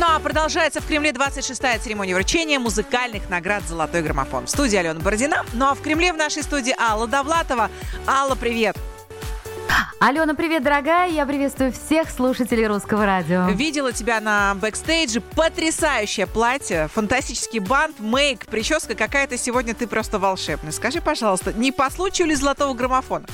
Ну 0.00 0.06
а 0.08 0.18
продолжается 0.18 0.80
в 0.80 0.86
Кремле 0.86 1.10
26-я 1.10 1.78
церемония 1.78 2.14
вручения 2.14 2.58
музыкальных 2.58 3.28
наград 3.28 3.62
«Золотой 3.68 4.00
граммофон». 4.00 4.46
В 4.46 4.48
студии 4.48 4.78
Алена 4.78 4.98
Бородина. 4.98 5.44
Ну 5.52 5.66
а 5.66 5.74
в 5.74 5.82
Кремле 5.82 6.14
в 6.14 6.16
нашей 6.16 6.42
студии 6.42 6.74
Алла 6.80 7.06
Довлатова. 7.06 7.68
Алла, 8.06 8.34
привет. 8.34 8.78
Алена, 9.98 10.32
привет, 10.32 10.62
дорогая. 10.62 11.10
Я 11.10 11.26
приветствую 11.26 11.70
всех 11.72 12.08
слушателей 12.08 12.66
русского 12.66 13.04
радио. 13.04 13.50
Видела 13.50 13.92
тебя 13.92 14.20
на 14.20 14.54
бэкстейдже. 14.54 15.20
Потрясающее 15.20 16.26
платье, 16.26 16.88
фантастический 16.88 17.58
бант, 17.58 18.00
мейк, 18.00 18.46
прическа 18.46 18.94
какая-то 18.94 19.36
сегодня 19.36 19.74
ты 19.74 19.86
просто 19.86 20.18
волшебная. 20.18 20.72
Скажи, 20.72 21.02
пожалуйста, 21.02 21.52
не 21.52 21.72
по 21.72 21.90
случаю 21.90 22.28
ли 22.28 22.34
золотого 22.34 22.72
граммофона? 22.72 23.26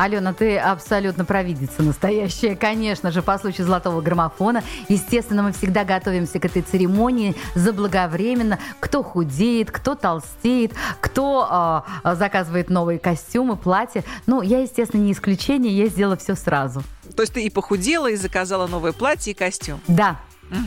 Алена, 0.00 0.32
ты 0.32 0.56
абсолютно 0.56 1.26
провидица 1.26 1.82
настоящая. 1.82 2.56
Конечно 2.56 3.10
же, 3.10 3.20
по 3.20 3.36
случаю 3.36 3.66
золотого 3.66 4.00
граммофона. 4.00 4.64
Естественно, 4.88 5.42
мы 5.42 5.52
всегда 5.52 5.84
готовимся 5.84 6.40
к 6.40 6.46
этой 6.46 6.62
церемонии 6.62 7.36
заблаговременно. 7.54 8.58
Кто 8.80 9.02
худеет, 9.02 9.70
кто 9.70 9.94
толстеет, 9.94 10.72
кто 11.02 11.84
э, 12.02 12.14
заказывает 12.14 12.70
новые 12.70 12.98
костюмы, 12.98 13.56
платья. 13.56 14.02
Ну, 14.24 14.40
я, 14.40 14.60
естественно, 14.60 15.02
не 15.02 15.12
исключение, 15.12 15.76
я 15.76 15.88
сделала 15.88 16.16
все 16.16 16.34
сразу. 16.34 16.82
То 17.14 17.22
есть 17.22 17.34
ты 17.34 17.44
и 17.44 17.50
похудела, 17.50 18.10
и 18.10 18.16
заказала 18.16 18.66
новое 18.66 18.92
платье 18.92 19.34
и 19.34 19.36
костюм? 19.36 19.80
Да. 19.86 20.18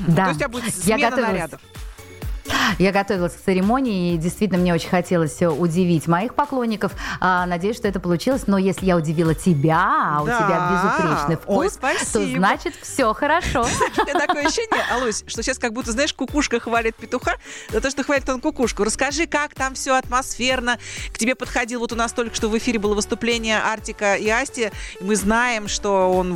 Да. 0.08 0.26
То 0.26 0.30
есть 0.30 0.36
у 0.36 0.40
тебя 0.40 0.50
будет 0.50 0.66
Я 0.66 0.72
смена 0.96 1.10
готовилась. 1.10 1.32
нарядов? 1.34 1.62
Я 2.80 2.92
готовилась 2.92 3.34
к 3.34 3.40
церемонии, 3.44 4.14
и 4.14 4.18
действительно 4.18 4.60
мне 4.60 4.74
очень 4.74 4.90
хотелось 4.90 5.42
э, 5.42 5.48
удивить 5.48 6.08
моих 6.08 6.34
поклонников. 6.36 6.92
А, 7.20 7.46
надеюсь, 7.46 7.78
что 7.78 7.88
это 7.88 8.00
получилось. 8.00 8.44
Но 8.48 8.58
если 8.58 8.86
я 8.86 8.98
удивила 8.98 9.34
тебя, 9.36 9.78
а 10.18 10.22
у 10.22 10.26
Да. 10.26 10.38
тебя 10.38 10.72
безупречный 10.72 11.36
Ой, 11.46 11.70
вкус, 11.70 11.78
то 11.78 11.98
спасибо. 12.00 12.38
значит 12.40 12.76
все 12.82 13.14
хорошо. 13.14 13.64
Такое 13.96 14.46
ощущение, 14.48 14.84
Алусь, 14.92 15.24
что 15.28 15.42
сейчас 15.44 15.58
как 15.60 15.74
будто, 15.74 15.92
знаешь, 15.92 16.14
кукушка 16.14 16.60
хвалит 16.60 16.96
петуха 16.96 17.36
за 17.70 17.80
то, 17.80 17.90
что 17.90 18.04
хвалит 18.04 18.28
он 18.30 18.42
кукушку. 18.42 18.84
Расскажи, 18.84 19.28
как 19.28 19.54
там 19.54 19.76
все 19.76 19.96
атмосферно. 19.96 20.78
К 21.14 21.18
тебе 21.18 21.36
подходил, 21.36 21.80
вот 21.80 21.92
у 21.92 21.96
нас 21.96 22.12
только 22.12 22.36
что 22.36 22.50
в 22.50 22.58
эфире 22.58 22.80
было 22.80 22.96
выступление 22.96 23.60
Артика 23.60 24.16
и 24.16 24.28
Асти. 24.30 24.72
Мы 25.00 25.16
знаем, 25.16 25.68
что 25.68 26.12
он... 26.12 26.34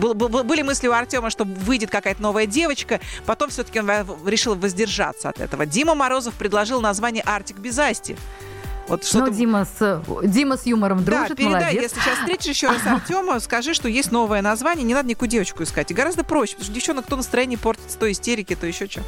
Были 0.00 0.62
мысли 0.62 0.86
у 0.88 0.92
Артема, 0.92 1.30
что 1.30 1.44
выйдет 1.44 1.90
какая-то 1.90 2.22
новая 2.22 2.46
девочка. 2.46 3.00
Потом 3.26 3.50
все-таки 3.50 3.80
он 3.80 3.90
решил 4.26 4.54
воздержаться 4.54 4.99
от 5.30 5.40
этого. 5.40 5.66
Дима 5.66 5.94
Морозов 5.94 6.34
предложил 6.34 6.80
название 6.80 7.22
«Артик 7.24 7.58
без 7.58 7.78
Асти». 7.78 8.16
Вот 8.90 9.04
что-то... 9.04 9.26
Ну, 9.26 9.32
Дима 9.32 9.64
с, 9.64 10.02
Дима 10.24 10.56
с 10.56 10.66
юмором 10.66 11.04
Да, 11.04 11.20
дружит, 11.20 11.36
передай, 11.36 11.62
молодец. 11.62 11.82
если 11.82 12.00
сейчас 12.00 12.18
встретишь 12.18 12.46
еще 12.46 12.68
раз 12.68 12.84
Артема, 12.84 13.38
скажи, 13.38 13.72
что 13.72 13.88
есть 13.88 14.10
новое 14.10 14.42
название, 14.42 14.84
не 14.84 14.94
надо 14.94 15.08
никакую 15.08 15.28
девочку 15.28 15.62
искать. 15.62 15.92
И 15.92 15.94
гораздо 15.94 16.24
проще, 16.24 16.54
потому 16.54 16.64
что 16.64 16.74
девчонок 16.74 17.06
то 17.06 17.16
настроение 17.16 17.56
портится, 17.56 17.96
то 17.96 18.10
истерики, 18.10 18.56
то 18.56 18.66
еще 18.66 18.88
что. 18.88 19.02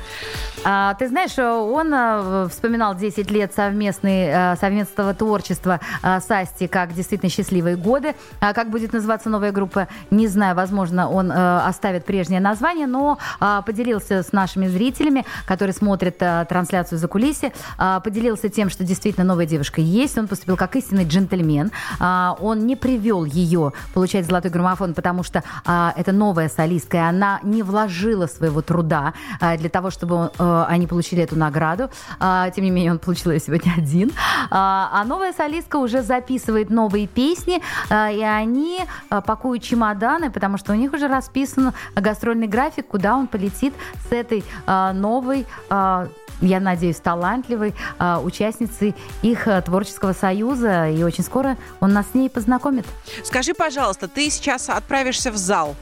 А, 0.64 0.94
ты 0.94 1.08
знаешь, 1.08 1.36
он 1.36 1.92
э, 1.92 2.48
вспоминал 2.48 2.94
10 2.94 3.28
лет 3.32 3.52
совместной, 3.54 4.26
э, 4.28 4.56
совместного 4.56 5.14
творчества 5.14 5.80
э, 6.02 6.20
с 6.20 6.30
Асти 6.30 6.68
как 6.68 6.94
действительно 6.94 7.30
счастливые 7.30 7.76
годы. 7.76 8.14
А 8.38 8.52
как 8.52 8.70
будет 8.70 8.92
называться 8.92 9.28
новая 9.30 9.50
группа, 9.50 9.88
не 10.10 10.28
знаю. 10.28 10.54
Возможно, 10.54 11.10
он 11.10 11.32
оставит 11.32 12.04
прежнее 12.04 12.40
название, 12.40 12.86
но 12.86 13.18
а, 13.40 13.62
поделился 13.62 14.22
с 14.22 14.32
нашими 14.32 14.68
зрителями, 14.68 15.24
которые 15.46 15.74
смотрят 15.74 16.18
трансляцию 16.18 16.98
за 16.98 17.08
кулиси, 17.08 17.52
а, 17.78 18.00
поделился 18.00 18.48
тем, 18.48 18.70
что 18.70 18.84
действительно 18.84 19.24
новая 19.24 19.46
девушка 19.46 19.71
есть. 19.80 20.18
Он 20.18 20.28
поступил 20.28 20.56
как 20.56 20.76
истинный 20.76 21.04
джентльмен. 21.04 21.70
А, 21.98 22.36
Он 22.40 22.66
не 22.66 22.76
привел 22.76 23.24
ее 23.24 23.72
получать 23.94 24.26
золотой 24.26 24.50
граммофон, 24.50 24.94
потому 24.94 25.22
что 25.22 25.42
а, 25.64 25.92
это 25.96 26.12
новая 26.12 26.48
солистка, 26.48 26.96
и 26.98 27.00
она 27.00 27.40
не 27.42 27.62
вложила 27.62 28.26
своего 28.26 28.62
труда 28.62 29.14
а, 29.40 29.56
для 29.56 29.68
того, 29.68 29.90
чтобы 29.90 30.30
э, 30.38 30.64
они 30.68 30.86
получили 30.86 31.22
эту 31.22 31.36
награду. 31.36 31.90
А, 32.20 32.50
Тем 32.50 32.64
не 32.64 32.70
менее, 32.70 32.92
он 32.92 32.98
получил 32.98 33.32
ее 33.32 33.40
сегодня 33.40 33.72
один. 33.78 34.12
А 34.50 34.90
а 34.92 35.04
новая 35.04 35.32
солистка 35.32 35.76
уже 35.76 36.02
записывает 36.02 36.70
новые 36.70 37.06
песни, 37.06 37.62
а, 37.88 38.10
и 38.10 38.20
они 38.20 38.80
а, 39.08 39.20
пакуют 39.20 39.62
чемоданы, 39.62 40.30
потому 40.30 40.58
что 40.58 40.72
у 40.72 40.76
них 40.76 40.92
уже 40.92 41.08
расписан 41.08 41.72
гастрольный 41.94 42.46
график, 42.46 42.86
куда 42.88 43.16
он 43.16 43.26
полетит 43.26 43.74
с 44.08 44.12
этой 44.12 44.44
а, 44.66 44.92
новой 44.92 45.46
а, 45.70 46.08
я 46.42 46.60
надеюсь, 46.60 46.96
талантливой 46.96 47.74
а, 47.98 48.20
участницей 48.20 48.94
их 49.22 49.46
а, 49.48 49.62
творческого 49.62 50.12
союза. 50.12 50.88
И 50.90 51.02
очень 51.02 51.24
скоро 51.24 51.56
он 51.80 51.92
нас 51.92 52.06
с 52.10 52.14
ней 52.14 52.28
познакомит. 52.28 52.84
Скажи, 53.24 53.54
пожалуйста, 53.54 54.08
ты 54.08 54.28
сейчас 54.30 54.68
отправишься 54.68 55.30
в 55.30 55.36
зал. 55.36 55.74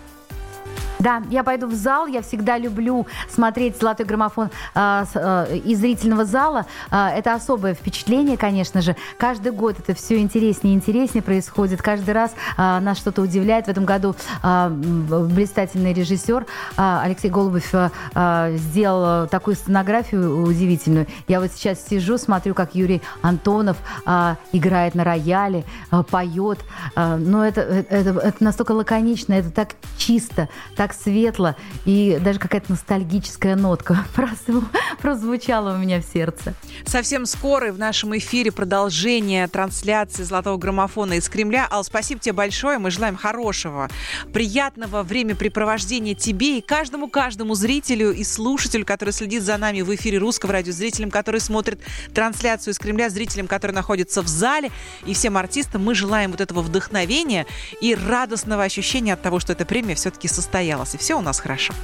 Да, 1.00 1.22
я 1.30 1.42
пойду 1.42 1.66
в 1.66 1.74
зал. 1.74 2.06
Я 2.06 2.22
всегда 2.22 2.58
люблю 2.58 3.06
смотреть 3.28 3.78
золотой 3.78 4.06
граммофон 4.06 4.50
с, 4.74 5.10
а, 5.14 5.46
из 5.52 5.78
зрительного 5.78 6.24
зала. 6.24 6.66
А, 6.90 7.10
это 7.10 7.34
особое 7.34 7.74
впечатление, 7.74 8.36
конечно 8.36 8.82
же. 8.82 8.94
Каждый 9.18 9.52
год 9.52 9.78
это 9.78 9.94
все 9.94 10.18
интереснее 10.18 10.74
и 10.74 10.76
интереснее 10.76 11.22
происходит. 11.22 11.82
Каждый 11.82 12.12
раз 12.12 12.34
а, 12.56 12.80
нас 12.80 12.98
что-то 12.98 13.22
удивляет. 13.22 13.66
В 13.66 13.68
этом 13.68 13.84
году 13.84 14.14
м, 14.42 15.06
блистательный 15.28 15.92
режиссер 15.92 16.46
а, 16.76 17.02
Алексей 17.02 17.30
Голубев 17.30 17.74
а, 17.74 17.90
а, 18.14 18.50
сделал 18.52 19.26
такую 19.28 19.56
сценографию 19.56 20.42
удивительную. 20.42 21.06
Я 21.28 21.40
вот 21.40 21.50
сейчас 21.52 21.84
сижу, 21.86 22.18
смотрю, 22.18 22.54
как 22.54 22.74
Юрий 22.74 23.00
Антонов 23.22 23.78
а, 24.04 24.36
играет 24.52 24.94
на 24.94 25.04
рояле, 25.04 25.64
а, 25.90 26.02
поет. 26.02 26.58
А, 26.94 27.16
но 27.16 27.44
это, 27.46 27.62
это, 27.62 28.10
это 28.10 28.44
настолько 28.44 28.72
лаконично, 28.72 29.34
это 29.34 29.50
так 29.50 29.70
чисто, 29.96 30.48
так 30.76 30.89
светло, 30.94 31.56
и 31.84 32.18
даже 32.22 32.38
какая-то 32.38 32.72
ностальгическая 32.72 33.56
нотка 33.56 34.04
прозвучала 35.00 35.74
у 35.74 35.78
меня 35.78 36.00
в 36.00 36.04
сердце. 36.04 36.54
Совсем 36.86 37.26
скоро 37.26 37.72
в 37.72 37.78
нашем 37.78 38.16
эфире 38.16 38.52
продолжение 38.52 39.46
трансляции 39.48 40.22
«Золотого 40.22 40.56
граммофона» 40.56 41.14
из 41.14 41.28
Кремля. 41.28 41.66
Ал, 41.70 41.84
спасибо 41.84 42.20
тебе 42.20 42.32
большое. 42.32 42.78
Мы 42.78 42.90
желаем 42.90 43.16
хорошего, 43.16 43.88
приятного 44.32 45.02
времяпрепровождения 45.02 46.14
тебе 46.14 46.58
и 46.58 46.60
каждому-каждому 46.60 47.54
зрителю 47.54 48.12
и 48.12 48.24
слушателю, 48.24 48.86
который 48.86 49.12
следит 49.12 49.42
за 49.42 49.56
нами 49.56 49.82
в 49.82 49.94
эфире 49.94 50.18
русского 50.18 50.52
радио, 50.52 50.72
зрителям, 50.72 51.10
которые 51.10 51.40
смотрят 51.40 51.80
трансляцию 52.14 52.72
из 52.72 52.78
Кремля, 52.78 53.10
зрителям, 53.10 53.46
которые 53.46 53.74
находятся 53.74 54.22
в 54.22 54.28
зале, 54.28 54.70
и 55.04 55.14
всем 55.14 55.36
артистам 55.36 55.84
мы 55.84 55.94
желаем 55.94 56.30
вот 56.30 56.40
этого 56.40 56.62
вдохновения 56.62 57.46
и 57.80 57.94
радостного 57.94 58.64
ощущения 58.64 59.12
от 59.12 59.22
того, 59.22 59.40
что 59.40 59.52
эта 59.52 59.64
премия 59.64 59.94
все-таки 59.94 60.28
состоялась. 60.28 60.79
И 60.94 60.98
все 60.98 61.14
у 61.14 61.20
нас 61.20 61.40
хорошо. 61.40 61.74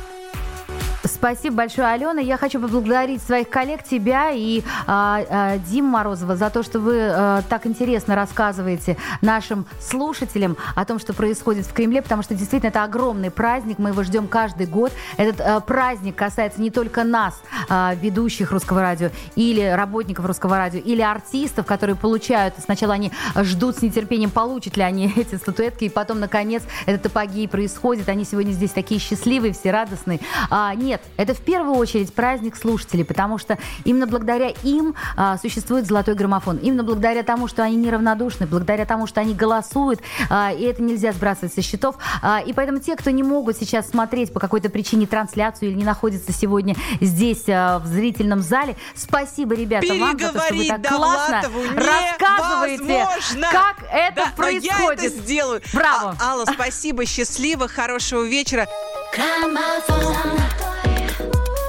Спасибо 1.06 1.56
большое, 1.56 1.88
Алена. 1.88 2.20
Я 2.20 2.36
хочу 2.36 2.60
поблагодарить 2.60 3.22
своих 3.22 3.48
коллег, 3.48 3.82
тебя 3.82 4.30
и 4.32 4.62
а, 4.86 5.22
а, 5.28 5.58
Диму 5.58 5.88
Морозова 5.88 6.36
за 6.36 6.50
то, 6.50 6.62
что 6.62 6.80
вы 6.80 6.98
а, 7.00 7.42
так 7.48 7.66
интересно 7.66 8.14
рассказываете 8.14 8.96
нашим 9.20 9.66
слушателям 9.80 10.56
о 10.74 10.84
том, 10.84 10.98
что 10.98 11.12
происходит 11.12 11.66
в 11.66 11.72
Кремле, 11.72 12.02
потому 12.02 12.22
что 12.22 12.34
действительно 12.34 12.68
это 12.68 12.84
огромный 12.84 13.30
праздник, 13.30 13.78
мы 13.78 13.90
его 13.90 14.02
ждем 14.02 14.28
каждый 14.28 14.66
год. 14.66 14.92
Этот 15.16 15.40
а, 15.40 15.60
праздник 15.60 16.16
касается 16.16 16.60
не 16.60 16.70
только 16.70 17.04
нас, 17.04 17.40
а, 17.68 17.94
ведущих 17.94 18.50
русского 18.50 18.80
радио, 18.82 19.10
или 19.34 19.62
работников 19.62 20.24
русского 20.24 20.56
радио, 20.56 20.80
или 20.80 21.02
артистов, 21.02 21.66
которые 21.66 21.96
получают, 21.96 22.54
сначала 22.64 22.94
они 22.94 23.12
ждут 23.36 23.78
с 23.78 23.82
нетерпением, 23.82 24.30
получат 24.30 24.76
ли 24.76 24.82
они 24.82 25.12
эти 25.16 25.36
статуэтки, 25.36 25.84
и 25.84 25.88
потом, 25.88 26.20
наконец, 26.20 26.62
этот 26.86 27.06
апогей 27.06 27.48
происходит. 27.48 28.08
Они 28.08 28.24
сегодня 28.24 28.52
здесь 28.52 28.70
такие 28.70 29.00
счастливые, 29.00 29.52
все 29.52 29.70
радостные. 29.70 30.20
А, 30.50 30.74
нет, 30.74 30.95
это 31.16 31.34
в 31.34 31.40
первую 31.40 31.76
очередь 31.76 32.12
праздник 32.12 32.56
слушателей, 32.56 33.04
потому 33.04 33.38
что 33.38 33.58
именно 33.84 34.06
благодаря 34.06 34.48
им 34.62 34.94
а, 35.16 35.38
существует 35.38 35.86
золотой 35.86 36.14
граммофон. 36.14 36.56
Именно 36.58 36.84
благодаря 36.84 37.22
тому, 37.22 37.48
что 37.48 37.62
они 37.62 37.76
неравнодушны, 37.76 38.46
благодаря 38.46 38.84
тому, 38.86 39.06
что 39.06 39.20
они 39.20 39.34
голосуют, 39.34 40.00
а, 40.30 40.52
и 40.52 40.62
это 40.64 40.82
нельзя 40.82 41.12
сбрасывать 41.12 41.54
со 41.54 41.62
счетов. 41.62 41.96
А, 42.22 42.40
и 42.40 42.52
поэтому 42.52 42.78
те, 42.80 42.96
кто 42.96 43.10
не 43.10 43.22
могут 43.22 43.56
сейчас 43.56 43.88
смотреть 43.88 44.32
по 44.32 44.40
какой-то 44.40 44.68
причине 44.70 45.06
трансляцию 45.06 45.70
или 45.70 45.76
не 45.76 45.84
находятся 45.84 46.32
сегодня 46.32 46.76
здесь, 47.00 47.44
а, 47.48 47.78
в 47.78 47.86
зрительном 47.86 48.42
зале, 48.42 48.76
спасибо, 48.94 49.54
ребята, 49.54 49.86
вам 49.94 50.18
за 50.18 50.32
то, 50.32 50.40
что 50.40 50.54
вы 50.54 50.66
так 50.68 50.86
классно 50.86 51.42
рассказываете, 51.76 53.06
как 53.50 53.76
это 53.92 54.16
Да, 54.16 54.32
но 54.38 54.48
я 54.48 54.62
происходит. 54.70 55.02
это 55.04 55.08
сделаю. 55.08 55.62
Браво. 55.72 56.16
А- 56.20 56.32
Алла, 56.32 56.44
спасибо, 56.52 57.04
счастливо, 57.06 57.68
хорошего 57.68 58.22
вечера. 58.24 58.66
Граммофон. 59.14 60.14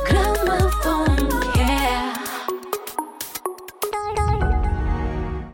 clamor. 0.07 0.66